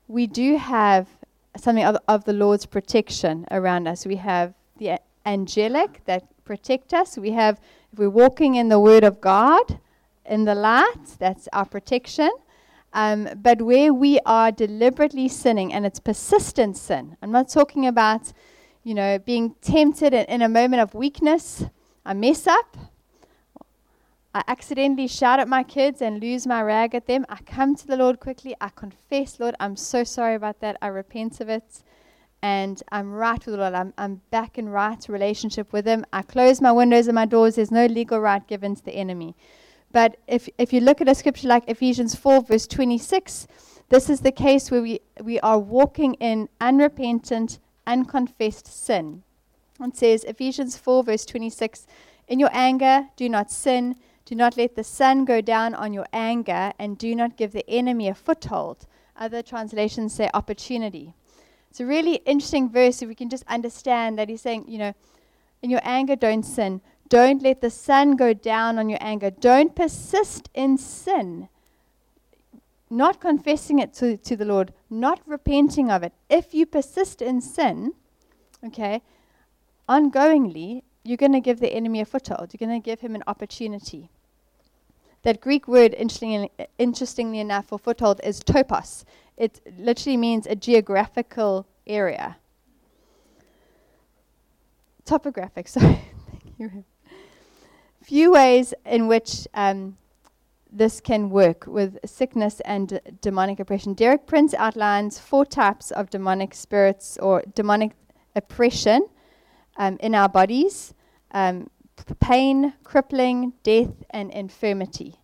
we 0.07 0.27
do 0.27 0.57
have 0.57 1.09
something 1.57 1.85
of, 1.85 1.97
of 2.07 2.25
the 2.25 2.33
Lord's 2.33 2.67
protection 2.67 3.47
around 3.51 3.89
us. 3.89 4.07
We 4.07 4.17
have 4.17 4.55
the 4.79 5.01
angelic 5.27 6.05
that 6.05 6.25
protect 6.45 6.95
us. 6.95 7.19
We 7.19 7.33
have, 7.33 7.61
if 7.93 7.99
we're 7.99 8.11
walking 8.11 8.55
in 8.55 8.69
the 8.69 8.79
Word 8.79 9.03
of 9.03 9.21
God, 9.21 9.81
in 10.27 10.45
the 10.45 10.55
light, 10.55 11.17
that's 11.19 11.49
our 11.53 11.65
protection. 11.67 12.31
Um, 12.95 13.29
but 13.43 13.61
where 13.61 13.93
we 13.93 14.21
are 14.25 14.53
deliberately 14.53 15.29
sinning, 15.29 15.73
and 15.73 15.85
it's 15.85 15.99
persistent 15.99 16.77
sin, 16.77 17.17
I'm 17.21 17.33
not 17.33 17.49
talking 17.49 17.87
about, 17.89 18.33
you 18.85 18.95
know, 18.95 19.19
being 19.19 19.57
tempted 19.61 20.15
in, 20.15 20.25
in 20.27 20.43
a 20.43 20.49
moment 20.49 20.81
of 20.81 20.95
weakness. 20.95 21.65
I 22.07 22.15
mess 22.15 22.47
up. 22.47 22.77
I 24.33 24.45
accidentally 24.47 25.09
shout 25.09 25.41
at 25.41 25.49
my 25.49 25.65
kids 25.65 26.03
and 26.03 26.21
lose 26.21 26.47
my 26.47 26.63
rag 26.63 26.95
at 26.95 27.07
them. 27.07 27.27
I 27.29 27.39
come 27.45 27.75
to 27.77 27.87
the 27.87 27.97
Lord 27.97 28.21
quickly. 28.21 28.55
I 28.61 28.69
confess, 28.69 29.41
Lord, 29.41 29.57
I'm 29.59 29.77
so 29.77 30.05
sorry 30.05 30.37
about 30.37 30.61
that. 30.61 30.77
I 30.81 30.87
repent 30.87 31.41
of 31.41 31.49
it. 31.49 31.83
And 32.43 32.81
I'm 32.93 33.13
right 33.13 33.45
with 33.45 33.55
the 33.55 33.61
Lord. 33.61 33.75
I'm, 33.75 33.95
I'm 33.97 34.21
back 34.31 34.59
in 34.59 34.69
right 34.69 35.05
relationship 35.09 35.73
with 35.73 35.87
Him. 35.87 36.05
I 36.13 36.23
close 36.23 36.61
my 36.61 36.73
windows 36.73 37.09
and 37.09 37.15
my 37.15 37.27
doors. 37.27 37.57
There's 37.57 37.71
no 37.71 37.87
legal 37.87 38.21
right 38.21 38.47
given 38.47 38.77
to 38.77 38.85
the 38.85 38.93
enemy. 38.93 39.35
But 39.95 40.17
if, 40.27 40.49
if 40.59 40.73
you 40.73 40.81
look 40.81 41.01
at 41.01 41.09
a 41.09 41.15
scripture 41.15 41.47
like 41.47 41.69
Ephesians 41.69 42.17
4, 42.17 42.43
verse 42.43 42.67
26, 42.67 43.47
this 43.91 44.11
is 44.11 44.23
the 44.23 44.33
case 44.33 44.69
where 44.69 44.83
we, 44.83 44.99
we 45.23 45.39
are 45.39 45.61
walking 45.61 46.15
in 46.15 46.49
unrepentant, 46.61 47.61
unconfessed 47.87 48.67
sin. 48.67 49.23
It 49.81 49.97
says, 49.97 50.25
Ephesians 50.25 50.77
4, 50.77 51.05
verse 51.05 51.25
26, 51.25 51.87
In 52.27 52.41
your 52.41 52.51
anger, 52.53 53.07
do 53.15 53.29
not 53.29 53.53
sin. 53.53 53.95
Do 54.25 54.35
not 54.35 54.57
let 54.57 54.75
the 54.75 54.83
sun 54.83 55.25
go 55.25 55.41
down 55.41 55.77
on 55.77 55.93
your 55.93 56.07
anger, 56.13 56.73
and 56.77 56.99
do 56.99 57.15
not 57.15 57.37
give 57.37 57.53
the 57.53 57.69
enemy 57.71 58.09
a 58.09 58.15
foothold. 58.15 58.89
Other 59.17 59.43
translations 59.43 60.13
say 60.13 60.29
opportunity. 60.35 61.15
It's 61.71 61.79
a 61.79 61.87
really 61.87 62.17
interesting 62.27 62.69
verse 62.69 63.01
if 63.01 63.09
we 63.09 63.15
can 63.15 63.31
just 63.31 63.45
understand 63.47 64.19
that 64.19 64.29
he's 64.29 64.41
saying, 64.41 64.65
you 64.67 64.79
know, 64.79 64.95
in 65.63 65.71
your 65.71 65.83
anger, 65.85 66.17
don't 66.17 66.43
sin. 66.43 66.81
Don't 67.15 67.45
let 67.45 67.61
the 67.61 67.71
sun 67.71 68.17
go 68.17 68.35
down 68.35 68.77
on 68.77 68.89
your 68.89 68.99
anger. 69.01 69.31
Don't 69.31 69.77
persist 69.77 70.51
in 70.53 70.77
sin. 70.77 71.49
Not 72.91 73.21
confessing 73.21 73.79
it 73.79 73.95
to, 73.95 74.17
to 74.17 74.35
the 74.35 74.45
Lord, 74.45 74.73
not 74.91 75.21
repenting 75.25 75.93
of 75.93 76.03
it. 76.03 76.13
If 76.29 76.55
you 76.55 76.67
persist 76.67 77.23
in 77.23 77.41
sin, 77.41 77.93
okay, 78.67 79.01
ongoingly, 79.89 80.83
you're 81.05 81.17
going 81.17 81.31
to 81.35 81.41
give 81.41 81.61
the 81.61 81.73
enemy 81.73 82.01
a 82.01 82.05
foothold. 82.05 82.53
You're 82.53 82.67
going 82.69 82.83
to 82.83 82.85
give 82.85 82.99
him 82.99 83.15
an 83.15 83.23
opportunity. 83.29 84.11
That 85.23 85.41
Greek 85.41 85.69
word, 85.69 85.95
interestingly, 85.95 87.39
enough, 87.39 87.67
for 87.67 87.79
foothold 87.79 88.23
is 88.25 88.41
topos. 88.41 89.05
It 89.37 89.61
literally 89.79 90.17
means 90.17 90.49
a 90.49 90.57
geographical 90.57 91.69
area. 91.87 92.39
Topographic, 95.05 95.69
sorry. 95.75 96.01
Thank 96.59 96.59
you 96.59 96.85
few 98.05 98.33
ways 98.33 98.75
in 98.85 99.09
which 99.09 99.49
um, 99.55 99.97
this 100.71 101.01
can 101.01 101.31
work 101.31 101.65
with 101.67 101.99
sickness 102.05 102.61
and 102.61 102.89
d- 102.89 102.99
demonic 103.23 103.61
oppression. 103.61 103.95
Derek 103.95 104.27
Prince 104.27 104.53
outlines 104.55 105.19
four 105.19 105.47
types 105.47 105.91
of 105.91 106.11
demonic 106.11 106.55
spirits 106.55 107.17
or 107.19 107.43
demonic 107.55 107.93
oppression 108.37 109.09
um, 109.79 109.97
in 110.01 110.15
our 110.15 110.29
bodies 110.29 110.93
um, 111.33 111.71
pain, 112.21 112.75
crippling, 112.85 113.53
death, 113.63 113.93
and 114.11 114.31
infirmity. 114.33 115.17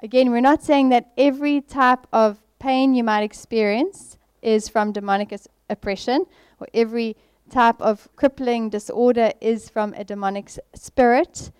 Again, 0.00 0.30
we're 0.30 0.40
not 0.40 0.62
saying 0.62 0.90
that 0.90 1.10
every 1.18 1.60
type 1.60 2.06
of 2.12 2.38
pain 2.60 2.94
you 2.94 3.02
might 3.02 3.22
experience 3.22 4.16
is 4.42 4.68
from 4.68 4.92
demonic 4.92 5.32
as- 5.32 5.48
oppression, 5.68 6.24
or 6.60 6.68
every 6.72 7.16
type 7.50 7.80
of 7.80 8.08
crippling 8.14 8.70
disorder 8.70 9.32
is 9.40 9.68
from 9.68 9.92
a 9.94 10.04
demonic 10.04 10.46
s- 10.46 10.58
spirit. 10.74 11.50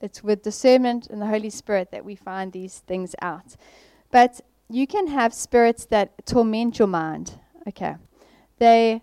It's 0.00 0.22
with 0.22 0.42
discernment 0.42 1.08
and 1.08 1.20
the 1.20 1.26
Holy 1.26 1.50
Spirit 1.50 1.90
that 1.90 2.04
we 2.04 2.14
find 2.14 2.52
these 2.52 2.78
things 2.80 3.14
out. 3.22 3.56
But 4.10 4.40
you 4.68 4.86
can 4.86 5.06
have 5.08 5.32
spirits 5.32 5.86
that 5.86 6.26
torment 6.26 6.78
your 6.78 6.88
mind. 6.88 7.38
Okay. 7.68 7.96
They 8.58 9.02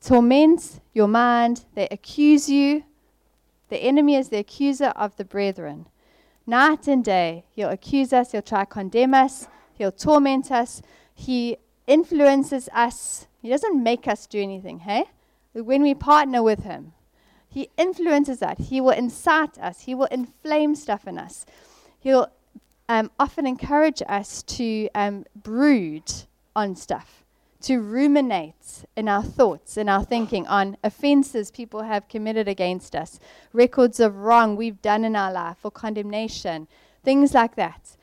torment 0.00 0.80
your 0.92 1.08
mind, 1.08 1.64
they 1.74 1.88
accuse 1.90 2.48
you. 2.48 2.84
The 3.68 3.78
enemy 3.78 4.16
is 4.16 4.28
the 4.28 4.38
accuser 4.38 4.88
of 4.88 5.16
the 5.16 5.24
brethren. 5.24 5.86
Night 6.46 6.88
and 6.88 7.04
day, 7.04 7.44
he'll 7.50 7.68
accuse 7.68 8.12
us, 8.12 8.32
he'll 8.32 8.42
try 8.42 8.60
to 8.60 8.66
condemn 8.66 9.14
us, 9.14 9.46
he'll 9.74 9.92
torment 9.92 10.50
us, 10.50 10.82
he 11.14 11.58
influences 11.86 12.68
us. 12.72 13.26
He 13.40 13.48
doesn't 13.48 13.82
make 13.82 14.08
us 14.08 14.26
do 14.26 14.40
anything, 14.40 14.80
hey? 14.80 15.04
When 15.52 15.82
we 15.82 15.94
partner 15.94 16.42
with 16.42 16.64
him, 16.64 16.92
he 17.52 17.68
influences 17.76 18.42
us. 18.42 18.56
He 18.58 18.80
will 18.80 18.90
incite 18.90 19.58
us. 19.58 19.80
He 19.82 19.94
will 19.94 20.06
inflame 20.06 20.76
stuff 20.76 21.06
in 21.06 21.18
us. 21.18 21.44
He'll 21.98 22.30
um, 22.88 23.10
often 23.18 23.46
encourage 23.46 24.02
us 24.08 24.42
to 24.44 24.88
um, 24.94 25.24
brood 25.34 26.12
on 26.54 26.76
stuff, 26.76 27.24
to 27.62 27.80
ruminate 27.80 28.84
in 28.96 29.08
our 29.08 29.22
thoughts, 29.22 29.76
in 29.76 29.88
our 29.88 30.04
thinking 30.04 30.46
on 30.46 30.76
offenses 30.84 31.50
people 31.50 31.82
have 31.82 32.08
committed 32.08 32.46
against 32.46 32.94
us, 32.94 33.18
records 33.52 33.98
of 33.98 34.16
wrong 34.16 34.54
we've 34.54 34.80
done 34.80 35.04
in 35.04 35.16
our 35.16 35.32
life, 35.32 35.58
or 35.64 35.72
condemnation, 35.72 36.68
things 37.04 37.34
like 37.34 37.56
that. 37.56 37.96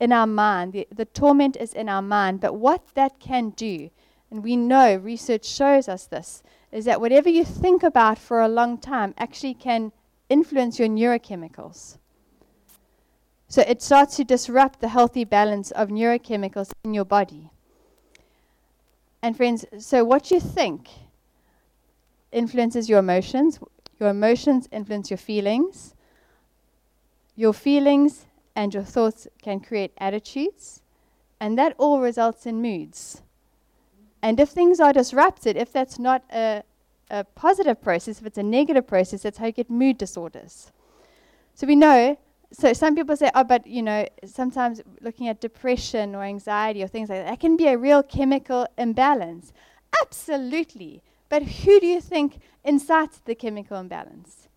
In 0.00 0.12
our 0.12 0.26
mind, 0.26 0.74
the, 0.74 0.86
the 0.94 1.06
torment 1.06 1.56
is 1.56 1.72
in 1.72 1.88
our 1.88 2.02
mind, 2.02 2.40
but 2.40 2.54
what 2.54 2.86
that 2.94 3.18
can 3.18 3.50
do, 3.50 3.90
and 4.30 4.44
we 4.44 4.56
know 4.56 4.96
research 4.96 5.44
shows 5.44 5.88
us 5.88 6.04
this, 6.04 6.42
is 6.70 6.84
that 6.84 7.00
whatever 7.00 7.28
you 7.28 7.44
think 7.44 7.82
about 7.82 8.18
for 8.18 8.40
a 8.40 8.48
long 8.48 8.78
time 8.78 9.14
actually 9.16 9.54
can 9.54 9.92
influence 10.28 10.78
your 10.78 10.88
neurochemicals. 10.88 11.98
So 13.48 13.62
it 13.62 13.80
starts 13.80 14.16
to 14.16 14.24
disrupt 14.24 14.80
the 14.80 14.88
healthy 14.88 15.24
balance 15.24 15.70
of 15.70 15.88
neurochemicals 15.88 16.70
in 16.84 16.92
your 16.92 17.06
body. 17.06 17.50
And 19.22 19.36
friends, 19.36 19.64
so 19.78 20.04
what 20.04 20.30
you 20.30 20.38
think 20.38 20.88
influences 22.30 22.88
your 22.88 22.98
emotions. 22.98 23.58
Your 23.98 24.10
emotions 24.10 24.68
influence 24.70 25.10
your 25.10 25.18
feelings. 25.18 25.94
Your 27.34 27.52
feelings 27.52 28.26
and 28.54 28.74
your 28.74 28.82
thoughts 28.82 29.26
can 29.42 29.60
create 29.60 29.92
attitudes. 29.98 30.82
And 31.40 31.58
that 31.58 31.74
all 31.78 32.00
results 32.00 32.46
in 32.46 32.60
moods. 32.60 33.22
And 34.22 34.40
if 34.40 34.48
things 34.50 34.80
are 34.80 34.92
disrupted, 34.92 35.56
if 35.56 35.72
that's 35.72 35.98
not 35.98 36.24
a, 36.32 36.62
a 37.10 37.24
positive 37.24 37.80
process, 37.80 38.20
if 38.20 38.26
it's 38.26 38.38
a 38.38 38.42
negative 38.42 38.86
process, 38.86 39.22
that's 39.22 39.38
how 39.38 39.46
you 39.46 39.52
get 39.52 39.70
mood 39.70 39.98
disorders. 39.98 40.72
So 41.54 41.66
we 41.66 41.76
know 41.76 42.18
so 42.52 42.72
some 42.72 42.94
people 42.94 43.16
say, 43.16 43.30
oh, 43.34 43.44
but 43.44 43.66
you 43.66 43.82
know, 43.82 44.06
sometimes 44.24 44.80
looking 45.00 45.28
at 45.28 45.40
depression 45.40 46.14
or 46.14 46.22
anxiety 46.22 46.82
or 46.82 46.86
things 46.86 47.08
like 47.08 47.18
that, 47.18 47.30
that 47.30 47.40
can 47.40 47.56
be 47.56 47.66
a 47.66 47.76
real 47.76 48.02
chemical 48.02 48.66
imbalance. 48.78 49.52
Absolutely. 50.02 51.02
But 51.28 51.42
who 51.42 51.78
do 51.78 51.86
you 51.86 52.00
think 52.00 52.38
incites 52.64 53.20
the 53.24 53.34
chemical 53.34 53.78
imbalance? 53.78 54.48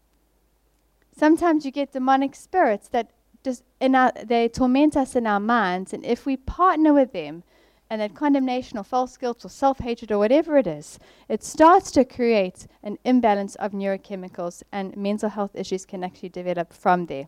Sometimes 1.17 1.65
you 1.65 1.71
get 1.71 1.91
demonic 1.91 2.33
spirits 2.35 2.87
that 2.89 3.11
just 3.43 3.63
in 3.81 3.95
our, 3.95 4.13
they 4.23 4.47
torment 4.47 4.95
us 4.95 5.15
in 5.15 5.27
our 5.27 5.39
minds, 5.39 5.93
and 5.93 6.05
if 6.05 6.25
we 6.25 6.37
partner 6.37 6.93
with 6.93 7.11
them, 7.11 7.43
and 7.91 8.01
that 8.01 8.15
condemnation 8.15 8.79
or 8.79 8.83
false 8.83 9.17
guilt 9.17 9.45
or 9.45 9.49
self 9.49 9.77
hatred 9.79 10.11
or 10.11 10.17
whatever 10.17 10.57
it 10.57 10.65
is, 10.65 10.97
it 11.29 11.43
starts 11.43 11.91
to 11.91 12.03
create 12.03 12.65
an 12.81 12.97
imbalance 13.03 13.53
of 13.55 13.73
neurochemicals, 13.73 14.63
and 14.71 14.97
mental 14.97 15.29
health 15.29 15.51
issues 15.53 15.85
can 15.85 16.03
actually 16.03 16.29
develop 16.29 16.73
from 16.73 17.05
there 17.05 17.27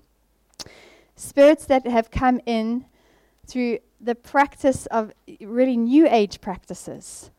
spirits 1.16 1.66
that 1.66 1.86
have 1.88 2.12
come 2.12 2.40
in 2.46 2.86
through 3.46 3.80
the 4.00 4.16
practice 4.16 4.86
of 4.88 5.12
really 5.42 5.78
New 5.78 6.08
Age 6.08 6.42
practices. 6.42 7.30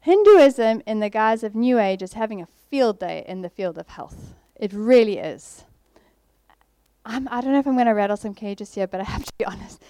Hinduism, 0.00 0.82
in 0.86 1.00
the 1.00 1.10
guise 1.10 1.42
of 1.42 1.54
New 1.54 1.78
Age, 1.78 2.02
is 2.02 2.14
having 2.14 2.40
a 2.40 2.46
field 2.46 2.98
day 2.98 3.24
in 3.26 3.42
the 3.42 3.50
field 3.50 3.76
of 3.76 3.88
health. 3.88 4.34
It 4.56 4.72
really 4.72 5.18
is. 5.18 5.64
I'm, 7.04 7.28
I 7.30 7.40
do 7.40 7.48
not 7.48 7.52
know 7.52 7.58
if 7.60 7.66
I'm 7.66 7.74
going 7.74 7.86
to 7.86 7.92
rattle 7.92 8.16
some 8.16 8.34
cages 8.34 8.74
here, 8.74 8.86
but 8.86 9.00
I 9.00 9.04
have 9.04 9.24
to 9.24 9.32
be 9.38 9.44
honest. 9.46 9.82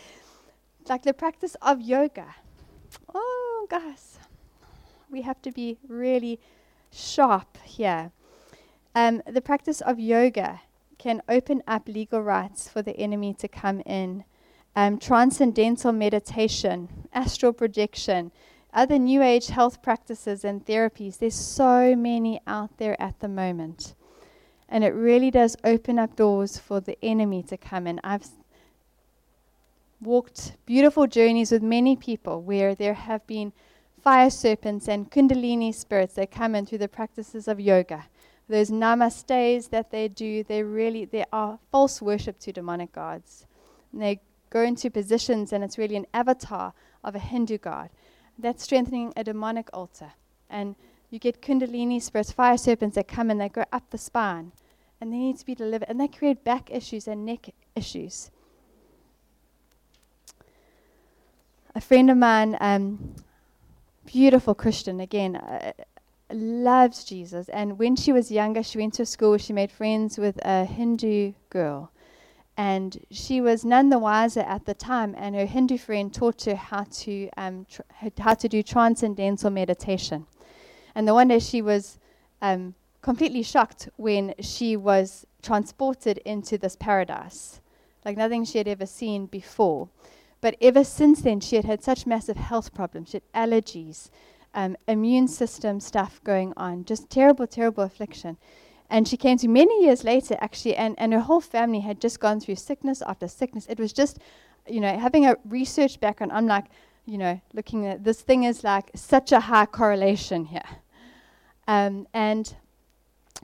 Like 0.90 1.04
the 1.04 1.14
practice 1.14 1.56
of 1.62 1.80
yoga. 1.80 2.34
Oh, 3.14 3.68
guys, 3.70 4.18
we 5.08 5.22
have 5.22 5.40
to 5.42 5.52
be 5.52 5.78
really 5.86 6.40
sharp 6.90 7.58
here. 7.62 8.10
Um, 8.96 9.22
the 9.24 9.40
practice 9.40 9.80
of 9.82 10.00
yoga 10.00 10.62
can 10.98 11.22
open 11.28 11.62
up 11.68 11.86
legal 11.86 12.20
rights 12.20 12.68
for 12.68 12.82
the 12.82 12.96
enemy 12.96 13.34
to 13.34 13.46
come 13.46 13.82
in. 13.86 14.24
Um, 14.74 14.98
transcendental 14.98 15.92
meditation, 15.92 16.88
astral 17.12 17.52
projection, 17.52 18.32
other 18.74 18.98
New 18.98 19.22
Age 19.22 19.46
health 19.46 19.82
practices 19.82 20.44
and 20.44 20.66
therapies. 20.66 21.18
There's 21.18 21.36
so 21.36 21.94
many 21.94 22.40
out 22.48 22.78
there 22.78 23.00
at 23.00 23.20
the 23.20 23.28
moment. 23.28 23.94
And 24.68 24.82
it 24.82 24.90
really 24.90 25.30
does 25.30 25.56
open 25.62 26.00
up 26.00 26.16
doors 26.16 26.58
for 26.58 26.80
the 26.80 26.98
enemy 27.00 27.44
to 27.44 27.56
come 27.56 27.86
in. 27.86 28.00
I've 28.02 28.24
walked 30.00 30.52
beautiful 30.66 31.06
journeys 31.06 31.52
with 31.52 31.62
many 31.62 31.96
people 31.96 32.42
where 32.42 32.74
there 32.74 32.94
have 32.94 33.26
been 33.26 33.52
fire 34.02 34.30
serpents 34.30 34.88
and 34.88 35.10
kundalini 35.10 35.74
spirits 35.74 36.14
that 36.14 36.30
come 36.30 36.54
in 36.54 36.64
through 36.64 36.78
the 36.78 36.88
practices 36.88 37.46
of 37.46 37.60
yoga 37.60 38.04
those 38.50 38.68
namastes 38.68 39.70
that 39.70 39.90
they 39.90 40.08
do, 40.08 40.42
they 40.42 40.62
really 40.62 41.04
they 41.04 41.24
are 41.32 41.58
false 41.70 42.02
worship 42.02 42.38
to 42.40 42.52
demonic 42.52 42.92
gods. 42.92 43.46
And 43.92 44.02
they 44.02 44.20
go 44.50 44.62
into 44.62 44.90
positions 44.90 45.52
and 45.52 45.62
it's 45.62 45.78
really 45.78 45.96
an 45.96 46.06
avatar 46.12 46.74
of 47.04 47.14
a 47.14 47.20
Hindu 47.20 47.58
god. 47.58 47.90
That's 48.38 48.64
strengthening 48.64 49.12
a 49.16 49.24
demonic 49.24 49.70
altar. 49.72 50.12
And 50.48 50.74
you 51.10 51.18
get 51.18 51.40
kundalini 51.40 52.02
spirits, 52.02 52.32
fire 52.32 52.56
serpents 52.56 52.96
that 52.96 53.08
come 53.08 53.30
and 53.30 53.40
they 53.40 53.48
go 53.48 53.64
up 53.72 53.90
the 53.90 53.98
spine. 53.98 54.52
And 55.00 55.12
they 55.12 55.18
need 55.18 55.38
to 55.38 55.46
be 55.46 55.54
delivered. 55.54 55.88
And 55.88 56.00
they 56.00 56.08
create 56.08 56.44
back 56.44 56.70
issues 56.70 57.06
and 57.06 57.24
neck 57.24 57.50
issues. 57.76 58.30
A 61.72 61.80
friend 61.80 62.10
of 62.10 62.16
mine, 62.16 62.56
um, 62.60 63.14
beautiful 64.04 64.54
Christian, 64.54 64.98
again, 64.98 65.36
uh, 65.36 65.72
loves 66.32 67.04
Jesus. 67.04 67.48
And 67.48 67.78
when 67.78 67.94
she 67.94 68.12
was 68.12 68.30
younger, 68.32 68.64
she 68.64 68.78
went 68.78 68.94
to 68.94 69.06
school, 69.06 69.38
she 69.38 69.52
made 69.52 69.70
friends 69.70 70.18
with 70.18 70.36
a 70.44 70.64
Hindu 70.64 71.32
girl. 71.48 71.92
And 72.56 72.98
she 73.12 73.40
was 73.40 73.64
none 73.64 73.88
the 73.88 74.00
wiser 74.00 74.40
at 74.40 74.66
the 74.66 74.74
time, 74.74 75.14
and 75.16 75.36
her 75.36 75.46
Hindu 75.46 75.78
friend 75.78 76.12
taught 76.12 76.42
her 76.42 76.56
how 76.56 76.84
to, 76.90 77.30
um, 77.36 77.66
tr- 77.70 77.82
how 78.18 78.34
to 78.34 78.48
do 78.48 78.64
transcendental 78.64 79.50
meditation. 79.50 80.26
And 80.96 81.06
the 81.06 81.14
one 81.14 81.28
day 81.28 81.38
she 81.38 81.62
was 81.62 81.98
um, 82.42 82.74
completely 83.00 83.44
shocked 83.44 83.88
when 83.96 84.34
she 84.40 84.76
was 84.76 85.24
transported 85.40 86.18
into 86.18 86.58
this 86.58 86.74
paradise, 86.74 87.60
like 88.04 88.16
nothing 88.16 88.44
she 88.44 88.58
had 88.58 88.66
ever 88.66 88.86
seen 88.86 89.26
before. 89.26 89.88
But 90.40 90.56
ever 90.60 90.84
since 90.84 91.22
then, 91.22 91.40
she 91.40 91.56
had 91.56 91.64
had 91.64 91.82
such 91.82 92.06
massive 92.06 92.36
health 92.36 92.72
problems. 92.72 93.10
She 93.10 93.16
had 93.18 93.50
allergies 93.50 94.10
um, 94.54 94.76
immune 94.88 95.28
system 95.28 95.80
stuff 95.80 96.20
going 96.24 96.52
on, 96.56 96.84
just 96.84 97.10
terrible, 97.10 97.46
terrible 97.46 97.84
affliction. 97.84 98.36
And 98.88 99.06
she 99.06 99.16
came 99.16 99.38
to 99.38 99.48
many 99.48 99.84
years 99.84 100.02
later, 100.02 100.36
actually, 100.40 100.76
and, 100.76 100.96
and 100.98 101.12
her 101.12 101.20
whole 101.20 101.40
family 101.40 101.80
had 101.80 102.00
just 102.00 102.18
gone 102.18 102.40
through 102.40 102.56
sickness 102.56 103.02
after 103.02 103.28
sickness. 103.28 103.66
It 103.68 103.78
was 103.78 103.92
just, 103.92 104.18
you 104.66 104.80
know, 104.80 104.98
having 104.98 105.26
a 105.26 105.36
research 105.44 106.00
background, 106.00 106.32
I'm 106.32 106.46
like, 106.46 106.64
you 107.06 107.18
know, 107.18 107.40
looking 107.54 107.86
at 107.86 108.02
this 108.04 108.20
thing 108.20 108.44
is 108.44 108.64
like 108.64 108.90
such 108.94 109.32
a 109.32 109.40
high 109.40 109.66
correlation 109.66 110.46
here. 110.46 110.62
Um, 111.68 112.08
and 112.12 112.56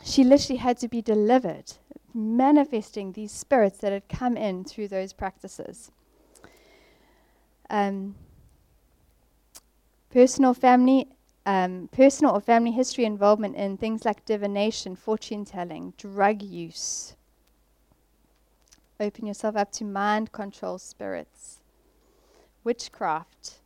she 0.05 0.25
literally 0.25 0.59
had 0.59 0.79
to 0.79 0.89
be 0.89 1.01
delivered, 1.01 1.73
manifesting 2.13 3.13
these 3.13 3.31
spirits 3.31 3.79
that 3.79 3.93
had 3.93 4.09
come 4.09 4.37
in 4.37 4.65
through 4.65 4.89
those 4.89 5.13
practices. 5.13 5.93
Um, 7.69 8.15
personal 10.11 10.55
family 10.55 11.09
um, 11.47 11.89
personal 11.93 12.35
or 12.35 12.41
family 12.41 12.73
history 12.73 13.05
involvement 13.05 13.55
in 13.55 13.77
things 13.77 14.05
like 14.05 14.25
divination, 14.25 14.97
fortune 14.97 15.45
telling, 15.45 15.95
drug 15.97 16.43
use. 16.43 17.15
Open 18.99 19.27
yourself 19.27 19.57
up 19.57 19.71
to 19.73 19.85
mind 19.85 20.33
control 20.33 20.79
spirits, 20.79 21.61
witchcraft, 22.65 23.61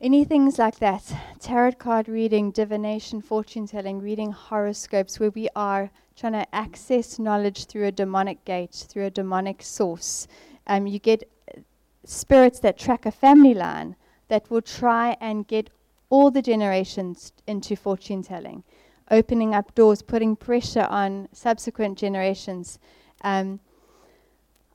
any 0.00 0.24
things 0.24 0.58
like 0.58 0.78
that. 0.78 1.12
Tarot 1.40 1.72
card 1.72 2.08
reading, 2.08 2.50
divination, 2.52 3.20
fortune 3.20 3.66
telling, 3.66 4.00
reading 4.00 4.30
horoscopes, 4.30 5.18
where 5.18 5.30
we 5.30 5.48
are 5.56 5.90
trying 6.14 6.34
to 6.34 6.54
access 6.54 7.18
knowledge 7.18 7.66
through 7.66 7.86
a 7.86 7.92
demonic 7.92 8.44
gate, 8.44 8.86
through 8.88 9.06
a 9.06 9.10
demonic 9.10 9.62
source. 9.62 10.28
Um, 10.66 10.86
you 10.86 10.98
get 10.98 11.28
spirits 12.04 12.60
that 12.60 12.78
track 12.78 13.06
a 13.06 13.10
family 13.10 13.54
line 13.54 13.96
that 14.28 14.50
will 14.50 14.62
try 14.62 15.16
and 15.20 15.46
get 15.46 15.70
all 16.10 16.30
the 16.30 16.42
generations 16.42 17.32
into 17.46 17.76
fortune 17.76 18.22
telling, 18.22 18.62
opening 19.10 19.54
up 19.54 19.74
doors, 19.74 20.02
putting 20.02 20.36
pressure 20.36 20.86
on 20.90 21.28
subsequent 21.32 21.98
generations. 21.98 22.78
Um, 23.22 23.60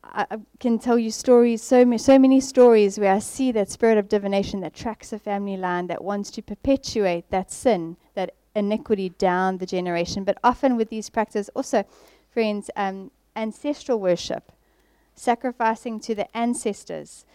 I, 0.04 0.38
can 0.60 0.80
tell 0.80 0.98
you 0.98 1.12
stories, 1.12 1.62
so, 1.62 1.86
ma- 1.86 1.98
so 1.98 2.18
many 2.18 2.40
stories 2.40 2.98
where 2.98 3.14
I 3.14 3.20
see 3.20 3.52
that 3.52 3.70
spirit 3.70 3.98
of 3.98 4.10
divination 4.10 4.62
that 4.62 4.74
tracks 4.74 5.12
a 5.12 5.20
family 5.20 5.58
line 5.58 5.88
that 5.88 6.04
wants 6.04 6.32
to 6.32 6.42
perpetuate 6.42 7.30
that 7.30 7.52
sin, 7.52 7.98
that 8.16 8.34
iniquity 8.56 9.10
down 9.10 9.58
the 9.58 9.66
generation. 9.66 10.24
But 10.24 10.38
often 10.44 10.78
with 10.78 10.90
these 10.90 11.10
practices, 11.10 11.50
also, 11.56 11.84
friends, 12.32 12.70
um, 12.76 13.12
ancestral 13.36 14.00
worship, 14.00 14.52
sacrificing 15.18 16.00
to 16.02 16.16
the 16.16 16.38
ancestors. 16.38 17.26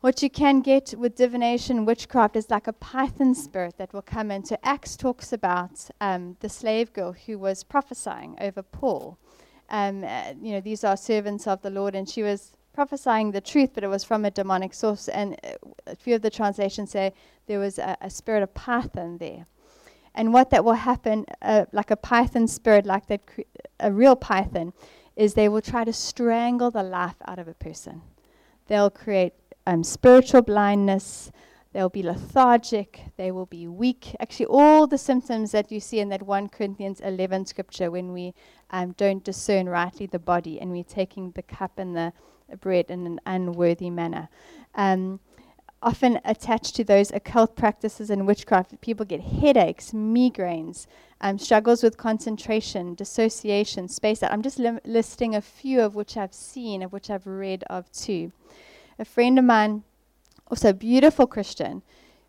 What 0.00 0.22
you 0.22 0.28
can 0.28 0.60
get 0.60 0.94
with 0.98 1.16
divination, 1.16 1.86
witchcraft, 1.86 2.36
is 2.36 2.50
like 2.50 2.66
a 2.66 2.74
python 2.74 3.34
spirit 3.34 3.78
that 3.78 3.94
will 3.94 4.02
come 4.02 4.30
in. 4.30 4.44
So 4.44 4.58
Acts 4.62 4.96
talks 4.96 5.32
about 5.32 5.88
um, 6.00 6.36
the 6.40 6.48
slave 6.50 6.92
girl 6.92 7.12
who 7.12 7.38
was 7.38 7.64
prophesying 7.64 8.36
over 8.40 8.62
Paul. 8.62 9.16
Um, 9.70 10.04
uh, 10.04 10.34
you 10.42 10.52
know, 10.52 10.60
these 10.60 10.84
are 10.84 10.96
servants 10.96 11.46
of 11.46 11.62
the 11.62 11.70
Lord, 11.70 11.94
and 11.94 12.06
she 12.06 12.22
was 12.22 12.52
prophesying 12.74 13.30
the 13.30 13.40
truth, 13.40 13.70
but 13.72 13.82
it 13.82 13.88
was 13.88 14.04
from 14.04 14.26
a 14.26 14.30
demonic 14.30 14.74
source. 14.74 15.08
And 15.08 15.38
uh, 15.42 15.52
a 15.86 15.96
few 15.96 16.14
of 16.14 16.20
the 16.22 16.30
translations 16.30 16.90
say 16.90 17.14
there 17.46 17.58
was 17.58 17.78
a, 17.78 17.96
a 18.02 18.10
spirit 18.10 18.42
of 18.42 18.52
python 18.52 19.16
there. 19.18 19.46
And 20.14 20.32
what 20.32 20.50
that 20.50 20.64
will 20.64 20.74
happen, 20.74 21.24
uh, 21.40 21.64
like 21.72 21.90
a 21.90 21.96
python 21.96 22.46
spirit, 22.46 22.84
like 22.84 23.06
that, 23.06 23.26
cre- 23.26 23.42
a 23.80 23.90
real 23.90 24.16
python, 24.16 24.72
is 25.16 25.34
they 25.34 25.48
will 25.48 25.62
try 25.62 25.84
to 25.84 25.92
strangle 25.92 26.70
the 26.70 26.82
life 26.82 27.16
out 27.26 27.38
of 27.38 27.48
a 27.48 27.54
person. 27.54 28.02
They'll 28.66 28.90
create 28.90 29.34
um, 29.66 29.84
spiritual 29.84 30.42
blindness. 30.42 31.30
They'll 31.72 31.88
be 31.88 32.02
lethargic. 32.02 33.00
They 33.16 33.30
will 33.30 33.46
be 33.46 33.66
weak. 33.66 34.14
Actually, 34.20 34.46
all 34.46 34.86
the 34.86 34.98
symptoms 34.98 35.52
that 35.52 35.70
you 35.70 35.80
see 35.80 36.00
in 36.00 36.08
that 36.10 36.22
1 36.22 36.48
Corinthians 36.48 37.00
11 37.00 37.46
scripture 37.46 37.90
when 37.90 38.12
we 38.12 38.34
um, 38.70 38.92
don't 38.92 39.24
discern 39.24 39.68
rightly 39.68 40.06
the 40.06 40.18
body 40.18 40.60
and 40.60 40.70
we're 40.70 40.84
taking 40.84 41.32
the 41.32 41.42
cup 41.42 41.78
and 41.78 41.96
the 41.96 42.12
bread 42.60 42.86
in 42.88 43.06
an 43.06 43.20
unworthy 43.26 43.90
manner. 43.90 44.28
Um, 44.74 45.20
often 45.82 46.18
attached 46.24 46.74
to 46.76 46.84
those 46.84 47.12
occult 47.12 47.56
practices 47.56 48.08
and 48.10 48.26
witchcraft, 48.26 48.80
people 48.80 49.04
get 49.04 49.20
headaches, 49.20 49.92
migraines, 49.92 50.86
um, 51.24 51.38
struggles 51.38 51.82
with 51.82 51.96
concentration, 51.96 52.94
dissociation, 52.94 53.88
space 53.88 54.22
out. 54.22 54.30
I'm 54.30 54.42
just 54.42 54.58
lim- 54.58 54.80
listing 54.84 55.34
a 55.34 55.40
few 55.40 55.80
of 55.80 55.94
which 55.94 56.18
I've 56.18 56.34
seen, 56.34 56.82
of 56.82 56.92
which 56.92 57.08
I've 57.08 57.26
read 57.26 57.64
of 57.70 57.90
too. 57.92 58.30
A 58.98 59.06
friend 59.06 59.38
of 59.38 59.46
mine, 59.46 59.84
also 60.50 60.68
a 60.68 60.74
beautiful 60.74 61.26
Christian, 61.26 61.80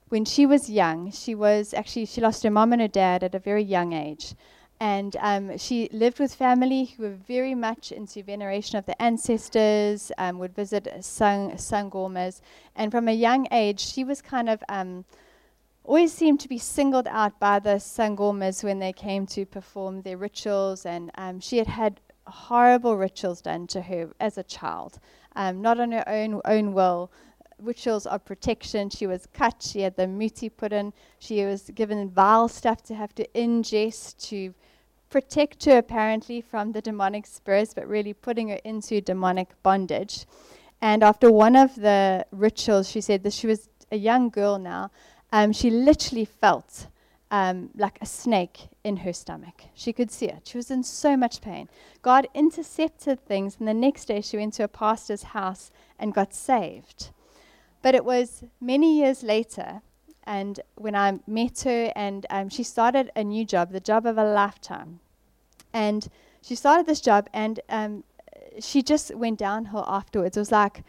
when 0.08 0.24
she 0.24 0.46
was 0.46 0.70
young, 0.70 1.12
she 1.12 1.36
was 1.36 1.74
actually, 1.74 2.06
she 2.06 2.22
lost 2.22 2.44
her 2.44 2.50
mom 2.50 2.72
and 2.72 2.82
her 2.82 2.88
dad 2.88 3.22
at 3.22 3.36
a 3.36 3.40
very 3.40 3.64
young 3.64 3.92
age. 3.92 4.34
And 4.80 5.18
um, 5.20 5.58
she 5.58 5.90
lived 5.92 6.18
with 6.18 6.34
family 6.34 6.86
who 6.86 7.04
were 7.04 7.18
very 7.28 7.54
much 7.54 7.92
into 7.92 8.24
veneration 8.24 8.78
of 8.78 8.86
the 8.86 9.02
ancestors, 9.02 10.10
um, 10.18 10.40
would 10.40 10.56
visit 10.56 10.88
sang- 11.02 11.52
sangomas. 11.58 12.40
And 12.78 12.92
from 12.92 13.10
a 13.10 13.14
young 13.14 13.46
age, 13.52 13.82
she 13.82 14.06
was 14.06 14.22
kind 14.22 14.48
of 14.48 14.64
um, 14.70 15.04
always 15.86 16.14
seemed 16.14 16.40
to 16.42 16.50
be 16.50 16.58
singled 16.58 17.08
out 17.08 17.40
by 17.40 17.60
the 17.60 17.76
sangomas 17.80 18.64
when 18.64 18.80
they 18.80 18.94
came 18.94 19.26
to 19.28 19.46
perform 19.46 20.02
their 20.02 20.18
rituals. 20.18 20.86
And 20.86 21.12
um, 21.16 21.40
she 21.40 21.58
had 21.58 21.68
had 21.68 22.02
horrible 22.28 22.98
rituals 22.98 23.42
done 23.42 23.68
to 23.68 23.82
her 23.82 24.10
as 24.20 24.38
a 24.38 24.44
child, 24.44 25.00
um, 25.36 25.62
not 25.62 25.80
on 25.80 25.92
her 25.92 26.08
own, 26.08 26.42
own 26.46 26.74
will 26.74 27.12
rituals 27.60 28.06
of 28.06 28.26
protection. 28.26 28.90
She 28.90 29.08
was 29.08 29.28
cut. 29.34 29.66
She 29.66 29.82
had 29.82 29.96
the 29.96 30.08
muti 30.08 30.50
put 30.50 30.74
in. 30.74 30.94
She 31.20 31.44
was 31.46 31.72
given 31.74 32.10
vile 32.10 32.48
stuff 32.48 32.84
to 32.84 32.96
have 32.96 33.14
to 33.16 33.28
ingest 33.36 34.18
to 34.30 34.54
protect 35.10 35.66
her 35.66 35.78
apparently 35.78 36.42
from 36.42 36.72
the 36.72 36.82
demonic 36.82 37.26
spirits, 37.26 37.74
but 37.74 37.88
really 37.88 38.14
putting 38.14 38.50
her 38.50 38.60
into 38.64 39.00
demonic 39.02 39.50
bondage. 39.64 40.26
And 40.82 41.04
after 41.04 41.32
one 41.32 41.56
of 41.56 41.76
the 41.76 42.26
rituals, 42.32 42.90
she 42.90 43.02
said 43.02 43.24
that 43.24 43.34
she 43.34 43.48
was 43.48 43.70
a 43.92 43.98
young 43.98 44.30
girl 44.30 44.60
now. 44.60 44.92
Um, 45.32 45.52
she 45.52 45.70
literally 45.70 46.26
felt 46.26 46.88
um, 47.32 47.70
like 47.76 47.98
a 48.02 48.06
snake 48.06 48.70
in 48.84 48.98
her 48.98 49.12
stomach. 49.14 49.64
She 49.74 49.92
could 49.92 50.12
see 50.12 50.28
it. 50.28 50.48
She 50.48 50.58
was 50.58 50.72
in 50.72 50.84
so 50.84 51.18
much 51.18 51.42
pain. 51.42 51.68
God 52.02 52.28
intercepted 52.34 53.26
things, 53.26 53.58
and 53.60 53.68
the 53.68 53.74
next 53.74 54.06
day 54.06 54.22
she 54.22 54.38
went 54.38 54.54
to 54.56 54.64
a 54.64 54.68
pastor's 54.68 55.24
house 55.24 55.72
and 56.00 56.14
got 56.14 56.34
saved. 56.34 57.10
But 57.82 57.96
it 57.96 58.06
was 58.06 58.44
many 58.62 58.98
years 58.98 59.24
later, 59.24 59.82
and 60.24 60.60
when 60.76 60.96
I 60.96 61.20
met 61.28 61.62
her, 61.62 61.92
and 61.96 62.26
um, 62.30 62.50
she 62.50 62.64
started 62.64 63.12
a 63.16 63.24
new 63.24 63.46
job, 63.46 63.72
the 63.72 63.80
job 63.80 64.06
of 64.06 64.18
a 64.18 64.24
lifetime. 64.24 65.00
And 65.74 66.08
she 66.42 66.56
started 66.56 66.86
this 66.86 67.02
job, 67.02 67.28
and 67.34 67.60
um, 67.70 68.04
she 68.60 68.82
just 68.82 69.14
went 69.14 69.40
downhill 69.40 69.86
afterwards. 69.88 70.38
It 70.38 70.40
was 70.40 70.52
like 70.52 70.84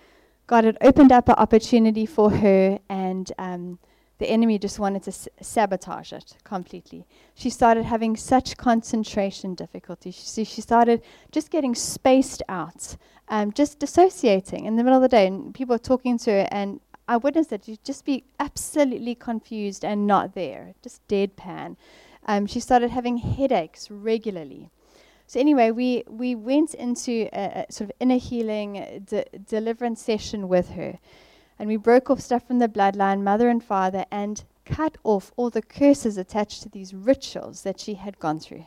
God 0.46 0.64
had 0.64 0.78
opened 0.80 1.12
up 1.12 1.28
an 1.28 1.34
opportunity 1.34 2.06
for 2.06 2.30
her, 2.30 2.78
and 2.88 3.32
um, 3.38 3.78
the 4.18 4.28
enemy 4.28 4.58
just 4.58 4.78
wanted 4.78 5.02
to 5.04 5.10
s- 5.10 5.28
sabotage 5.40 6.12
it 6.12 6.36
completely. 6.44 7.06
She 7.34 7.50
started 7.50 7.84
having 7.84 8.16
such 8.16 8.56
concentration 8.56 9.54
difficulties. 9.54 10.14
She, 10.14 10.44
she 10.44 10.60
started 10.60 11.02
just 11.32 11.50
getting 11.50 11.74
spaced 11.74 12.42
out, 12.48 12.96
um, 13.28 13.52
just 13.52 13.78
dissociating 13.78 14.64
in 14.64 14.76
the 14.76 14.84
middle 14.84 14.98
of 14.98 15.02
the 15.02 15.16
day. 15.16 15.26
And 15.26 15.54
people 15.54 15.74
are 15.74 15.78
talking 15.78 16.18
to 16.18 16.30
her, 16.30 16.48
and 16.50 16.80
I 17.08 17.18
witnessed 17.18 17.52
it. 17.52 17.64
She'd 17.64 17.84
just 17.84 18.04
be 18.04 18.24
absolutely 18.40 19.14
confused 19.14 19.84
and 19.84 20.06
not 20.06 20.34
there, 20.34 20.74
just 20.82 21.06
deadpan. 21.08 21.76
Um, 22.26 22.46
she 22.46 22.60
started 22.60 22.90
having 22.90 23.18
headaches 23.18 23.90
regularly. 23.90 24.70
So 25.28 25.40
anyway, 25.40 25.72
we, 25.72 26.04
we 26.08 26.34
went 26.34 26.74
into 26.74 27.28
a, 27.32 27.66
a 27.68 27.72
sort 27.72 27.90
of 27.90 27.96
inner 27.98 28.18
healing 28.18 29.04
de- 29.04 29.24
deliverance 29.46 30.00
session 30.00 30.48
with 30.48 30.70
her. 30.70 30.98
And 31.58 31.68
we 31.68 31.76
broke 31.76 32.10
off 32.10 32.20
stuff 32.20 32.46
from 32.46 32.58
the 32.58 32.68
bloodline, 32.68 33.22
mother 33.22 33.48
and 33.48 33.62
father, 33.62 34.04
and 34.10 34.44
cut 34.64 34.98
off 35.04 35.32
all 35.36 35.48
the 35.48 35.62
curses 35.62 36.18
attached 36.18 36.62
to 36.62 36.68
these 36.68 36.92
rituals 36.92 37.62
that 37.62 37.80
she 37.80 37.94
had 37.94 38.18
gone 38.18 38.40
through. 38.40 38.66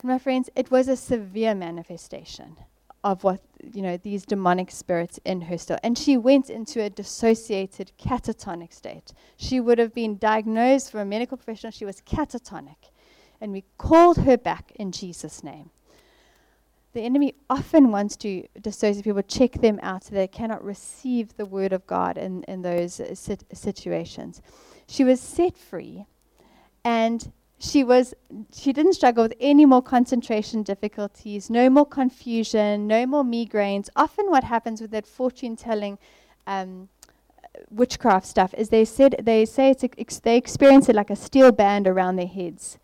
And 0.00 0.10
my 0.10 0.18
friends, 0.18 0.50
it 0.56 0.70
was 0.70 0.88
a 0.88 0.96
severe 0.96 1.54
manifestation 1.54 2.56
of 3.04 3.22
what, 3.22 3.40
you 3.72 3.82
know, 3.82 3.96
these 3.96 4.24
demonic 4.24 4.70
spirits 4.70 5.20
in 5.24 5.42
her 5.42 5.56
still. 5.56 5.78
And 5.84 5.96
she 5.96 6.16
went 6.16 6.50
into 6.50 6.82
a 6.82 6.90
dissociated 6.90 7.92
catatonic 7.98 8.72
state. 8.72 9.12
She 9.36 9.60
would 9.60 9.78
have 9.78 9.94
been 9.94 10.18
diagnosed 10.18 10.90
from 10.90 11.00
a 11.00 11.04
medical 11.04 11.36
professional, 11.36 11.70
she 11.70 11.84
was 11.84 12.00
catatonic. 12.00 12.90
And 13.40 13.52
we 13.52 13.64
called 13.78 14.18
her 14.18 14.36
back 14.36 14.72
in 14.74 14.90
Jesus' 14.90 15.44
name. 15.44 15.70
The 16.96 17.02
enemy 17.02 17.34
often 17.50 17.92
wants 17.92 18.16
to 18.24 18.48
dissociate 18.58 19.04
people, 19.04 19.20
check 19.20 19.60
them 19.60 19.78
out 19.82 20.04
so 20.04 20.14
they 20.14 20.26
cannot 20.26 20.64
receive 20.64 21.36
the 21.36 21.44
word 21.44 21.74
of 21.74 21.86
God 21.86 22.16
in, 22.16 22.42
in 22.44 22.62
those 22.62 23.00
uh, 23.00 23.14
sit- 23.14 23.44
situations. 23.52 24.40
She 24.88 25.04
was 25.04 25.20
set 25.20 25.58
free 25.58 26.06
and 26.86 27.30
she 27.58 27.84
was 27.84 28.14
she 28.50 28.72
didn't 28.72 28.94
struggle 28.94 29.24
with 29.24 29.34
any 29.40 29.66
more 29.66 29.82
concentration 29.82 30.62
difficulties, 30.62 31.50
no 31.50 31.68
more 31.68 31.84
confusion, 31.84 32.86
no 32.86 33.04
more 33.04 33.24
migraines. 33.24 33.90
Often 33.94 34.30
what 34.30 34.44
happens 34.44 34.80
with 34.80 34.90
that 34.92 35.06
fortune 35.06 35.54
telling 35.54 35.98
um, 36.46 36.88
witchcraft 37.68 38.26
stuff 38.26 38.54
is 38.54 38.70
they 38.70 38.86
said 38.86 39.16
they 39.22 39.44
say 39.44 39.68
it's 39.68 39.84
ex- 39.84 40.20
they 40.20 40.38
experience 40.38 40.88
it 40.88 40.96
like 40.96 41.10
a 41.10 41.16
steel 41.16 41.52
band 41.52 41.86
around 41.86 42.16
their 42.16 42.26
heads 42.26 42.78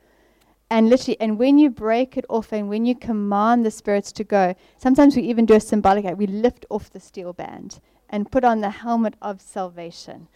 and 0.72 0.88
literally 0.88 1.20
and 1.20 1.38
when 1.38 1.58
you 1.58 1.68
break 1.68 2.16
it 2.16 2.24
off 2.30 2.50
and 2.50 2.66
when 2.66 2.86
you 2.86 2.94
command 2.94 3.64
the 3.64 3.70
spirits 3.70 4.10
to 4.10 4.24
go 4.24 4.54
sometimes 4.78 5.14
we 5.14 5.22
even 5.22 5.44
do 5.44 5.54
a 5.54 5.60
symbolic 5.60 6.06
act. 6.06 6.16
We 6.16 6.26
lift 6.26 6.64
off 6.70 6.88
the 6.90 6.98
steel 6.98 7.34
band 7.34 7.78
and 8.08 8.32
put 8.32 8.42
on 8.42 8.62
the 8.62 8.70
helmet 8.70 9.14
of 9.20 9.42
salvation. 9.42 10.28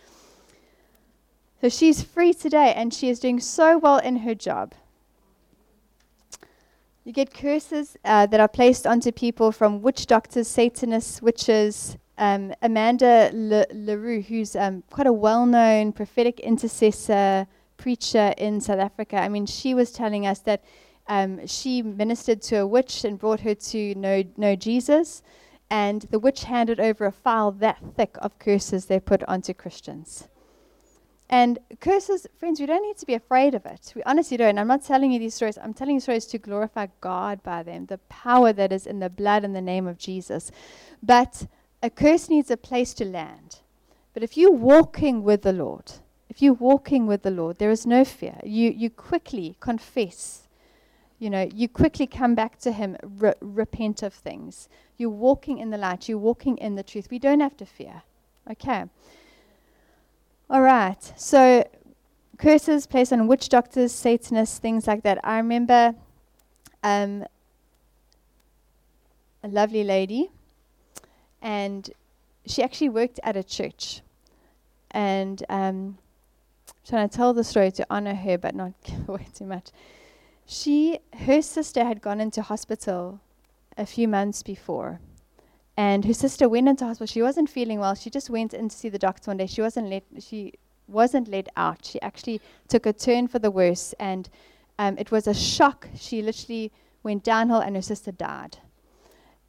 So 1.63 1.71
she's 1.71 2.03
free 2.03 2.35
today 2.35 2.75
and 2.77 2.93
she 2.93 3.09
is 3.09 3.19
doing 3.19 3.41
so 3.41 3.79
well 3.79 3.97
in 3.97 4.19
her 4.19 4.35
job. 4.35 4.75
You 7.05 7.13
get 7.13 7.33
curses 7.33 7.97
uh, 8.05 8.27
that 8.27 8.39
are 8.39 8.49
placed 8.49 8.87
onto 8.87 9.13
people 9.13 9.53
from 9.53 9.81
witch 9.81 10.07
doctors 10.07 10.49
satanists 10.49 11.23
witches. 11.23 11.97
Um, 12.19 12.55
amanda 12.63 13.31
Le- 13.33 13.67
leroux 13.73 14.21
who's 14.23 14.57
um, 14.57 14.83
quite 14.91 15.07
a 15.07 15.13
well-known 15.13 15.93
prophetic 15.93 16.41
intercessor 16.41 17.47
preacher 17.77 18.35
in 18.37 18.61
South 18.61 18.79
Africa. 18.79 19.17
I 19.17 19.29
mean, 19.29 19.47
she 19.47 19.75
was 19.75 19.93
telling 19.93 20.27
us 20.27 20.41
that 20.41 20.65
um, 21.09 21.47
she 21.47 21.83
ministered 21.83 22.43
to 22.43 22.57
a 22.57 22.67
witch 22.67 23.05
and 23.05 23.19
brought 23.19 23.41
her 23.41 23.55
to 23.55 23.95
know, 23.95 24.25
know 24.37 24.57
Jesus, 24.57 25.23
and 25.71 26.03
the 26.11 26.19
witch 26.19 26.45
handed 26.45 26.81
over 26.81 27.07
a 27.07 27.13
file 27.13 27.51
that 27.53 27.79
thick 27.97 28.17
of 28.21 28.39
curses 28.39 28.87
they 28.87 29.01
put 29.01 29.23
onto 29.25 29.55
Christians. 29.55 30.29
And 31.29 31.59
curses, 31.81 32.27
friends, 32.39 32.61
we 32.61 32.67
don't 32.67 32.83
need 32.83 32.99
to 32.99 33.07
be 33.07 33.15
afraid 33.15 33.55
of 33.55 33.67
it. 33.67 33.93
We 33.97 34.03
honestly 34.05 34.37
don't. 34.37 34.59
I'm 34.59 34.69
not 34.69 34.85
telling 34.85 35.11
you 35.11 35.19
these 35.19 35.35
stories. 35.35 35.59
I'm 35.59 35.75
telling 35.75 35.95
you 35.95 36.01
stories 36.01 36.27
to 36.27 36.39
glorify 36.39 36.87
God 37.01 37.43
by 37.43 37.65
them, 37.65 37.87
the 37.87 37.99
power 38.09 38.53
that 38.53 38.73
is 38.73 38.87
in 38.87 39.01
the 39.01 39.11
blood 39.11 39.45
and 39.45 39.55
the 39.55 39.61
name 39.61 39.89
of 39.89 39.99
Jesus. 39.99 40.53
But 41.03 41.47
a 41.83 41.91
curse 41.91 42.29
needs 42.29 42.51
a 42.51 42.57
place 42.57 42.95
to 42.95 43.05
land. 43.05 43.61
But 44.15 44.23
if 44.23 44.37
you're 44.37 44.53
walking 44.53 45.25
with 45.25 45.43
the 45.43 45.53
Lord, 45.53 45.93
if 46.37 46.43
you're 46.43 46.53
walking 46.53 47.07
with 47.07 47.23
the 47.23 47.31
Lord, 47.31 47.57
there 47.57 47.71
is 47.71 47.87
no 47.87 48.05
fear. 48.05 48.39
You, 48.45 48.71
you 48.71 48.91
quickly 48.91 49.57
confess. 49.59 50.47
You 51.19 51.31
know, 51.31 51.49
you 51.51 51.67
quickly 51.67 52.07
come 52.07 52.35
back 52.35 52.59
to 52.59 52.73
Him, 52.73 52.99
re- 53.03 53.33
repent 53.41 54.03
of 54.03 54.13
things. 54.13 54.69
You're 54.99 55.09
walking 55.09 55.57
in 55.57 55.71
the 55.71 55.79
light. 55.79 56.11
You're 56.11 56.19
walking 56.19 56.59
in 56.59 56.75
the 56.75 56.83
truth. 56.83 57.09
We 57.11 57.19
don't 57.19 57.41
have 57.41 57.57
to 57.57 57.65
fear. 57.65 58.03
Okay. 58.51 58.85
All 60.51 60.61
right. 60.61 61.03
So, 61.17 61.67
curses 62.37 62.87
placed 62.87 63.15
on 63.15 63.27
witch 63.29 63.49
doctors, 63.49 63.93
Satanists, 63.93 64.59
things 64.59 64.87
like 64.87 65.05
that. 65.05 65.19
I 65.25 65.39
remember 65.39 65.95
um, 66.83 67.25
a 69.43 69.49
lovely 69.49 69.85
lady, 69.85 70.31
and 71.41 71.91
she 72.45 72.63
actually 72.63 72.91
worked 72.91 73.21
at 73.23 73.39
a 73.39 73.43
church. 73.43 74.03
And 74.91 75.43
um, 75.49 75.97
trying 76.87 77.09
to 77.09 77.17
tell 77.17 77.35
the 77.35 77.45
story 77.45 77.71
to 77.73 77.87
honor 77.91 78.15
her 78.15 78.39
but 78.39 78.55
not 78.55 78.73
give 78.85 79.09
away 79.09 79.27
too 79.35 79.45
much. 79.45 79.71
She, 80.47 81.01
her 81.13 81.43
sister 81.43 81.85
had 81.85 82.01
gone 82.01 82.21
into 82.21 82.41
hospital 82.41 83.21
a 83.77 83.85
few 83.85 84.07
months 84.07 84.43
before, 84.43 85.01
and 85.77 86.05
her 86.05 86.15
sister 86.15 86.49
went 86.49 86.69
into 86.69 86.85
hospital. 86.85 87.07
She 87.07 87.21
wasn't 87.21 87.51
feeling 87.51 87.81
well. 87.81 87.95
She 87.95 88.11
just 88.11 88.31
went 88.31 88.55
in 88.55 88.69
to 88.69 88.77
see 88.77 88.89
the 88.89 88.99
doctor 88.99 89.31
one 89.31 89.39
day. 89.39 89.47
She 89.47 89.61
wasn't 89.61 89.89
let 89.89 90.05
she 90.21 90.55
wasn't 90.87 91.29
let 91.29 91.49
out. 91.57 91.85
She 91.85 92.01
actually 92.01 92.41
took 92.69 92.87
a 92.87 92.93
turn 92.93 93.27
for 93.27 93.41
the 93.41 93.51
worse, 93.51 93.93
and 93.99 94.29
um, 94.79 94.97
it 94.99 95.11
was 95.11 95.27
a 95.27 95.35
shock. 95.35 95.89
She 95.97 96.23
literally 96.23 96.73
went 97.03 97.25
downhill, 97.25 97.61
and 97.61 97.75
her 97.75 97.83
sister 97.83 98.13
died. 98.13 98.59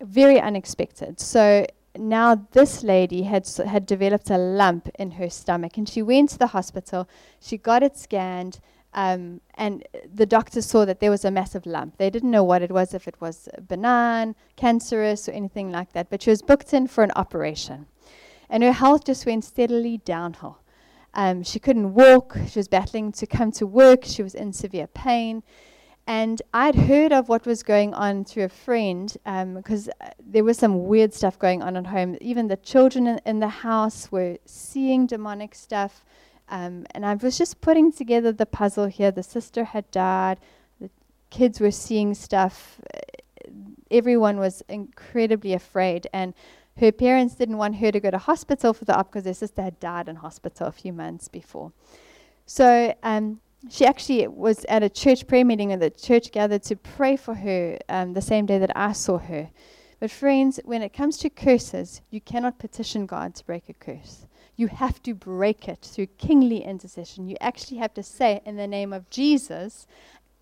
Very 0.01 0.39
unexpected. 0.41 1.19
So 1.19 1.65
now 1.99 2.47
this 2.51 2.83
lady 2.83 3.23
had 3.23 3.47
had 3.65 3.85
developed 3.85 4.29
a 4.29 4.37
lump 4.37 4.89
in 4.99 5.11
her 5.11 5.29
stomach, 5.29 5.77
and 5.77 5.87
she 5.87 6.01
went 6.01 6.29
to 6.31 6.37
the 6.37 6.47
hospital. 6.47 7.07
She 7.39 7.57
got 7.57 7.83
it 7.83 7.97
scanned. 7.97 8.59
Um, 8.93 9.41
and 9.55 9.83
the 10.11 10.25
doctors 10.25 10.65
saw 10.65 10.83
that 10.85 10.99
there 10.99 11.11
was 11.11 11.23
a 11.23 11.29
massive 11.29 11.67
lump. 11.67 11.97
They 11.97 12.09
didn't 12.09 12.31
know 12.31 12.43
what 12.43 12.63
it 12.63 12.71
was, 12.71 12.95
if 12.95 13.07
it 13.07 13.19
was 13.21 13.47
benign, 13.67 14.33
cancerous, 14.55 15.29
or 15.29 15.33
anything 15.33 15.71
like 15.71 15.93
that. 15.93 16.09
But 16.09 16.23
she 16.23 16.31
was 16.31 16.41
booked 16.41 16.73
in 16.73 16.87
for 16.87 17.03
an 17.03 17.11
operation. 17.15 17.85
And 18.49 18.63
her 18.63 18.71
health 18.71 19.05
just 19.05 19.25
went 19.25 19.43
steadily 19.43 19.97
downhill. 19.99 20.59
Um, 21.13 21.43
she 21.43 21.59
couldn't 21.59 21.93
walk. 21.93 22.37
She 22.47 22.57
was 22.57 22.67
battling 22.67 23.11
to 23.13 23.27
come 23.27 23.51
to 23.53 23.67
work. 23.67 24.03
She 24.03 24.23
was 24.23 24.33
in 24.33 24.53
severe 24.53 24.87
pain. 24.87 25.43
And 26.07 26.41
I'd 26.53 26.75
heard 26.75 27.11
of 27.11 27.27
what 27.27 27.45
was 27.45 27.63
going 27.63 27.93
on 27.93 28.23
through 28.23 28.45
a 28.45 28.49
friend 28.49 29.11
because 29.25 29.89
um, 29.89 29.93
uh, 29.99 30.09
there 30.25 30.45
was 30.45 30.57
some 30.57 30.87
weird 30.87 31.13
stuff 31.13 31.37
going 31.37 31.61
on 31.61 31.75
at 31.75 31.87
home. 31.87 32.17
Even 32.21 32.47
the 32.47 32.55
children 32.55 33.07
in, 33.07 33.19
in 33.25 33.39
the 33.41 33.49
house 33.49 34.09
were 34.09 34.37
seeing 34.45 35.05
demonic 35.05 35.53
stuff. 35.53 36.05
Um, 36.47 36.85
and 36.91 37.05
I 37.05 37.15
was 37.15 37.37
just 37.37 37.59
putting 37.59 37.91
together 37.91 38.31
the 38.31 38.45
puzzle 38.45 38.85
here. 38.85 39.11
The 39.11 39.21
sister 39.21 39.65
had 39.65 39.91
died, 39.91 40.39
the 40.79 40.89
kids 41.29 41.59
were 41.59 41.71
seeing 41.71 42.13
stuff. 42.13 42.79
Everyone 43.91 44.37
was 44.37 44.63
incredibly 44.69 45.51
afraid. 45.51 46.07
And 46.13 46.33
her 46.79 46.93
parents 46.93 47.35
didn't 47.35 47.57
want 47.57 47.75
her 47.77 47.91
to 47.91 47.99
go 47.99 48.11
to 48.11 48.17
hospital 48.17 48.73
for 48.73 48.85
the 48.85 48.95
op 48.97 49.11
because 49.11 49.25
her 49.25 49.33
sister 49.33 49.61
had 49.61 49.77
died 49.81 50.07
in 50.07 50.15
hospital 50.15 50.67
a 50.67 50.71
few 50.71 50.93
months 50.93 51.27
before. 51.27 51.73
So 52.45 52.95
um, 53.03 53.41
she 53.69 53.85
actually 53.85 54.27
was 54.27 54.65
at 54.65 54.83
a 54.83 54.89
church 54.89 55.27
prayer 55.27 55.45
meeting, 55.45 55.71
and 55.71 55.81
the 55.81 55.89
church 55.89 56.31
gathered 56.31 56.63
to 56.63 56.75
pray 56.75 57.17
for 57.17 57.33
her 57.33 57.77
um, 57.89 58.13
the 58.13 58.21
same 58.21 58.45
day 58.45 58.59
that 58.59 58.75
I 58.75 58.93
saw 58.93 59.17
her. 59.17 59.49
But, 59.99 60.11
friends, 60.11 60.59
when 60.63 60.81
it 60.81 60.93
comes 60.93 61.17
to 61.19 61.29
curses, 61.29 62.01
you 62.11 62.21
cannot 62.21 62.59
petition 62.59 63.05
God 63.05 63.33
to 63.35 63.45
break 63.45 63.67
a 63.67 63.73
curse 63.73 64.27
you 64.57 64.67
have 64.67 65.01
to 65.03 65.13
break 65.13 65.69
it 65.69 65.81
through 65.81 66.07
kingly 66.17 66.63
intercession. 66.63 67.29
You 67.29 67.37
actually 67.39 67.77
have 67.77 67.93
to 67.93 68.03
say, 68.03 68.41
in 68.43 68.57
the 68.57 68.67
name 68.67 68.91
of 68.91 69.09
Jesus, 69.11 69.85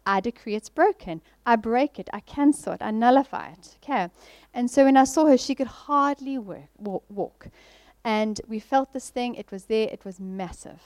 I 0.05 0.21
decree 0.21 0.55
it's 0.55 0.69
broken. 0.69 1.21
I 1.45 1.57
break 1.57 1.99
it. 1.99 2.09
I 2.13 2.21
cancel 2.21 2.73
it. 2.73 2.81
I 2.81 2.91
nullify 2.91 3.49
it. 3.49 3.77
Okay. 3.83 4.09
And 4.53 4.71
so 4.71 4.85
when 4.85 4.95
I 4.95 5.03
saw 5.03 5.25
her, 5.25 5.37
she 5.37 5.53
could 5.53 5.67
hardly 5.67 6.37
work, 6.37 6.69
walk. 6.77 7.47
And 8.05 8.39
we 8.47 8.59
felt 8.59 8.93
this 8.93 9.09
thing. 9.09 9.35
It 9.35 9.51
was 9.51 9.65
there. 9.65 9.89
It 9.91 10.05
was 10.05 10.19
massive. 10.19 10.81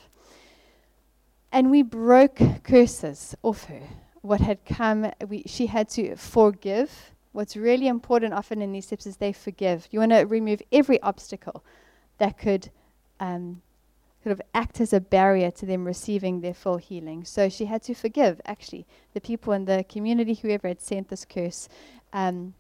And 1.52 1.72
we 1.72 1.82
broke 1.82 2.39
curses 2.64 3.36
off 3.41 3.66
her. 3.66 3.82
What 4.22 4.41
had 4.41 4.66
come, 4.66 5.12
we, 5.28 5.43
she 5.45 5.68
had 5.68 5.89
to 5.89 6.16
forgive. 6.16 7.14
What's 7.32 7.56
really 7.56 7.88
important 7.88 8.34
often 8.34 8.62
in 8.62 8.72
these 8.72 8.86
steps 8.86 9.08
is 9.08 9.18
they 9.18 9.34
forgive. 9.34 9.88
You 9.91 10.00
want 10.00 10.12
to 10.12 10.26
remove 10.26 10.62
every 10.72 11.02
obstacle 11.02 11.64
that 12.18 12.38
could 12.38 12.70
um, 13.20 13.62
sort 14.24 14.34
of 14.34 14.41
act 14.54 14.82
as 14.82 14.93
a 14.93 15.00
barrier 15.00 15.50
to 15.52 15.66
them 15.66 15.86
receiving 15.86 16.41
their 16.41 16.54
full 16.54 16.78
healing. 16.78 17.24
So 17.24 17.50
she 17.50 17.66
had 17.66 17.82
to 17.84 17.93
forgive, 17.93 18.41
actually, 18.45 18.86
the 19.14 19.22
people 19.22 19.54
in 19.54 19.66
the 19.66 19.86
community, 19.88 20.34
whoever 20.34 20.68
had 20.68 20.82
sent 20.82 21.10
this 21.10 21.26
curse. 21.26 21.70
Um, 22.12 22.54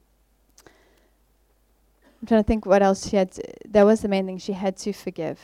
I'm 2.21 2.27
trying 2.27 2.43
to 2.43 2.47
think 2.47 2.65
what 2.65 2.81
else 2.81 3.09
she 3.09 3.17
had. 3.17 3.31
To, 3.33 3.43
that 3.69 3.83
was 3.83 4.01
the 4.01 4.07
main 4.07 4.25
thing 4.25 4.37
she 4.37 4.53
had 4.53 4.77
to 4.77 4.93
forgive. 4.93 5.39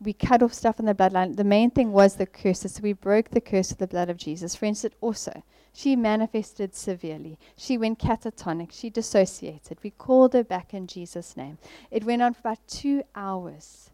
We 0.00 0.12
cut 0.12 0.42
off 0.42 0.54
stuff 0.54 0.78
in 0.78 0.86
the 0.86 0.94
bloodline. 0.94 1.36
The 1.36 1.44
main 1.44 1.70
thing 1.70 1.92
was 1.92 2.16
the 2.16 2.26
curses. 2.26 2.74
So 2.74 2.82
we 2.82 2.92
broke 2.92 3.30
the 3.30 3.40
curse 3.40 3.72
of 3.72 3.78
the 3.78 3.86
blood 3.86 4.08
of 4.08 4.16
Jesus. 4.16 4.54
For 4.54 4.66
instance, 4.66 4.94
also, 5.00 5.42
she 5.72 5.96
manifested 5.96 6.74
severely. 6.74 7.38
She 7.56 7.76
went 7.76 7.98
catatonic. 7.98 8.70
She 8.72 8.90
dissociated. 8.90 9.78
We 9.82 9.90
called 9.90 10.34
her 10.34 10.44
back 10.44 10.72
in 10.72 10.86
Jesus' 10.86 11.36
name. 11.36 11.58
It 11.90 12.04
went 12.04 12.22
on 12.22 12.34
for 12.34 12.40
about 12.40 12.66
two 12.68 13.02
hours. 13.14 13.90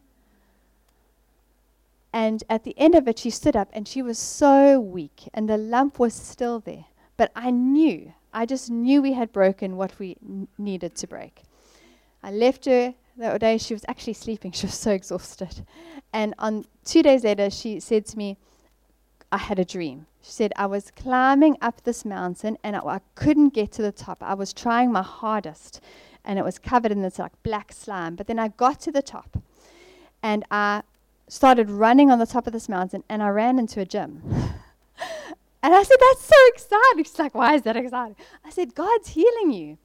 And 2.13 2.45
at 2.49 2.63
the 2.63 2.79
end 2.79 2.95
of 2.95 3.09
it, 3.09 3.19
she 3.19 3.31
stood 3.31 3.57
up 3.57 3.71
and 3.73 3.89
she 3.89 4.01
was 4.01 4.19
so 4.19 4.79
weak, 4.79 5.29
and 5.35 5.49
the 5.49 5.57
lump 5.57 5.99
was 5.99 6.15
still 6.15 6.61
there. 6.61 6.85
But 7.17 7.33
I 7.35 7.51
knew, 7.51 8.13
I 8.33 8.47
just 8.47 8.71
knew 8.71 9.03
we 9.03 9.15
had 9.15 9.33
broken 9.33 9.77
what 9.77 9.99
we 9.99 10.17
n- 10.23 10.47
needed 10.57 10.95
to 10.97 11.09
break. 11.09 11.43
I 12.23 12.31
left 12.31 12.67
her 12.67 12.95
that 13.17 13.41
day. 13.41 13.59
She 13.59 13.75
was 13.75 13.85
actually 13.89 14.15
sleeping. 14.15 14.53
She 14.59 14.67
was 14.67 14.75
so 14.75 14.93
exhausted. 14.93 15.65
And 16.13 16.35
on 16.39 16.65
two 16.85 17.03
days 17.03 17.25
later, 17.25 17.51
she 17.51 17.81
said 17.81 18.07
to 18.07 18.19
me, 18.19 18.37
I 19.33 19.39
had 19.39 19.59
a 19.59 19.65
dream. 19.65 20.07
She 20.23 20.31
said, 20.31 20.53
I 20.57 20.67
was 20.67 20.91
climbing 20.91 21.57
up 21.61 21.83
this 21.83 22.05
mountain 22.05 22.57
and 22.63 22.77
I, 22.77 22.79
I 22.81 23.01
couldn't 23.15 23.53
get 23.53 23.73
to 23.73 23.83
the 23.83 23.93
top. 23.93 24.23
I 24.23 24.35
was 24.35 24.53
trying 24.53 24.93
my 24.93 25.03
hardest 25.03 25.81
and 26.25 26.39
it 26.39 26.45
was 26.45 26.59
covered 26.59 26.93
in 26.93 27.03
this 27.03 27.19
like 27.19 27.33
black 27.43 27.73
slime. 27.73 28.15
But 28.17 28.27
then 28.27 28.39
I 28.39 28.49
got 28.49 28.81
to 28.83 28.93
the 28.93 29.03
top 29.03 29.37
and 30.23 30.45
I 30.51 30.83
started 31.29 31.71
running 31.71 32.11
on 32.11 32.19
the 32.19 32.27
top 32.27 32.47
of 32.47 32.53
this 32.53 32.69
mountain 32.69 33.05
and 33.09 33.23
I 33.23 33.29
ran 33.29 33.59
into 33.59 33.81
a 33.81 33.85
gym. 33.85 34.23
and 35.63 35.75
I 35.75 35.83
said, 35.83 35.97
That's 36.01 36.25
so 36.25 36.37
exciting. 36.49 37.05
She's 37.05 37.19
like, 37.19 37.35
Why 37.35 37.55
is 37.55 37.63
that 37.63 37.77
exciting? 37.77 38.17
I 38.45 38.51
said, 38.51 38.75
God's 38.75 39.09
healing 39.09 39.51
you. 39.51 39.79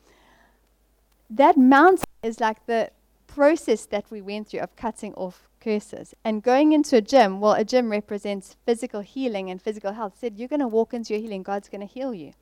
That 1.30 1.58
mountain 1.58 2.06
is 2.24 2.40
like 2.40 2.66
the 2.66 2.92
process 3.40 3.86
that 3.86 4.12
we 4.12 4.22
went 4.22 4.50
through 4.50 4.60
of 4.60 4.76
cutting 4.76 5.14
off 5.14 5.48
curses. 5.62 6.14
And 6.26 6.44
going 6.44 6.74
into 6.74 6.98
a 6.98 7.02
gym, 7.02 7.40
well, 7.40 7.54
a 7.54 7.64
gym 7.64 7.90
represents 7.90 8.58
physical 8.66 9.00
healing 9.00 9.50
and 9.50 9.62
physical 9.62 9.94
health. 9.94 10.18
said, 10.20 10.38
You're 10.38 10.50
going 10.50 10.60
to 10.60 10.68
walk 10.68 10.94
into 10.94 11.14
your 11.14 11.22
healing, 11.22 11.44
God's 11.44 11.70
going 11.70 11.88
to 11.88 11.88
heal 11.88 12.14
you. 12.14 12.34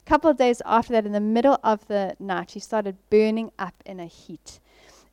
A 0.00 0.08
couple 0.08 0.30
of 0.30 0.36
days 0.36 0.62
after 0.64 0.92
that, 0.92 1.04
in 1.04 1.10
the 1.10 1.18
middle 1.18 1.58
of 1.64 1.88
the 1.88 2.14
night, 2.20 2.50
she 2.50 2.60
started 2.60 2.96
burning 3.10 3.50
up 3.58 3.82
in 3.84 3.98
a 3.98 4.06
heat. 4.06 4.60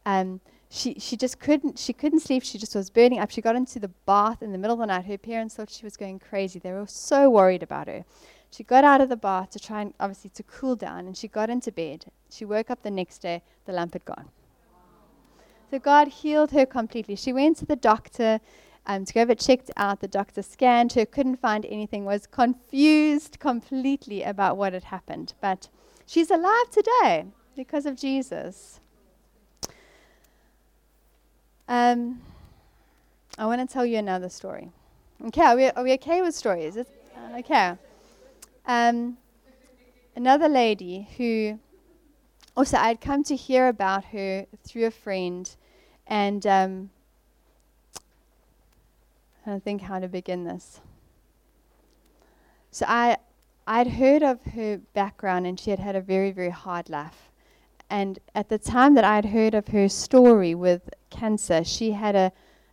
Um, 0.06 0.42
she, 0.70 0.94
she 1.00 1.18
just 1.18 1.40
couldn't 1.40 1.80
she 1.80 1.94
couldn't 1.94 2.20
sleep 2.20 2.44
she 2.44 2.58
just 2.58 2.76
was 2.76 2.90
burning 2.90 3.20
up 3.20 3.30
she 3.30 3.40
got 3.40 3.56
into 3.56 3.80
the 3.80 3.92
bath 4.06 4.42
in 4.42 4.52
the 4.52 4.58
middle 4.58 4.74
of 4.74 4.80
the 4.80 4.88
night 4.88 5.06
her 5.06 5.18
parents 5.18 5.56
thought 5.56 5.70
she 5.70 5.86
was 5.86 5.96
going 5.96 6.20
crazy 6.20 6.60
they 6.60 6.72
were 6.72 6.88
so 6.88 7.30
worried 7.30 7.64
about 7.64 7.88
her 7.88 8.04
she 8.50 8.64
got 8.64 8.84
out 8.84 9.00
of 9.00 9.08
the 9.08 9.16
bath 9.16 9.52
to 9.52 9.60
try 9.60 9.82
and 9.82 9.94
obviously 10.00 10.30
to 10.32 10.44
cool 10.44 10.76
down 10.76 11.06
and 11.06 11.16
she 11.16 11.28
got 11.28 11.52
into 11.52 11.72
bed 11.72 12.06
she 12.30 12.44
woke 12.44 12.70
up 12.70 12.82
the 12.82 12.92
next 12.92 13.20
day 13.20 13.42
the 13.66 13.72
lamp 13.72 13.94
had 13.94 14.04
gone 14.06 14.30
so 15.76 15.80
god 15.80 16.08
healed 16.08 16.52
her 16.52 16.66
completely 16.66 17.16
she 17.16 17.34
went 17.34 17.58
to 17.58 17.66
the 17.66 17.76
doctor 17.76 18.40
um, 18.88 19.04
to 19.04 19.14
go 19.14 19.26
get 19.26 19.40
checked 19.40 19.70
out 19.76 20.00
the 20.00 20.08
doctor 20.08 20.42
scanned 20.42 20.94
her 20.94 21.06
couldn't 21.06 21.36
find 21.36 21.66
anything 21.66 22.06
was 22.06 22.26
confused 22.28 23.40
completely 23.40 24.24
about 24.24 24.56
what 24.56 24.72
had 24.72 24.86
happened 24.86 25.34
but 25.42 25.68
she's 26.06 26.32
alive 26.32 26.70
today 26.72 27.26
because 27.58 27.86
of 27.86 27.98
jesus 27.98 28.80
um, 31.68 32.22
I 33.40 33.48
want 33.48 33.68
to 33.68 33.74
tell 33.74 33.86
you 33.86 33.98
another 33.98 34.30
story. 34.30 34.70
Okay, 35.26 35.42
are 35.42 35.56
we, 35.56 35.66
are 35.66 35.84
we 35.84 35.94
okay 35.94 36.22
with 36.22 36.36
stories? 36.36 36.78
Uh, 36.78 36.86
okay. 37.40 37.74
Um, 38.68 39.18
another 40.16 40.48
lady 40.48 41.08
who, 41.18 41.60
also, 42.56 42.78
I'd 42.78 43.02
come 43.02 43.24
to 43.24 43.36
hear 43.36 43.68
about 43.68 44.06
her 44.06 44.46
through 44.64 44.86
a 44.86 44.92
friend, 44.92 45.50
and 46.08 46.46
um, 46.46 46.90
I 49.46 49.60
think 49.60 49.82
how 49.82 50.00
to 50.00 50.08
begin 50.08 50.44
this. 50.44 50.82
So 52.72 52.86
I, 52.88 53.18
I'd 53.68 53.88
heard 53.88 54.24
of 54.24 54.42
her 54.54 54.78
background, 54.94 55.48
and 55.48 55.60
she 55.60 55.70
had 55.70 55.80
had 55.80 55.96
a 55.96 56.02
very, 56.02 56.32
very 56.32 56.50
hard 56.50 56.90
life. 56.90 57.30
And 57.90 58.20
at 58.34 58.50
the 58.50 58.58
time 58.58 58.96
that 58.96 59.04
I'd 59.04 59.26
heard 59.26 59.54
of 59.54 59.68
her 59.70 59.88
story 59.88 60.56
with 60.56 60.90
cancer, 61.10 61.64
she 61.64 61.92
had 61.92 62.16
a 62.16 62.32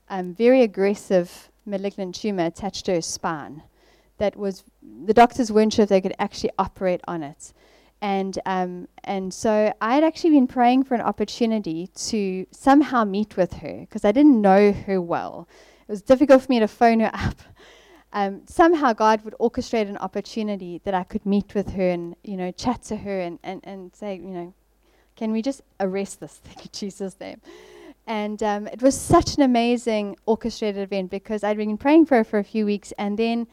um, 0.08 0.34
very 0.34 0.62
aggressive 0.62 1.50
malignant 1.66 2.14
tumor 2.14 2.46
attached 2.46 2.86
to 2.86 2.94
her 2.94 3.02
spine. 3.02 3.62
That 4.18 4.36
was 4.36 4.64
the 5.04 5.14
doctors 5.14 5.52
weren't 5.52 5.72
sure 5.72 5.84
if 5.84 5.88
they 5.88 6.00
could 6.00 6.14
actually 6.18 6.50
operate 6.58 7.00
on 7.06 7.22
it, 7.22 7.52
and 8.02 8.38
um, 8.46 8.88
and 9.04 9.32
so 9.32 9.72
I 9.80 9.94
had 9.94 10.04
actually 10.04 10.30
been 10.30 10.48
praying 10.48 10.82
for 10.82 10.94
an 10.94 11.00
opportunity 11.00 11.86
to 12.08 12.46
somehow 12.50 13.04
meet 13.04 13.36
with 13.36 13.54
her 13.54 13.78
because 13.80 14.04
I 14.04 14.10
didn't 14.10 14.40
know 14.40 14.72
her 14.72 15.00
well. 15.00 15.48
It 15.88 15.90
was 15.92 16.02
difficult 16.02 16.42
for 16.42 16.52
me 16.52 16.58
to 16.58 16.68
phone 16.68 17.00
her 17.00 17.10
up. 17.14 17.40
Um, 18.12 18.42
somehow 18.46 18.92
God 18.92 19.24
would 19.24 19.34
orchestrate 19.40 19.88
an 19.88 19.96
opportunity 19.98 20.82
that 20.84 20.92
I 20.92 21.04
could 21.04 21.24
meet 21.24 21.54
with 21.54 21.70
her 21.70 21.88
and 21.88 22.16
you 22.24 22.36
know 22.36 22.50
chat 22.50 22.82
to 22.84 22.96
her 22.96 23.20
and, 23.20 23.38
and, 23.44 23.60
and 23.64 23.94
say 23.94 24.16
you 24.16 24.30
know 24.30 24.52
can 25.14 25.30
we 25.30 25.40
just 25.40 25.62
arrest 25.78 26.18
this 26.20 26.34
thing 26.38 26.56
in 26.60 26.68
Jesus' 26.72 27.18
name? 27.20 27.40
And 28.08 28.42
um, 28.42 28.66
it 28.66 28.82
was 28.82 29.00
such 29.00 29.36
an 29.36 29.42
amazing 29.42 30.16
orchestrated 30.26 30.82
event 30.82 31.12
because 31.12 31.44
I'd 31.44 31.56
been 31.56 31.78
praying 31.78 32.06
for 32.06 32.16
her 32.16 32.24
for 32.24 32.40
a 32.40 32.44
few 32.44 32.66
weeks. 32.66 32.92
And 32.98 33.16
then 33.16 33.46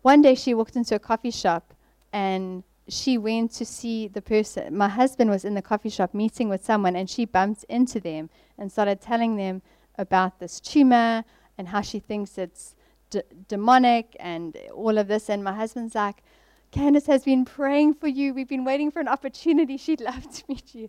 one 0.00 0.22
day 0.22 0.34
she 0.34 0.54
walked 0.54 0.76
into 0.76 0.94
a 0.94 0.98
coffee 0.98 1.30
shop 1.30 1.74
and 2.10 2.64
she 2.92 3.16
went 3.16 3.52
to 3.52 3.64
see 3.64 4.08
the 4.08 4.22
person. 4.22 4.76
My 4.76 4.88
husband 4.88 5.30
was 5.30 5.44
in 5.44 5.54
the 5.54 5.62
coffee 5.62 5.88
shop 5.88 6.12
meeting 6.14 6.48
with 6.48 6.64
someone, 6.64 6.94
and 6.94 7.08
she 7.08 7.24
bumped 7.24 7.64
into 7.64 8.00
them 8.00 8.28
and 8.58 8.70
started 8.70 9.00
telling 9.00 9.36
them 9.36 9.62
about 9.98 10.38
this 10.38 10.60
tumor 10.60 11.24
and 11.56 11.68
how 11.68 11.80
she 11.80 11.98
thinks 11.98 12.38
it's 12.38 12.74
d- 13.10 13.22
demonic 13.48 14.16
and 14.20 14.56
all 14.74 14.98
of 14.98 15.08
this. 15.08 15.30
And 15.30 15.42
my 15.42 15.52
husband's 15.52 15.94
like, 15.94 16.22
Candace 16.70 17.06
has 17.06 17.24
been 17.24 17.44
praying 17.44 17.94
for 17.94 18.08
you. 18.08 18.34
We've 18.34 18.48
been 18.48 18.64
waiting 18.64 18.90
for 18.90 19.00
an 19.00 19.08
opportunity. 19.08 19.76
She'd 19.76 20.00
love 20.12 20.30
to 20.30 20.44
meet 20.48 20.74
you. 20.74 20.88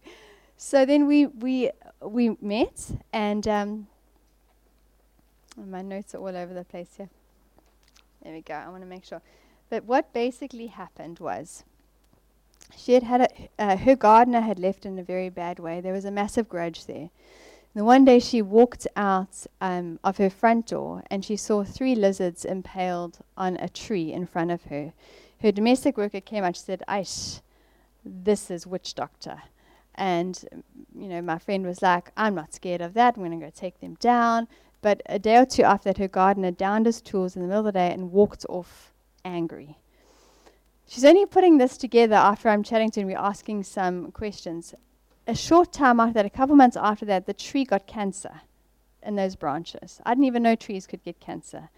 So 0.58 0.86
then 0.86 1.08
we 1.08 1.28
we 1.28 1.72
we 2.02 2.38
met, 2.42 2.92
and 3.12 3.48
um, 3.48 3.88
my 5.58 5.82
notes 5.82 6.16
are 6.16 6.20
all 6.20 6.38
over 6.38 6.54
the 6.54 6.64
place 6.64 6.90
here. 6.96 7.10
There 8.24 8.34
we 8.34 8.42
go. 8.42 8.54
I 8.54 8.70
want 8.70 8.82
to 8.82 8.88
make 8.88 9.04
sure. 9.04 9.22
But 9.70 9.84
what 9.86 10.14
basically 10.14 10.68
happened 10.68 11.20
was 11.20 11.64
she 12.76 12.94
had 12.94 13.04
had 13.04 13.22
a, 13.22 13.30
uh, 13.60 13.78
her 13.78 13.96
gardener 13.96 14.42
had 14.42 14.60
left 14.60 14.86
in 14.86 14.98
a 15.00 15.04
very 15.04 15.30
bad 15.30 15.60
way. 15.60 15.82
There 15.82 15.94
was 15.94 16.06
a 16.06 16.12
massive 16.12 16.50
grudge 16.50 16.86
there. 16.86 17.10
And 17.76 17.86
one 17.86 18.06
day 18.06 18.20
she 18.20 18.42
walked 18.42 18.88
out 18.96 19.46
um, 19.60 20.00
of 20.04 20.18
her 20.18 20.30
front 20.30 20.68
door 20.68 21.04
and 21.10 21.26
she 21.26 21.36
saw 21.36 21.64
three 21.64 21.96
lizards 21.96 22.46
impaled 22.46 23.20
on 23.36 23.58
a 23.58 23.68
tree 23.68 24.14
in 24.14 24.28
front 24.28 24.52
of 24.52 24.66
her. 24.66 24.94
Her 25.42 25.52
domestic 25.52 25.98
worker 25.98 26.22
came 26.22 26.44
out. 26.44 26.56
She 26.56 26.62
said, 26.62 26.84
"Aish, 26.88 27.42
this 28.06 28.52
is 28.52 28.68
witch 28.68 28.94
doctor." 28.94 29.42
And 29.96 30.64
you 30.96 31.08
know, 31.08 31.22
my 31.22 31.40
friend 31.40 31.66
was 31.66 31.82
like, 31.82 32.12
"I'm 32.16 32.36
not 32.36 32.54
scared 32.54 32.82
of 32.82 32.94
that. 32.94 33.16
I'm 33.18 33.24
going 33.24 33.40
to 33.40 33.46
go 33.46 33.52
take 33.54 33.80
them 33.80 33.96
down." 34.00 34.48
But 34.82 35.02
a 35.08 35.18
day 35.18 35.38
or 35.38 35.46
two 35.46 35.64
after 35.64 35.90
that, 35.90 35.98
her 35.98 36.08
gardener 36.08 36.52
downed 36.52 36.86
his 36.86 37.02
tools 37.02 37.36
in 37.36 37.42
the 37.42 37.48
middle 37.48 37.62
of 37.62 37.74
the 37.74 37.80
day 37.80 37.92
and 37.92 38.12
walked 38.12 38.46
off 38.50 38.94
angry. 39.26 39.78
She's 40.88 41.06
only 41.06 41.26
putting 41.26 41.58
this 41.58 41.78
together 41.78 42.16
after 42.16 42.50
I'm 42.50 42.64
chatting 42.64 42.92
to 42.92 43.00
her 43.00 43.02
and 43.02 43.12
we're 43.12 43.18
asking 43.18 43.64
some 43.64 44.12
questions. 44.12 44.74
A 45.26 45.36
short 45.36 45.72
time 45.72 46.00
after 46.00 46.14
that, 46.14 46.26
a 46.26 46.30
couple 46.30 46.56
months 46.56 46.78
after 46.78 47.06
that, 47.06 47.26
the 47.26 47.34
tree 47.34 47.64
got 47.64 47.88
cancer 47.88 48.42
in 49.02 49.16
those 49.16 49.36
branches. 49.36 50.02
I 50.06 50.12
didn't 50.12 50.26
even 50.26 50.44
know 50.44 50.56
trees 50.56 50.86
could 50.86 51.04
get 51.04 51.20
cancer. 51.20 51.70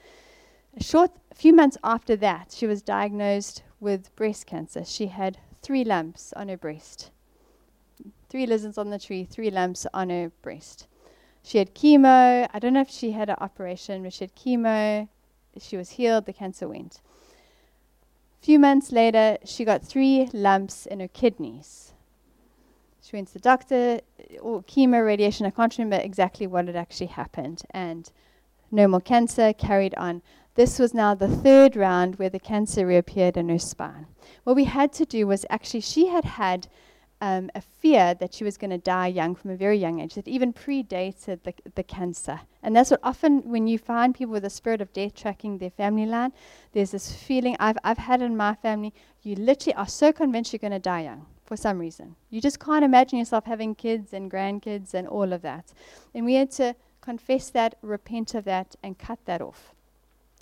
A 0.77 0.83
short 0.83 1.11
few 1.33 1.53
months 1.53 1.77
after 1.83 2.15
that, 2.17 2.53
she 2.55 2.67
was 2.67 2.81
diagnosed 2.81 3.63
with 3.79 4.13
breast 4.15 4.45
cancer. 4.45 4.83
She 4.83 5.07
had 5.07 5.37
three 5.61 5.83
lumps 5.83 6.33
on 6.33 6.49
her 6.49 6.57
breast. 6.57 7.11
Three 8.29 8.45
lizards 8.45 8.77
on 8.77 8.89
the 8.89 8.99
tree, 8.99 9.23
three 9.23 9.51
lumps 9.51 9.87
on 9.93 10.09
her 10.09 10.31
breast. 10.41 10.87
She 11.43 11.59
had 11.59 11.75
chemo. 11.75 12.49
I 12.51 12.59
don't 12.59 12.73
know 12.73 12.81
if 12.81 12.89
she 12.89 13.11
had 13.11 13.29
an 13.29 13.37
operation, 13.39 14.03
but 14.03 14.11
she 14.11 14.23
had 14.23 14.35
chemo. 14.35 15.07
She 15.59 15.77
was 15.77 15.91
healed. 15.91 16.25
The 16.25 16.33
cancer 16.33 16.67
went. 16.67 16.99
Few 18.45 18.59
months 18.59 18.91
later, 18.91 19.39
she 19.43 19.65
got 19.65 19.81
three 19.81 20.29
lumps 20.31 20.85
in 20.85 20.99
her 20.99 21.07
kidneys. 21.07 21.93
She 23.01 23.15
went 23.15 23.29
to 23.29 23.33
the 23.33 23.39
doctor, 23.39 24.01
uh, 24.19 24.37
or 24.37 24.61
chemo, 24.61 25.03
radiation. 25.03 25.47
I 25.47 25.49
can't 25.49 25.75
remember 25.75 25.95
exactly 26.05 26.45
what 26.45 26.67
had 26.67 26.75
actually 26.75 27.07
happened. 27.07 27.63
And 27.71 28.07
no 28.69 28.87
more 28.87 29.01
cancer, 29.01 29.51
carried 29.51 29.95
on. 29.95 30.21
This 30.53 30.77
was 30.77 30.93
now 30.93 31.15
the 31.15 31.27
third 31.27 31.75
round 31.75 32.17
where 32.17 32.29
the 32.29 32.37
cancer 32.37 32.85
reappeared 32.85 33.35
in 33.35 33.49
her 33.49 33.57
spine. 33.57 34.05
What 34.43 34.55
we 34.55 34.65
had 34.65 34.93
to 34.93 35.05
do 35.05 35.25
was 35.25 35.47
actually, 35.49 35.81
she 35.81 36.05
had 36.09 36.25
had 36.25 36.67
um, 37.21 37.49
a 37.55 37.61
fear 37.61 38.13
that 38.15 38.33
she 38.33 38.43
was 38.43 38.57
going 38.57 38.71
to 38.71 38.77
die 38.77 39.07
young 39.07 39.35
from 39.35 39.51
a 39.51 39.55
very 39.55 39.77
young 39.77 40.01
age 40.01 40.15
that 40.15 40.27
even 40.27 40.53
predated 40.53 41.43
the, 41.43 41.53
the 41.75 41.83
cancer. 41.83 42.41
And 42.61 42.75
that's 42.75 42.91
what 42.91 42.99
often, 43.03 43.41
when 43.49 43.67
you 43.67 43.77
find 43.77 44.13
people 44.13 44.33
with 44.33 44.45
a 44.45 44.49
spirit 44.49 44.81
of 44.81 44.91
death 44.93 45.15
tracking 45.15 45.57
their 45.57 45.69
family 45.69 46.05
line, 46.05 46.33
there's 46.73 46.91
this 46.91 47.13
feeling 47.13 47.55
I've, 47.59 47.77
I've 47.83 47.97
had 47.97 48.21
in 48.21 48.35
my 48.35 48.55
family, 48.55 48.93
you 49.23 49.35
literally 49.35 49.75
are 49.75 49.87
so 49.87 50.11
convinced 50.11 50.51
you're 50.53 50.59
going 50.59 50.71
to 50.71 50.79
die 50.79 51.03
young 51.03 51.25
for 51.45 51.55
some 51.55 51.79
reason. 51.79 52.15
You 52.29 52.41
just 52.41 52.59
can't 52.59 52.83
imagine 52.83 53.19
yourself 53.19 53.45
having 53.45 53.75
kids 53.75 54.13
and 54.13 54.29
grandkids 54.29 54.93
and 54.93 55.07
all 55.07 55.31
of 55.31 55.41
that. 55.43 55.73
And 56.13 56.25
we 56.25 56.33
had 56.35 56.51
to 56.51 56.75
confess 57.01 57.49
that, 57.51 57.75
repent 57.81 58.35
of 58.35 58.45
that, 58.45 58.75
and 58.83 58.97
cut 58.97 59.19
that 59.25 59.41
off. 59.41 59.73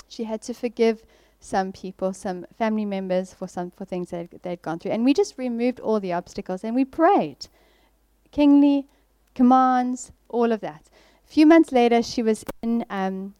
She 0.07 0.23
had 0.23 0.41
to 0.43 0.53
forgive 0.53 1.03
some 1.43 1.71
people, 1.71 2.13
some 2.13 2.45
family 2.57 2.85
members 2.85 3.33
for 3.33 3.47
some 3.47 3.71
for 3.71 3.85
things 3.85 4.11
that 4.11 4.43
they'd 4.43 4.61
gone 4.61 4.79
through. 4.79 4.91
And 4.91 5.03
we 5.03 5.13
just 5.13 5.37
removed 5.37 5.79
all 5.79 5.99
the 5.99 6.13
obstacles 6.13 6.63
and 6.63 6.73
we 6.73 6.85
prayed. 6.85 7.47
Kingly 8.31 8.87
commands, 9.35 10.11
all 10.29 10.51
of 10.51 10.61
that. 10.61 10.83
A 11.25 11.29
few 11.29 11.45
months 11.45 11.71
later, 11.71 12.01
she 12.01 12.23
was 12.23 12.45
in 12.61 12.85
um, 12.89 13.35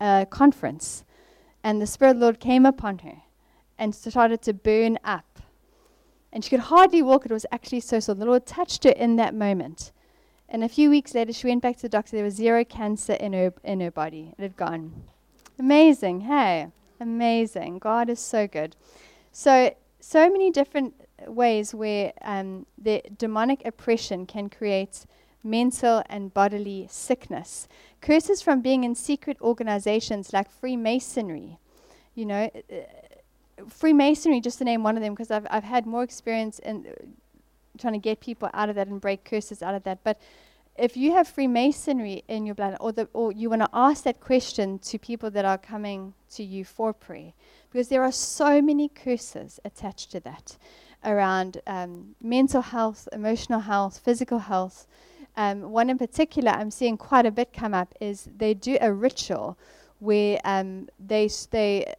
a 0.00 0.26
conference, 0.28 1.04
and 1.64 1.80
the 1.80 1.86
Spirit 1.86 2.12
of 2.12 2.16
the 2.18 2.26
Lord 2.26 2.40
came 2.40 2.64
upon 2.64 2.98
her 2.98 3.22
and 3.78 3.94
started 3.94 4.42
to 4.42 4.52
burn 4.52 4.98
up. 5.04 5.40
And 6.32 6.44
she 6.44 6.50
could 6.50 6.60
hardly 6.60 7.02
walk. 7.02 7.24
It 7.24 7.32
was 7.32 7.46
actually 7.50 7.80
so 7.80 7.98
sore. 7.98 8.14
The 8.14 8.24
Lord 8.24 8.46
touched 8.46 8.84
her 8.84 8.90
in 8.90 9.16
that 9.16 9.34
moment. 9.34 9.90
And 10.48 10.62
a 10.62 10.68
few 10.68 10.90
weeks 10.90 11.14
later, 11.14 11.32
she 11.32 11.48
went 11.48 11.62
back 11.62 11.76
to 11.76 11.82
the 11.82 11.88
doctor. 11.88 12.16
There 12.16 12.24
was 12.24 12.34
zero 12.34 12.64
cancer 12.64 13.14
in 13.14 13.32
her 13.32 13.52
in 13.64 13.80
her 13.80 13.90
body. 13.90 14.34
It 14.38 14.42
had 14.42 14.56
gone. 14.56 15.04
Amazing, 15.58 16.22
hey. 16.22 16.68
Amazing. 17.00 17.78
God 17.78 18.10
is 18.10 18.20
so 18.20 18.46
good. 18.46 18.76
So, 19.32 19.74
so 20.00 20.30
many 20.30 20.50
different 20.50 20.94
ways 21.26 21.74
where 21.74 22.12
um, 22.22 22.66
the 22.76 23.02
demonic 23.16 23.62
oppression 23.64 24.26
can 24.26 24.48
create 24.48 25.06
mental 25.42 26.02
and 26.10 26.32
bodily 26.34 26.86
sickness. 26.90 27.68
Curses 28.00 28.42
from 28.42 28.60
being 28.60 28.84
in 28.84 28.94
secret 28.94 29.38
organizations 29.40 30.32
like 30.32 30.50
Freemasonry. 30.50 31.58
You 32.14 32.26
know, 32.26 32.50
uh, 32.70 33.64
Freemasonry, 33.68 34.40
just 34.40 34.58
to 34.58 34.64
name 34.64 34.82
one 34.82 34.96
of 34.96 35.02
them, 35.02 35.14
because 35.14 35.30
I've, 35.30 35.46
I've 35.50 35.64
had 35.64 35.86
more 35.86 36.02
experience 36.02 36.58
in 36.58 36.86
trying 37.78 37.94
to 37.94 37.98
get 37.98 38.20
people 38.20 38.50
out 38.52 38.68
of 38.68 38.74
that 38.76 38.88
and 38.88 39.00
break 39.00 39.24
curses 39.24 39.62
out 39.62 39.74
of 39.74 39.84
that. 39.84 40.04
But 40.04 40.20
if 40.80 40.96
you 40.96 41.12
have 41.12 41.28
Freemasonry 41.28 42.24
in 42.26 42.46
your 42.46 42.54
blood, 42.54 42.76
or, 42.80 42.90
the, 42.90 43.08
or 43.12 43.32
you 43.32 43.50
want 43.50 43.62
to 43.62 43.68
ask 43.74 44.04
that 44.04 44.18
question 44.20 44.78
to 44.78 44.98
people 44.98 45.30
that 45.30 45.44
are 45.44 45.58
coming 45.58 46.14
to 46.30 46.42
you 46.42 46.64
for 46.64 46.92
prayer, 46.94 47.32
because 47.70 47.88
there 47.88 48.02
are 48.02 48.12
so 48.12 48.62
many 48.62 48.88
curses 48.88 49.60
attached 49.64 50.10
to 50.12 50.20
that 50.20 50.56
around 51.04 51.60
um, 51.66 52.14
mental 52.22 52.62
health, 52.62 53.08
emotional 53.12 53.60
health, 53.60 54.00
physical 54.02 54.38
health. 54.38 54.86
Um, 55.36 55.70
one 55.70 55.90
in 55.90 55.98
particular 55.98 56.50
I'm 56.50 56.70
seeing 56.70 56.96
quite 56.96 57.26
a 57.26 57.30
bit 57.30 57.52
come 57.52 57.74
up 57.74 57.94
is 58.00 58.28
they 58.36 58.54
do 58.54 58.78
a 58.80 58.92
ritual 58.92 59.58
where 59.98 60.40
um, 60.44 60.88
they, 60.98 61.28
they 61.50 61.92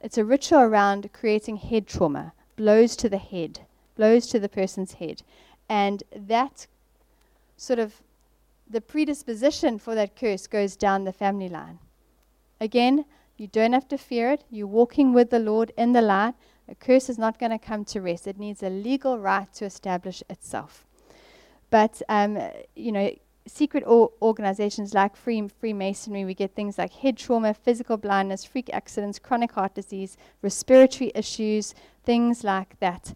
it's 0.00 0.18
a 0.18 0.24
ritual 0.24 0.60
around 0.60 1.12
creating 1.12 1.56
head 1.56 1.86
trauma, 1.86 2.32
blows 2.56 2.96
to 2.96 3.08
the 3.08 3.18
head, 3.18 3.60
blows 3.96 4.26
to 4.28 4.40
the 4.40 4.48
person's 4.48 4.94
head. 4.94 5.22
And 5.68 6.02
that 6.14 6.66
sort 7.56 7.78
of 7.78 8.02
the 8.68 8.80
predisposition 8.80 9.78
for 9.78 9.94
that 9.94 10.16
curse 10.16 10.46
goes 10.46 10.76
down 10.76 11.04
the 11.04 11.12
family 11.12 11.48
line. 11.48 11.78
Again, 12.60 13.04
you 13.36 13.46
don't 13.46 13.72
have 13.72 13.88
to 13.88 13.98
fear 13.98 14.30
it. 14.32 14.44
You're 14.50 14.66
walking 14.66 15.12
with 15.12 15.30
the 15.30 15.38
Lord 15.38 15.72
in 15.76 15.92
the 15.92 16.02
light. 16.02 16.34
A 16.68 16.74
curse 16.74 17.08
is 17.08 17.18
not 17.18 17.38
going 17.38 17.52
to 17.52 17.58
come 17.58 17.84
to 17.86 18.00
rest. 18.00 18.26
It 18.26 18.38
needs 18.38 18.62
a 18.62 18.70
legal 18.70 19.18
right 19.18 19.52
to 19.54 19.64
establish 19.64 20.22
itself. 20.28 20.84
But, 21.70 22.02
um, 22.08 22.38
you 22.74 22.92
know, 22.92 23.10
secret 23.46 23.84
or 23.86 24.10
organizations 24.22 24.94
like 24.94 25.16
Free 25.16 25.46
Freemasonry, 25.48 26.24
we 26.24 26.34
get 26.34 26.54
things 26.54 26.78
like 26.78 26.92
head 26.92 27.16
trauma, 27.16 27.54
physical 27.54 27.96
blindness, 27.96 28.44
freak 28.44 28.70
accidents, 28.72 29.18
chronic 29.18 29.52
heart 29.52 29.74
disease, 29.74 30.16
respiratory 30.42 31.12
issues, 31.14 31.74
things 32.04 32.42
like 32.42 32.78
that. 32.80 33.14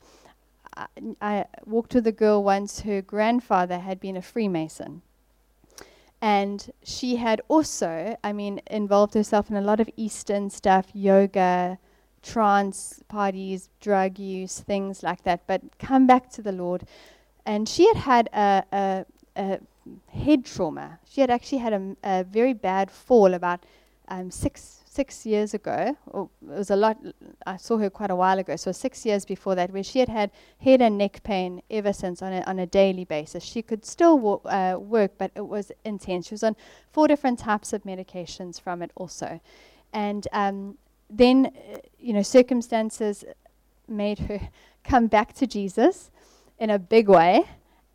I, 1.21 1.47
walked 1.65 1.95
with 1.95 2.07
a 2.07 2.13
girl 2.13 2.43
once, 2.43 2.81
her 2.81 3.03
grandfather 3.03 3.79
had 3.79 4.01
been 4.01 4.17
a 4.17 4.23
Freemason. 4.23 5.03
And 6.23 6.71
she 6.83 7.17
had 7.17 7.41
also, 7.49 8.17
I 8.23 8.33
mean, 8.33 8.61
involved 8.71 9.15
herself 9.15 9.51
in 9.51 9.57
a 9.57 9.63
lot 9.63 9.81
of 9.81 9.89
Eastern 9.97 10.51
stuff, 10.51 10.89
yoga, 10.93 11.79
trance 12.23 13.03
parties, 13.09 13.71
drug 13.81 14.19
use, 14.19 14.61
things 14.61 15.03
like 15.03 15.23
that, 15.25 15.47
but 15.47 15.63
come 15.79 16.07
back 16.07 16.31
to 16.33 16.43
the 16.43 16.53
Lord. 16.53 16.85
And 17.47 17.69
she 17.69 17.87
had 17.89 17.97
had 17.97 18.29
a, 18.33 18.65
a, 18.73 19.07
a 19.37 19.61
head 20.13 20.45
trauma. 20.45 20.99
She 21.09 21.23
had 21.23 21.31
actually 21.31 21.59
had 21.59 21.73
a, 21.73 21.97
a 22.05 22.25
very 22.25 22.53
bad 22.53 22.91
fall 22.91 23.33
about 23.33 23.65
um, 24.09 24.31
six 24.31 24.80
six 25.01 25.25
years 25.25 25.55
ago, 25.55 25.97
or 26.09 26.29
it 26.55 26.59
was 26.59 26.71
a 26.71 26.77
lot, 26.77 26.99
I 27.47 27.57
saw 27.57 27.79
her 27.79 27.89
quite 27.89 28.11
a 28.11 28.15
while 28.15 28.39
ago, 28.39 28.55
so 28.57 28.71
six 28.71 29.07
years 29.07 29.25
before 29.25 29.55
that, 29.55 29.73
where 29.73 29.83
she 29.83 29.99
had 29.99 30.11
had 30.11 30.31
head 30.59 30.83
and 30.83 30.99
neck 30.99 31.23
pain 31.23 31.63
ever 31.71 31.93
since 31.95 32.21
on 32.21 32.35
a, 32.35 32.43
on 32.43 32.59
a 32.59 32.67
daily 32.67 33.07
basis. 33.07 33.43
She 33.43 33.63
could 33.63 33.87
still 33.87 34.19
wo- 34.19 34.43
uh, 34.45 34.77
work, 34.79 35.13
but 35.17 35.31
it 35.35 35.47
was 35.47 35.73
intense. 35.87 36.27
She 36.27 36.35
was 36.35 36.43
on 36.43 36.55
four 36.93 37.09
different 37.09 37.39
types 37.39 37.73
of 37.73 37.85
medications 37.85 38.61
from 38.61 38.83
it 38.83 38.91
also. 38.95 39.41
And 39.95 40.29
um, 40.33 40.77
then, 41.09 41.47
uh, 41.47 41.79
you 41.99 42.13
know, 42.13 42.23
circumstances 42.23 43.25
made 43.89 44.19
her 44.19 44.51
come 44.85 45.07
back 45.07 45.33
to 45.41 45.47
Jesus 45.47 46.11
in 46.59 46.69
a 46.69 46.79
big 46.79 47.09
way. 47.09 47.45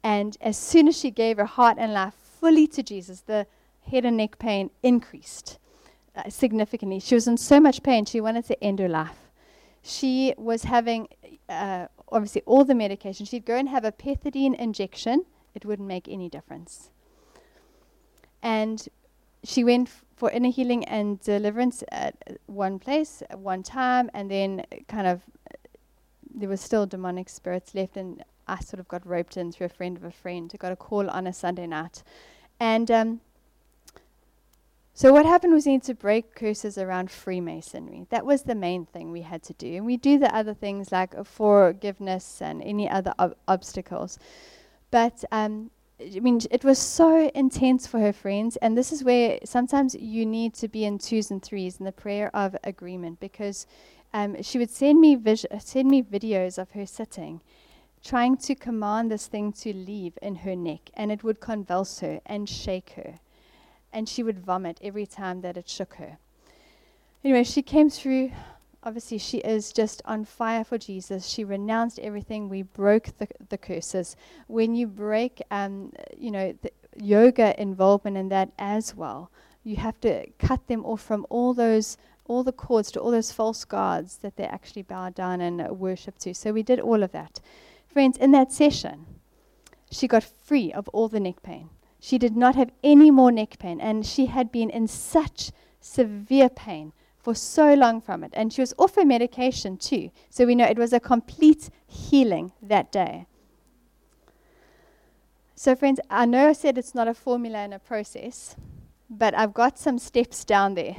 And 0.04 0.38
as 0.42 0.58
soon 0.58 0.88
as 0.88 0.98
she 0.98 1.12
gave 1.12 1.38
her 1.38 1.52
heart 1.60 1.78
and 1.80 1.94
life 1.94 2.16
fully 2.40 2.66
to 2.68 2.82
Jesus, 2.82 3.22
the 3.22 3.46
head 3.92 4.06
and 4.06 4.18
neck 4.18 4.40
pain 4.40 4.72
increased 4.82 5.60
uh, 6.16 6.30
significantly. 6.30 7.00
She 7.00 7.16
was 7.16 7.28
in 7.28 7.38
so 7.38 7.60
much 7.60 7.84
pain, 7.84 8.06
she 8.06 8.22
wanted 8.22 8.46
to 8.46 8.64
end 8.64 8.80
her 8.80 8.90
life. 8.90 9.18
She 9.82 10.34
was 10.38 10.64
having, 10.64 11.08
uh, 11.48 11.88
obviously 12.10 12.42
all 12.46 12.66
the 12.66 12.74
medication. 12.74 13.26
She'd 13.26 13.46
go 13.46 13.56
and 13.56 13.70
have 13.70 13.86
a 13.86 13.92
pethidine 13.92 14.56
injection. 14.56 15.26
It 15.54 15.66
wouldn't 15.66 15.88
make 15.88 16.08
any 16.08 16.28
difference. 16.28 16.90
And 18.42 18.88
she 19.44 19.64
went 19.64 19.90
f- 19.90 20.04
for 20.16 20.32
inner 20.32 20.50
healing 20.50 20.86
and 20.86 21.20
deliverance 21.22 21.84
at 21.92 22.16
one 22.48 22.80
place 22.80 23.22
at 23.30 23.40
one 23.40 23.64
time, 23.64 24.10
and 24.14 24.32
then 24.32 24.66
kind 24.88 25.08
of 25.08 25.22
there 26.34 26.50
was 26.50 26.62
still 26.62 26.86
demonic 26.86 27.30
spirits 27.30 27.76
left, 27.76 27.96
and 27.96 28.24
I 28.48 28.60
sort 28.60 28.80
of 28.80 28.88
got 28.88 29.06
roped 29.06 29.38
in 29.38 29.52
through 29.52 29.68
a 29.68 29.70
friend 29.70 29.98
of 29.98 30.04
a 30.04 30.12
friend. 30.12 30.52
I 30.54 30.58
got 30.58 30.72
a 30.72 30.76
call 30.76 31.10
on 31.10 31.28
a 31.28 31.34
Sunday 31.34 31.68
night, 31.68 32.04
and 32.60 32.90
um, 32.90 33.22
so 34.96 35.12
what 35.12 35.26
happened 35.26 35.54
was 35.54 35.66
we 35.66 35.74
need 35.74 35.84
to 35.84 35.94
break 35.94 36.36
curses 36.36 36.78
around 36.78 37.12
Freemasonry. 37.12 38.08
That 38.10 38.26
was 38.26 38.44
the 38.44 38.56
main 38.56 38.86
thing 38.86 39.12
we 39.12 39.22
had 39.22 39.44
to 39.44 39.54
do, 39.54 39.76
and 39.76 39.86
we 39.86 39.98
do 39.98 40.18
the 40.18 40.34
other 40.34 40.54
things 40.54 40.92
like 40.92 41.14
forgiveness 41.26 42.42
and 42.42 42.64
any 42.64 42.90
other 42.90 43.14
ob- 43.20 43.36
obstacles. 43.46 44.18
But 44.92 45.26
um, 45.34 45.70
I 46.00 46.20
mean, 46.20 46.40
it 46.50 46.64
was 46.64 46.78
so 46.80 47.30
intense 47.36 47.88
for 47.88 48.00
her 48.00 48.14
friends, 48.14 48.56
and 48.58 48.78
this 48.78 48.92
is 48.92 49.04
where 49.04 49.40
sometimes 49.44 49.96
you 49.96 50.26
need 50.26 50.54
to 50.56 50.70
be 50.70 50.86
in 50.86 50.98
twos 50.98 51.30
and 51.30 51.44
threes 51.44 51.78
in 51.78 51.86
the 51.86 51.92
prayer 51.92 52.30
of 52.34 52.56
agreement 52.64 53.20
because 53.20 53.68
um, 54.14 54.42
she 54.42 54.58
would 54.58 54.70
send 54.70 55.00
me 55.00 55.16
vis- 55.16 55.46
send 55.60 55.90
me 55.90 56.04
videos 56.04 56.58
of 56.58 56.72
her 56.72 56.86
sitting, 56.86 57.42
trying 58.04 58.38
to 58.38 58.56
command 58.56 59.12
this 59.12 59.28
thing 59.28 59.52
to 59.54 59.74
leave 59.74 60.18
in 60.22 60.36
her 60.36 60.56
neck, 60.56 60.90
and 60.94 61.12
it 61.12 61.24
would 61.24 61.42
convulse 61.42 62.00
her 62.00 62.22
and 62.26 62.48
shake 62.48 62.92
her, 62.92 63.20
and 63.96 64.10
she 64.10 64.22
would 64.22 64.38
vomit 64.38 64.78
every 64.84 65.06
time 65.06 65.40
that 65.42 65.56
it 65.56 65.70
shook 65.70 65.96
her. 65.96 66.18
Anyway, 67.24 67.44
she 67.46 67.62
came 67.62 67.90
through. 67.90 68.32
Obviously, 68.84 69.18
she 69.18 69.38
is 69.40 69.72
just 69.72 70.02
on 70.06 70.26
fire 70.26 70.64
for 70.66 70.78
Jesus. 70.78 71.26
She 71.26 71.44
renounced 71.44 71.98
everything. 72.00 72.50
We 72.50 72.62
broke 72.62 73.18
the, 73.18 73.28
the 73.50 73.58
curses. 73.58 74.16
When 74.48 74.76
you 74.76 74.86
break, 74.86 75.42
um, 75.50 75.94
you 76.16 76.30
know, 76.30 76.54
yoga 76.98 77.60
involvement 77.60 78.18
in 78.18 78.30
that 78.30 78.52
as 78.60 78.94
well, 78.94 79.32
you 79.64 79.78
have 79.78 80.00
to 80.02 80.28
cut 80.38 80.68
them 80.68 80.86
off 80.86 81.02
from 81.02 81.26
all 81.30 81.54
those 81.56 81.98
all 82.28 82.44
the 82.44 82.52
cords 82.52 82.92
to 82.92 83.00
all 83.00 83.12
those 83.12 83.32
false 83.32 83.64
gods 83.66 84.18
that 84.18 84.36
they 84.36 84.46
actually 84.46 84.82
bow 84.82 85.10
down 85.12 85.42
and 85.42 85.62
uh, 85.62 85.72
worship 85.72 86.18
to. 86.18 86.34
So 86.34 86.52
we 86.52 86.64
did 86.64 86.80
all 86.80 87.04
of 87.04 87.12
that. 87.12 87.40
Friends, 87.88 88.18
in 88.18 88.32
that 88.32 88.52
session, 88.52 89.06
she 89.92 90.08
got 90.08 90.24
free 90.24 90.74
of 90.74 90.88
all 90.90 91.08
the 91.08 91.20
neck 91.20 91.44
pain. 91.44 91.70
She 92.06 92.20
did 92.20 92.38
not 92.38 92.54
have 92.54 92.70
any 92.84 93.10
more 93.10 93.32
neck 93.32 93.58
pain, 93.58 93.82
and 93.82 94.06
she 94.06 94.28
had 94.28 94.52
been 94.52 94.70
in 94.70 94.88
such 94.88 95.52
severe 95.82 96.50
pain 96.50 96.94
for 97.18 97.34
so 97.34 97.74
long 97.74 98.00
from 98.00 98.24
it. 98.24 98.30
And 98.36 98.54
she 98.54 98.62
was 98.62 98.76
off 98.78 98.94
her 98.94 99.04
medication 99.04 99.76
too. 99.76 100.12
So 100.30 100.46
we 100.46 100.54
know 100.54 100.66
it 100.66 100.78
was 100.78 100.94
a 100.94 101.00
complete 101.00 101.72
healing 101.88 102.52
that 102.62 102.92
day. 102.92 103.26
So, 105.56 105.76
friends, 105.76 106.00
I 106.08 106.28
know 106.28 106.50
I 106.50 106.54
said 106.54 106.78
it's 106.78 106.94
not 106.94 107.08
a 107.08 107.16
formula 107.16 107.58
and 107.58 107.74
a 107.74 107.80
process, 107.80 108.56
but 109.10 109.34
I've 109.34 109.56
got 109.56 109.80
some 109.80 109.98
steps 109.98 110.46
down 110.46 110.76
there 110.76 110.98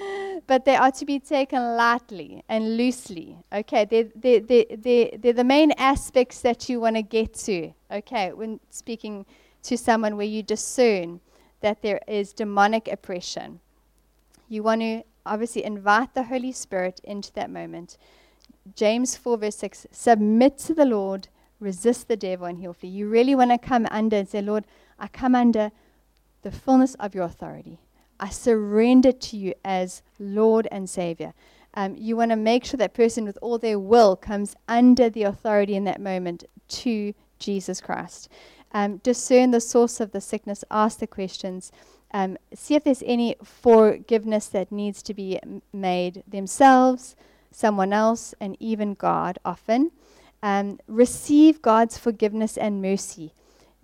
but 0.46 0.64
they 0.64 0.76
are 0.76 0.92
to 0.92 1.04
be 1.04 1.18
taken 1.18 1.76
lightly 1.76 2.42
and 2.48 2.78
loosely. 2.78 3.36
Okay, 3.52 3.84
they're, 3.84 4.08
they're, 4.14 4.40
they're, 4.40 5.10
they're, 5.18 5.32
the 5.32 5.44
main 5.44 5.72
aspects 5.72 6.40
that 6.40 6.68
you 6.70 6.80
want 6.80 6.96
to 6.96 7.02
get 7.02 7.34
to. 7.34 7.72
Okay, 7.90 8.32
when 8.32 8.60
speaking 8.70 9.26
to 9.66 9.76
someone 9.78 10.16
where 10.16 10.26
you 10.26 10.42
discern 10.42 11.20
that 11.60 11.82
there 11.82 12.00
is 12.06 12.32
demonic 12.32 12.88
oppression, 12.88 13.60
you 14.48 14.62
want 14.62 14.80
to 14.80 15.02
obviously 15.24 15.64
invite 15.64 16.14
the 16.14 16.24
Holy 16.24 16.52
Spirit 16.52 17.00
into 17.02 17.32
that 17.32 17.50
moment. 17.50 17.98
James 18.74 19.16
4, 19.16 19.38
verse 19.38 19.56
6 19.56 19.86
submit 19.90 20.58
to 20.58 20.74
the 20.74 20.84
Lord, 20.84 21.28
resist 21.60 22.08
the 22.08 22.16
devil, 22.16 22.46
and 22.46 22.58
he'll 22.58 22.72
flee. 22.72 22.88
You 22.88 23.08
really 23.08 23.34
want 23.34 23.50
to 23.50 23.58
come 23.58 23.86
under 23.90 24.16
and 24.16 24.28
say, 24.28 24.42
Lord, 24.42 24.64
I 24.98 25.08
come 25.08 25.34
under 25.34 25.72
the 26.42 26.50
fullness 26.50 26.94
of 26.96 27.14
your 27.14 27.24
authority. 27.24 27.78
I 28.18 28.30
surrender 28.30 29.12
to 29.12 29.36
you 29.36 29.54
as 29.64 30.02
Lord 30.18 30.68
and 30.70 30.88
Savior. 30.88 31.34
Um, 31.74 31.94
you 31.96 32.16
want 32.16 32.30
to 32.30 32.36
make 32.36 32.64
sure 32.64 32.78
that 32.78 32.94
person 32.94 33.24
with 33.24 33.36
all 33.42 33.58
their 33.58 33.78
will 33.78 34.16
comes 34.16 34.56
under 34.66 35.10
the 35.10 35.24
authority 35.24 35.74
in 35.74 35.84
that 35.84 36.00
moment 36.00 36.44
to 36.68 37.12
Jesus 37.38 37.80
Christ. 37.80 38.30
Um, 38.72 38.98
discern 38.98 39.52
the 39.52 39.60
source 39.60 40.00
of 40.00 40.12
the 40.12 40.20
sickness, 40.20 40.64
ask 40.70 40.98
the 40.98 41.06
questions, 41.06 41.72
um, 42.12 42.36
see 42.54 42.74
if 42.74 42.84
there's 42.84 43.02
any 43.06 43.36
forgiveness 43.42 44.46
that 44.48 44.70
needs 44.70 45.02
to 45.02 45.14
be 45.14 45.38
m- 45.42 45.62
made 45.72 46.22
themselves, 46.26 47.16
someone 47.50 47.92
else, 47.92 48.34
and 48.40 48.56
even 48.60 48.94
God 48.94 49.38
often. 49.44 49.92
Um, 50.42 50.78
receive 50.86 51.62
God's 51.62 51.98
forgiveness 51.98 52.56
and 52.56 52.82
mercy. 52.82 53.32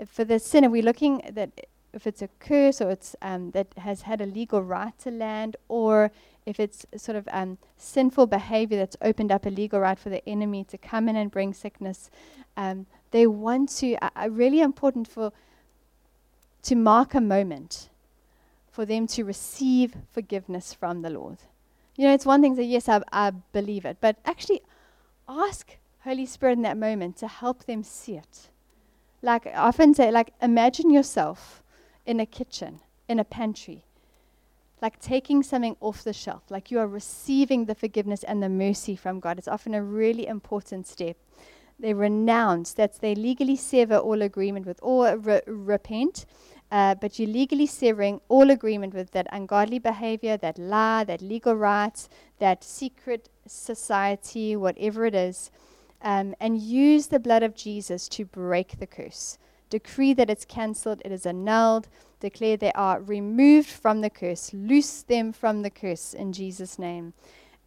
For 0.06 0.24
the 0.24 0.38
sinner, 0.38 0.70
we're 0.70 0.82
looking 0.82 1.22
that 1.30 1.50
if 1.92 2.06
it's 2.06 2.22
a 2.22 2.28
curse 2.38 2.80
or 2.80 2.90
it's 2.90 3.14
um, 3.22 3.50
that 3.50 3.68
has 3.78 4.02
had 4.02 4.20
a 4.20 4.26
legal 4.26 4.62
right 4.62 4.96
to 5.00 5.10
land, 5.10 5.56
or 5.68 6.10
if 6.46 6.58
it's 6.58 6.86
sort 6.96 7.16
of 7.16 7.28
um, 7.32 7.58
sinful 7.76 8.26
behavior 8.26 8.78
that's 8.78 8.96
opened 9.02 9.30
up 9.30 9.46
a 9.46 9.50
legal 9.50 9.80
right 9.80 9.98
for 9.98 10.08
the 10.08 10.26
enemy 10.28 10.64
to 10.64 10.78
come 10.78 11.08
in 11.08 11.16
and 11.16 11.30
bring 11.30 11.52
sickness, 11.52 12.10
um, 12.56 12.86
they 13.12 13.26
want 13.26 13.68
to. 13.76 13.96
Uh, 14.02 14.28
really 14.28 14.60
important 14.60 15.06
for 15.06 15.32
to 16.62 16.74
mark 16.74 17.14
a 17.14 17.20
moment 17.20 17.88
for 18.70 18.86
them 18.86 19.06
to 19.06 19.22
receive 19.22 19.94
forgiveness 20.10 20.72
from 20.72 21.02
the 21.02 21.10
Lord. 21.10 21.38
You 21.96 22.06
know, 22.08 22.14
it's 22.14 22.24
one 22.24 22.40
thing 22.40 22.56
to 22.56 22.62
say, 22.62 22.66
yes, 22.66 22.88
I, 22.88 23.02
I 23.12 23.30
believe 23.30 23.84
it, 23.84 23.98
but 24.00 24.16
actually 24.24 24.62
ask 25.28 25.76
Holy 26.04 26.24
Spirit 26.24 26.54
in 26.54 26.62
that 26.62 26.78
moment 26.78 27.16
to 27.18 27.28
help 27.28 27.64
them 27.64 27.84
see 27.84 28.16
it. 28.16 28.48
Like 29.20 29.46
I 29.46 29.52
often 29.52 29.94
say, 29.94 30.10
like 30.10 30.32
imagine 30.40 30.90
yourself 30.90 31.62
in 32.06 32.18
a 32.18 32.26
kitchen, 32.26 32.80
in 33.08 33.20
a 33.20 33.24
pantry. 33.24 33.84
Like 34.80 34.98
taking 34.98 35.44
something 35.44 35.76
off 35.80 36.02
the 36.02 36.12
shelf, 36.12 36.42
like 36.50 36.72
you 36.72 36.80
are 36.80 36.88
receiving 36.88 37.66
the 37.66 37.74
forgiveness 37.74 38.24
and 38.24 38.42
the 38.42 38.48
mercy 38.48 38.96
from 38.96 39.20
God. 39.20 39.38
It's 39.38 39.46
often 39.46 39.74
a 39.74 39.82
really 39.82 40.26
important 40.26 40.88
step. 40.88 41.16
They 41.82 41.92
renounce, 41.92 42.72
that's 42.72 42.96
they 42.96 43.14
legally 43.14 43.56
sever 43.56 43.98
all 43.98 44.22
agreement 44.22 44.64
with, 44.64 44.78
or 44.82 45.18
re- 45.18 45.42
repent, 45.46 46.24
uh, 46.70 46.94
but 46.94 47.18
you're 47.18 47.28
legally 47.28 47.66
severing 47.66 48.22
all 48.30 48.50
agreement 48.50 48.94
with 48.94 49.10
that 49.10 49.26
ungodly 49.30 49.78
behavior, 49.78 50.38
that 50.38 50.58
lie, 50.58 51.04
that 51.04 51.20
legal 51.20 51.54
rights, 51.54 52.08
that 52.38 52.64
secret 52.64 53.28
society, 53.46 54.56
whatever 54.56 55.04
it 55.04 55.14
is, 55.14 55.50
um, 56.00 56.34
and 56.40 56.62
use 56.62 57.08
the 57.08 57.20
blood 57.20 57.42
of 57.42 57.54
Jesus 57.54 58.08
to 58.08 58.24
break 58.24 58.78
the 58.78 58.86
curse 58.86 59.36
decree 59.72 60.12
that 60.12 60.28
it's 60.28 60.44
cancelled, 60.44 61.00
it 61.02 61.10
is 61.10 61.24
annulled, 61.24 61.88
declare 62.20 62.58
they 62.58 62.72
are 62.72 63.00
removed 63.00 63.70
from 63.70 64.02
the 64.02 64.10
curse, 64.10 64.52
loose 64.52 65.02
them 65.02 65.32
from 65.32 65.62
the 65.62 65.70
curse 65.70 66.12
in 66.12 66.30
Jesus' 66.30 66.78
name. 66.78 67.14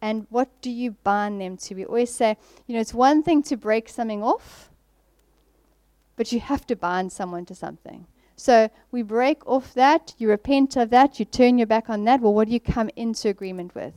And 0.06 0.24
what 0.30 0.48
do 0.62 0.70
you 0.70 0.92
bind 1.02 1.40
them 1.40 1.56
to? 1.56 1.74
We 1.74 1.84
always 1.84 2.14
say, 2.14 2.36
you 2.68 2.74
know, 2.76 2.80
it's 2.80 2.94
one 2.94 3.24
thing 3.24 3.42
to 3.42 3.56
break 3.56 3.88
something 3.88 4.22
off, 4.22 4.70
but 6.14 6.30
you 6.30 6.38
have 6.38 6.64
to 6.68 6.76
bind 6.76 7.10
someone 7.10 7.44
to 7.46 7.56
something. 7.56 8.06
So 8.36 8.70
we 8.92 9.02
break 9.02 9.44
off 9.48 9.74
that, 9.74 10.14
you 10.16 10.28
repent 10.28 10.76
of 10.76 10.90
that, 10.90 11.18
you 11.18 11.24
turn 11.24 11.58
your 11.58 11.66
back 11.66 11.90
on 11.90 12.04
that. 12.04 12.20
Well, 12.20 12.34
what 12.34 12.46
do 12.46 12.54
you 12.54 12.60
come 12.60 12.88
into 12.94 13.28
agreement 13.28 13.74
with? 13.74 13.94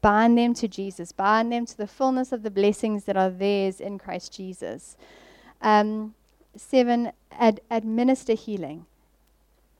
Bind 0.00 0.38
them 0.38 0.54
to 0.54 0.66
Jesus, 0.66 1.12
bind 1.12 1.52
them 1.52 1.66
to 1.66 1.76
the 1.76 1.86
fullness 1.86 2.32
of 2.32 2.42
the 2.42 2.50
blessings 2.50 3.04
that 3.04 3.18
are 3.18 3.28
theirs 3.28 3.82
in 3.82 3.98
Christ 3.98 4.32
Jesus. 4.32 4.96
Um, 5.60 6.14
seven, 6.56 7.12
ad- 7.32 7.60
administer 7.70 8.32
healing 8.32 8.86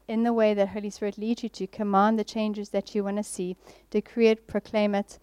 in 0.06 0.24
the 0.24 0.34
way 0.34 0.52
that 0.52 0.68
Holy 0.68 0.90
Spirit 0.90 1.16
leads 1.16 1.42
you 1.42 1.48
to. 1.48 1.66
Command 1.66 2.18
the 2.18 2.24
changes 2.24 2.68
that 2.68 2.94
you 2.94 3.02
want 3.02 3.16
to 3.16 3.22
see. 3.22 3.56
Decree 3.88 4.28
it, 4.28 4.46
proclaim 4.46 4.94
it. 4.94 5.18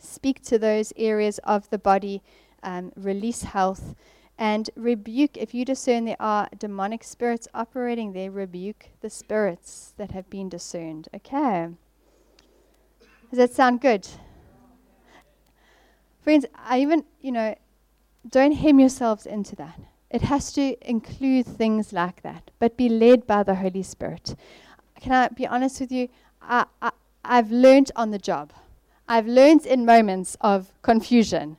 Speak 0.00 0.42
to 0.44 0.58
those 0.58 0.92
areas 0.96 1.38
of 1.44 1.68
the 1.70 1.78
body. 1.78 2.22
Um, 2.62 2.92
release 2.96 3.42
health. 3.42 3.94
And 4.36 4.70
rebuke, 4.76 5.36
if 5.36 5.52
you 5.52 5.64
discern 5.64 6.04
there 6.04 6.16
are 6.20 6.48
demonic 6.56 7.02
spirits 7.02 7.48
operating 7.54 8.12
there, 8.12 8.30
rebuke 8.30 8.90
the 9.00 9.10
spirits 9.10 9.94
that 9.96 10.12
have 10.12 10.30
been 10.30 10.48
discerned. 10.48 11.08
Okay. 11.14 11.68
Does 13.30 13.38
that 13.38 13.52
sound 13.52 13.80
good? 13.80 14.06
Friends, 16.22 16.46
I 16.56 16.80
even, 16.80 17.04
you 17.20 17.32
know, 17.32 17.56
don't 18.28 18.52
hem 18.52 18.78
yourselves 18.78 19.26
into 19.26 19.56
that. 19.56 19.80
It 20.10 20.22
has 20.22 20.52
to 20.52 20.76
include 20.88 21.46
things 21.46 21.92
like 21.92 22.22
that, 22.22 22.50
but 22.58 22.76
be 22.76 22.88
led 22.88 23.26
by 23.26 23.42
the 23.42 23.56
Holy 23.56 23.82
Spirit. 23.82 24.34
Can 25.00 25.12
I 25.12 25.28
be 25.28 25.46
honest 25.46 25.80
with 25.80 25.92
you? 25.92 26.08
I, 26.40 26.66
I, 26.80 26.92
I've 27.24 27.50
learned 27.50 27.90
on 27.96 28.10
the 28.10 28.18
job. 28.18 28.52
I've 29.08 29.26
learned 29.26 29.64
in 29.64 29.86
moments 29.86 30.36
of 30.40 30.70
confusion 30.82 31.56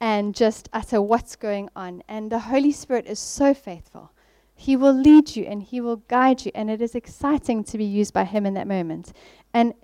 and 0.00 0.34
just 0.34 0.68
utter 0.72 1.00
what's 1.00 1.36
going 1.36 1.68
on. 1.76 2.02
And 2.08 2.30
the 2.30 2.40
Holy 2.40 2.72
Spirit 2.72 3.06
is 3.06 3.18
so 3.18 3.54
faithful. 3.54 4.10
He 4.54 4.74
will 4.74 4.92
lead 4.92 5.36
you 5.36 5.44
and 5.44 5.62
He 5.62 5.80
will 5.80 5.96
guide 6.08 6.44
you, 6.44 6.50
and 6.54 6.68
it 6.68 6.82
is 6.82 6.96
exciting 6.96 7.62
to 7.64 7.78
be 7.78 7.84
used 7.84 8.12
by 8.12 8.24
Him 8.24 8.44
in 8.44 8.54
that 8.54 8.66
moment. 8.66 9.12
And 9.54 9.74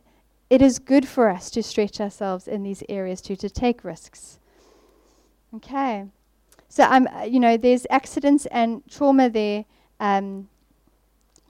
it 0.51 0.61
is 0.61 0.79
good 0.79 1.07
for 1.07 1.29
us 1.29 1.51
to 1.51 1.63
stretch 1.63 2.01
ourselves 2.01 2.49
in 2.49 2.65
these 2.65 2.83
areas 2.89 3.21
too, 3.21 3.37
to 3.37 3.49
take 3.49 3.85
risks. 3.85 4.41
Okay. 5.55 6.07
so 6.69 6.83
I'm, 6.83 7.07
uh, 7.07 7.23
you 7.23 7.39
know, 7.39 7.57
there's 7.57 7.87
accidents 7.91 8.47
and 8.47 8.83
trauma 8.91 9.31
there. 9.31 9.65
Um, 10.01 10.49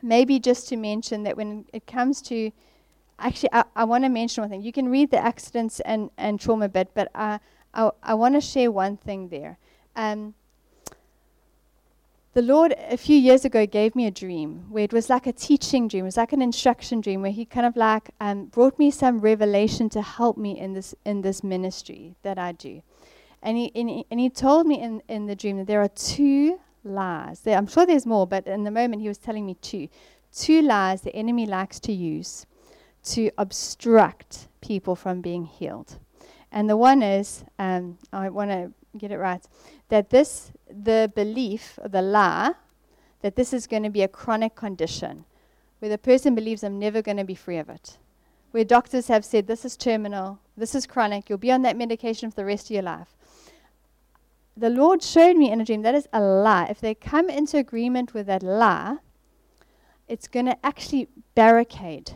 maybe 0.03 0.39
just 0.39 0.69
to 0.69 0.77
mention 0.77 1.23
that 1.23 1.37
when 1.37 1.65
it 1.73 1.87
comes 1.87 2.21
to, 2.21 2.51
actually, 3.19 3.51
I, 3.53 3.65
I 3.77 3.85
want 3.85 4.05
to 4.05 4.11
mention 4.11 4.43
one 4.43 4.51
thing. 4.51 4.63
You 4.63 4.73
can 4.73 4.89
read 4.89 5.11
the 5.11 5.19
accidents 5.19 5.81
and, 5.81 6.11
and 6.17 6.41
trauma 6.41 6.69
bit, 6.69 6.91
but 6.95 7.11
I, 7.15 7.41
I, 7.73 7.91
I 8.03 8.15
want 8.15 8.35
to 8.35 8.41
share 8.41 8.71
one 8.71 8.97
thing 8.97 9.29
there. 9.29 9.59
Um, 9.97 10.35
the 12.35 12.43
Lord 12.43 12.75
a 12.91 12.97
few 12.97 13.17
years 13.17 13.45
ago 13.45 13.65
gave 13.65 13.95
me 13.95 14.07
a 14.07 14.11
dream 14.11 14.67
where 14.69 14.83
it 14.83 14.93
was 14.93 15.09
like 15.09 15.29
a 15.29 15.33
teaching 15.33 15.87
dream, 15.87 16.05
it 16.05 16.07
was 16.07 16.17
like 16.17 16.33
an 16.33 16.43
instruction 16.43 17.01
dream 17.01 17.23
where 17.23 17.31
He 17.31 17.45
kind 17.45 17.65
of 17.65 17.77
like 17.77 18.11
um, 18.21 18.47
brought 18.47 18.77
me 18.77 18.91
some 18.91 19.21
revelation 19.21 19.89
to 19.91 20.03
help 20.03 20.37
me 20.37 20.59
in 20.59 20.73
this 20.73 20.97
in 21.05 21.23
this 21.23 21.45
ministry 21.45 22.17
that 22.25 22.37
I 22.37 22.51
do. 22.51 22.83
And 23.41 23.57
he, 23.59 23.71
and 23.75 23.89
he, 23.89 24.07
and 24.11 24.19
he 24.19 24.31
told 24.31 24.67
me 24.67 24.81
in, 24.81 25.03
in 25.07 25.27
the 25.27 25.37
dream 25.37 25.59
that 25.59 25.67
there 25.67 25.83
are 25.83 25.89
two 25.89 26.59
lies. 26.83 27.41
There, 27.41 27.57
I'm 27.57 27.67
sure 27.67 27.85
there's 27.85 28.07
more, 28.07 28.27
but 28.27 28.47
in 28.47 28.65
the 28.65 28.71
moment 28.71 29.03
he 29.03 29.09
was 29.09 29.19
telling 29.19 29.45
me 29.47 29.55
two. 29.61 29.89
Two 30.35 30.63
lies 30.63 31.03
the 31.03 31.15
enemy 31.15 31.47
likes 31.47 31.79
to 31.81 31.93
use 31.93 32.47
to 33.05 33.31
obstruct 33.39 34.49
people 34.61 34.97
from 34.97 35.21
being 35.21 35.45
healed. 35.45 35.99
And 36.51 36.69
the 36.69 36.77
one 36.77 37.03
is, 37.03 37.45
um, 37.59 37.99
I 38.13 38.29
want 38.29 38.51
to 38.51 38.73
get 38.97 39.11
it 39.11 39.19
right, 39.19 39.45
that 39.89 40.11
this, 40.11 40.53
the 40.69 41.13
belief, 41.15 41.79
the 41.85 42.03
lie, 42.03 42.53
that 43.23 43.37
this 43.37 43.53
is 43.53 43.67
going 43.67 43.83
to 43.83 43.91
be 43.91 44.03
a 44.03 44.09
chronic 44.09 44.55
condition, 44.55 45.25
where 45.79 45.89
the 45.89 45.99
person 45.99 46.35
believes 46.35 46.63
I'm 46.63 46.79
never 46.79 47.03
going 47.03 47.17
to 47.17 47.25
be 47.25 47.35
free 47.35 47.59
of 47.59 47.69
it. 47.69 47.99
Where 48.53 48.65
doctors 48.65 49.09
have 49.09 49.25
said, 49.25 49.47
this 49.47 49.65
is 49.65 49.77
terminal, 49.77 50.39
this 50.57 50.75
is 50.75 50.87
chronic, 50.87 51.29
you'll 51.29 51.39
be 51.39 51.51
on 51.51 51.63
that 51.63 51.77
medication 51.77 52.31
for 52.31 52.37
the 52.37 52.45
rest 52.45 52.67
of 52.67 52.71
your 52.71 52.83
life 52.83 53.17
the 54.57 54.71
Lord 54.71 55.03
showed 55.03 55.37
me 55.37 55.51
in 55.51 55.61
a 55.61 55.65
dream 55.65 55.83
that 55.83 55.95
is 55.95 56.09
a 56.13 56.21
lie. 56.21 56.67
If 56.71 56.81
they 56.81 56.95
come 56.95 57.29
into 57.29 57.59
agreement 57.59 58.15
with 58.15 58.27
that 58.27 58.43
lie, 58.43 58.99
it's 60.07 60.29
going 60.29 60.47
to 60.47 60.65
actually 60.65 61.09
barricade, 61.35 62.13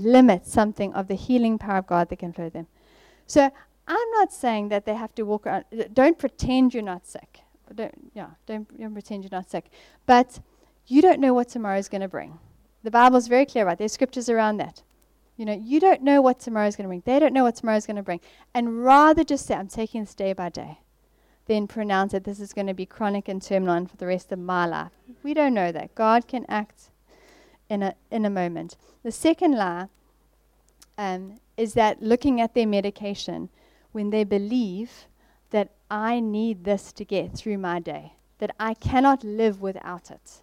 limit 0.00 0.46
something 0.46 0.92
of 0.94 1.08
the 1.08 1.14
healing 1.14 1.58
power 1.58 1.78
of 1.78 1.86
God 1.86 2.08
that 2.08 2.18
can 2.18 2.32
flow 2.32 2.48
them. 2.48 2.66
So 3.26 3.50
I'm 3.86 4.10
not 4.12 4.32
saying 4.32 4.68
that 4.68 4.86
they 4.86 4.94
have 4.94 5.14
to 5.16 5.22
walk 5.22 5.46
around. 5.46 5.64
Don't 5.92 6.18
pretend 6.18 6.74
you're 6.74 6.82
not 6.82 7.06
sick. 7.06 7.40
Don't, 7.74 8.12
yeah, 8.14 8.30
don't, 8.46 8.78
don't 8.78 8.92
pretend 8.92 9.24
you're 9.24 9.30
not 9.30 9.50
sick. 9.50 9.70
But 10.06 10.40
you 10.86 11.02
don't 11.02 11.20
know 11.20 11.34
what 11.34 11.48
tomorrow 11.48 11.78
is 11.78 11.88
going 11.88 12.02
to 12.02 12.08
bring. 12.08 12.38
The 12.84 12.90
Bible 12.90 13.16
is 13.16 13.26
very 13.26 13.46
clear 13.46 13.64
about. 13.64 13.78
There's 13.78 13.92
scriptures 13.92 14.28
around 14.28 14.58
that. 14.58 14.82
You 15.36 15.44
know, 15.44 15.60
you 15.60 15.80
don't 15.80 16.02
know 16.02 16.22
what 16.22 16.38
tomorrow 16.38 16.68
is 16.68 16.76
going 16.76 16.84
to 16.84 16.88
bring. 16.88 17.02
They 17.04 17.18
don't 17.18 17.34
know 17.34 17.42
what 17.42 17.56
tomorrow 17.56 17.76
is 17.76 17.86
going 17.86 17.96
to 17.96 18.02
bring. 18.02 18.20
And 18.54 18.84
rather 18.84 19.24
just 19.24 19.46
say, 19.46 19.54
I'm 19.54 19.68
taking 19.68 20.02
this 20.02 20.14
day 20.14 20.32
by 20.32 20.48
day 20.48 20.78
then 21.46 21.66
pronounce 21.66 22.12
that 22.12 22.24
this 22.24 22.40
is 22.40 22.52
going 22.52 22.66
to 22.66 22.74
be 22.74 22.86
chronic 22.86 23.28
and 23.28 23.40
terminal 23.40 23.86
for 23.86 23.96
the 23.96 24.06
rest 24.06 24.32
of 24.32 24.38
my 24.38 24.66
life. 24.66 24.92
We 25.22 25.32
don't 25.32 25.54
know 25.54 25.72
that. 25.72 25.94
God 25.94 26.26
can 26.26 26.44
act 26.48 26.90
in 27.68 27.82
a, 27.82 27.94
in 28.10 28.24
a 28.24 28.30
moment. 28.30 28.76
The 29.02 29.12
second 29.12 29.52
lie 29.56 29.88
um, 30.98 31.40
is 31.56 31.74
that 31.74 32.02
looking 32.02 32.40
at 32.40 32.54
their 32.54 32.66
medication, 32.66 33.48
when 33.92 34.10
they 34.10 34.24
believe 34.24 35.06
that 35.50 35.70
I 35.90 36.20
need 36.20 36.64
this 36.64 36.92
to 36.92 37.04
get 37.04 37.34
through 37.34 37.58
my 37.58 37.80
day, 37.80 38.14
that 38.38 38.54
I 38.58 38.74
cannot 38.74 39.24
live 39.24 39.60
without 39.60 40.10
it. 40.10 40.42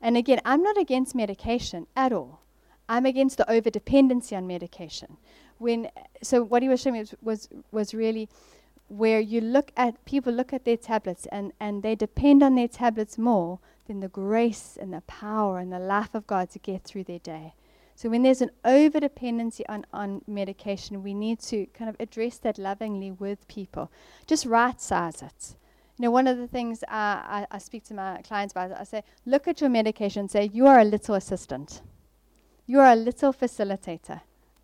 And 0.00 0.16
again, 0.16 0.40
I'm 0.44 0.62
not 0.62 0.76
against 0.76 1.14
medication 1.14 1.86
at 1.96 2.12
all. 2.12 2.40
I'm 2.88 3.06
against 3.06 3.38
the 3.38 3.50
over 3.50 3.70
dependency 3.70 4.36
on 4.36 4.46
medication. 4.46 5.16
When 5.58 5.88
so 6.22 6.42
what 6.42 6.62
he 6.62 6.68
was 6.68 6.82
showing 6.82 6.94
me 6.94 7.00
was 7.00 7.14
was, 7.22 7.48
was 7.72 7.94
really 7.94 8.28
where 8.88 9.20
you 9.20 9.40
look 9.40 9.72
at 9.76 10.04
people 10.04 10.32
look 10.32 10.52
at 10.52 10.64
their 10.64 10.76
tablets 10.76 11.26
and, 11.32 11.52
and 11.58 11.82
they 11.82 11.94
depend 11.94 12.42
on 12.42 12.54
their 12.54 12.68
tablets 12.68 13.16
more 13.16 13.58
than 13.86 14.00
the 14.00 14.08
grace 14.08 14.78
and 14.80 14.92
the 14.92 15.02
power 15.02 15.58
and 15.58 15.72
the 15.72 15.78
life 15.78 16.14
of 16.14 16.26
God 16.26 16.50
to 16.50 16.58
get 16.58 16.84
through 16.84 17.04
their 17.04 17.18
day. 17.18 17.54
So 17.96 18.08
when 18.08 18.22
there's 18.22 18.40
an 18.40 18.50
over 18.64 18.98
dependency 18.98 19.64
on, 19.68 19.86
on 19.92 20.22
medication, 20.26 21.02
we 21.02 21.14
need 21.14 21.38
to 21.40 21.66
kind 21.66 21.88
of 21.88 21.96
address 22.00 22.38
that 22.38 22.58
lovingly 22.58 23.12
with 23.12 23.46
people. 23.46 23.90
Just 24.26 24.46
right 24.46 24.80
size 24.80 25.22
it. 25.22 25.54
You 25.96 26.04
know, 26.04 26.10
one 26.10 26.26
of 26.26 26.38
the 26.38 26.48
things 26.48 26.82
I, 26.88 27.46
I, 27.50 27.56
I 27.56 27.58
speak 27.58 27.84
to 27.84 27.94
my 27.94 28.20
clients 28.22 28.52
about, 28.52 28.72
I 28.72 28.82
say, 28.82 29.04
look 29.26 29.46
at 29.46 29.60
your 29.60 29.70
medication 29.70 30.20
and 30.20 30.30
say, 30.30 30.50
you 30.52 30.66
are 30.66 30.80
a 30.80 30.84
little 30.84 31.14
assistant. 31.14 31.82
You 32.66 32.80
are 32.80 32.90
a 32.92 32.96
little 32.96 33.32
facilitator 33.32 34.22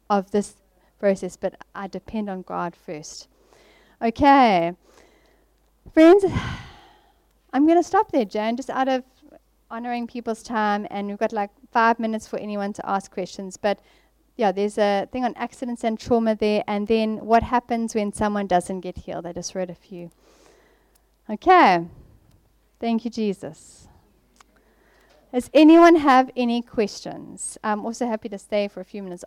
of 0.09 0.32
this 0.32 0.55
process, 0.98 1.36
but 1.36 1.55
I 1.72 1.86
depend 1.86 2.28
on 2.28 2.42
God 2.42 2.74
first. 2.74 3.28
Okay. 4.02 4.72
Friends, 5.92 6.24
I'm 7.52 7.66
going 7.66 7.78
to 7.78 7.82
stop 7.82 8.12
there, 8.12 8.24
Jan, 8.24 8.56
just 8.56 8.70
out 8.70 8.89
of 8.89 9.05
honoring 9.70 10.06
people's 10.06 10.43
time, 10.43 10.86
and 10.90 11.09
we've 11.09 11.18
got 11.18 11.32
like 11.32 11.51
five 11.72 11.98
minutes 11.98 12.27
for 12.27 12.39
anyone 12.39 12.72
to 12.74 12.89
ask 12.89 13.10
questions. 13.10 13.56
But 13.56 13.81
yeah, 14.36 14.52
there's 14.52 14.78
a 14.78 15.09
thing 15.12 15.24
on 15.24 15.35
accidents 15.36 15.85
and 15.85 15.98
trauma 15.98 16.35
there, 16.35 16.64
and 16.66 16.89
then 16.89 17.18
what 17.18 17.43
happens 17.43 17.94
when 17.94 18.12
someone 18.12 18.47
doesn't 18.47 18.81
get 18.81 18.98
healed. 18.98 19.27
I 19.27 19.32
just 19.32 19.55
read 19.55 19.70
a 19.70 19.74
few. 19.74 20.10
Okay. 21.28 21.86
Thank 22.81 23.05
you, 23.05 23.10
Jesus. 23.10 23.89
Does 25.32 25.51
anyone 25.55 25.97
have 25.97 26.31
any 26.35 26.62
questions? 26.62 27.56
I'm 27.62 27.85
also 27.86 28.06
happy 28.06 28.28
to 28.31 28.39
stay 28.39 28.66
for 28.66 28.81
a 28.81 28.85
few 28.85 29.02
minutes 29.02 29.24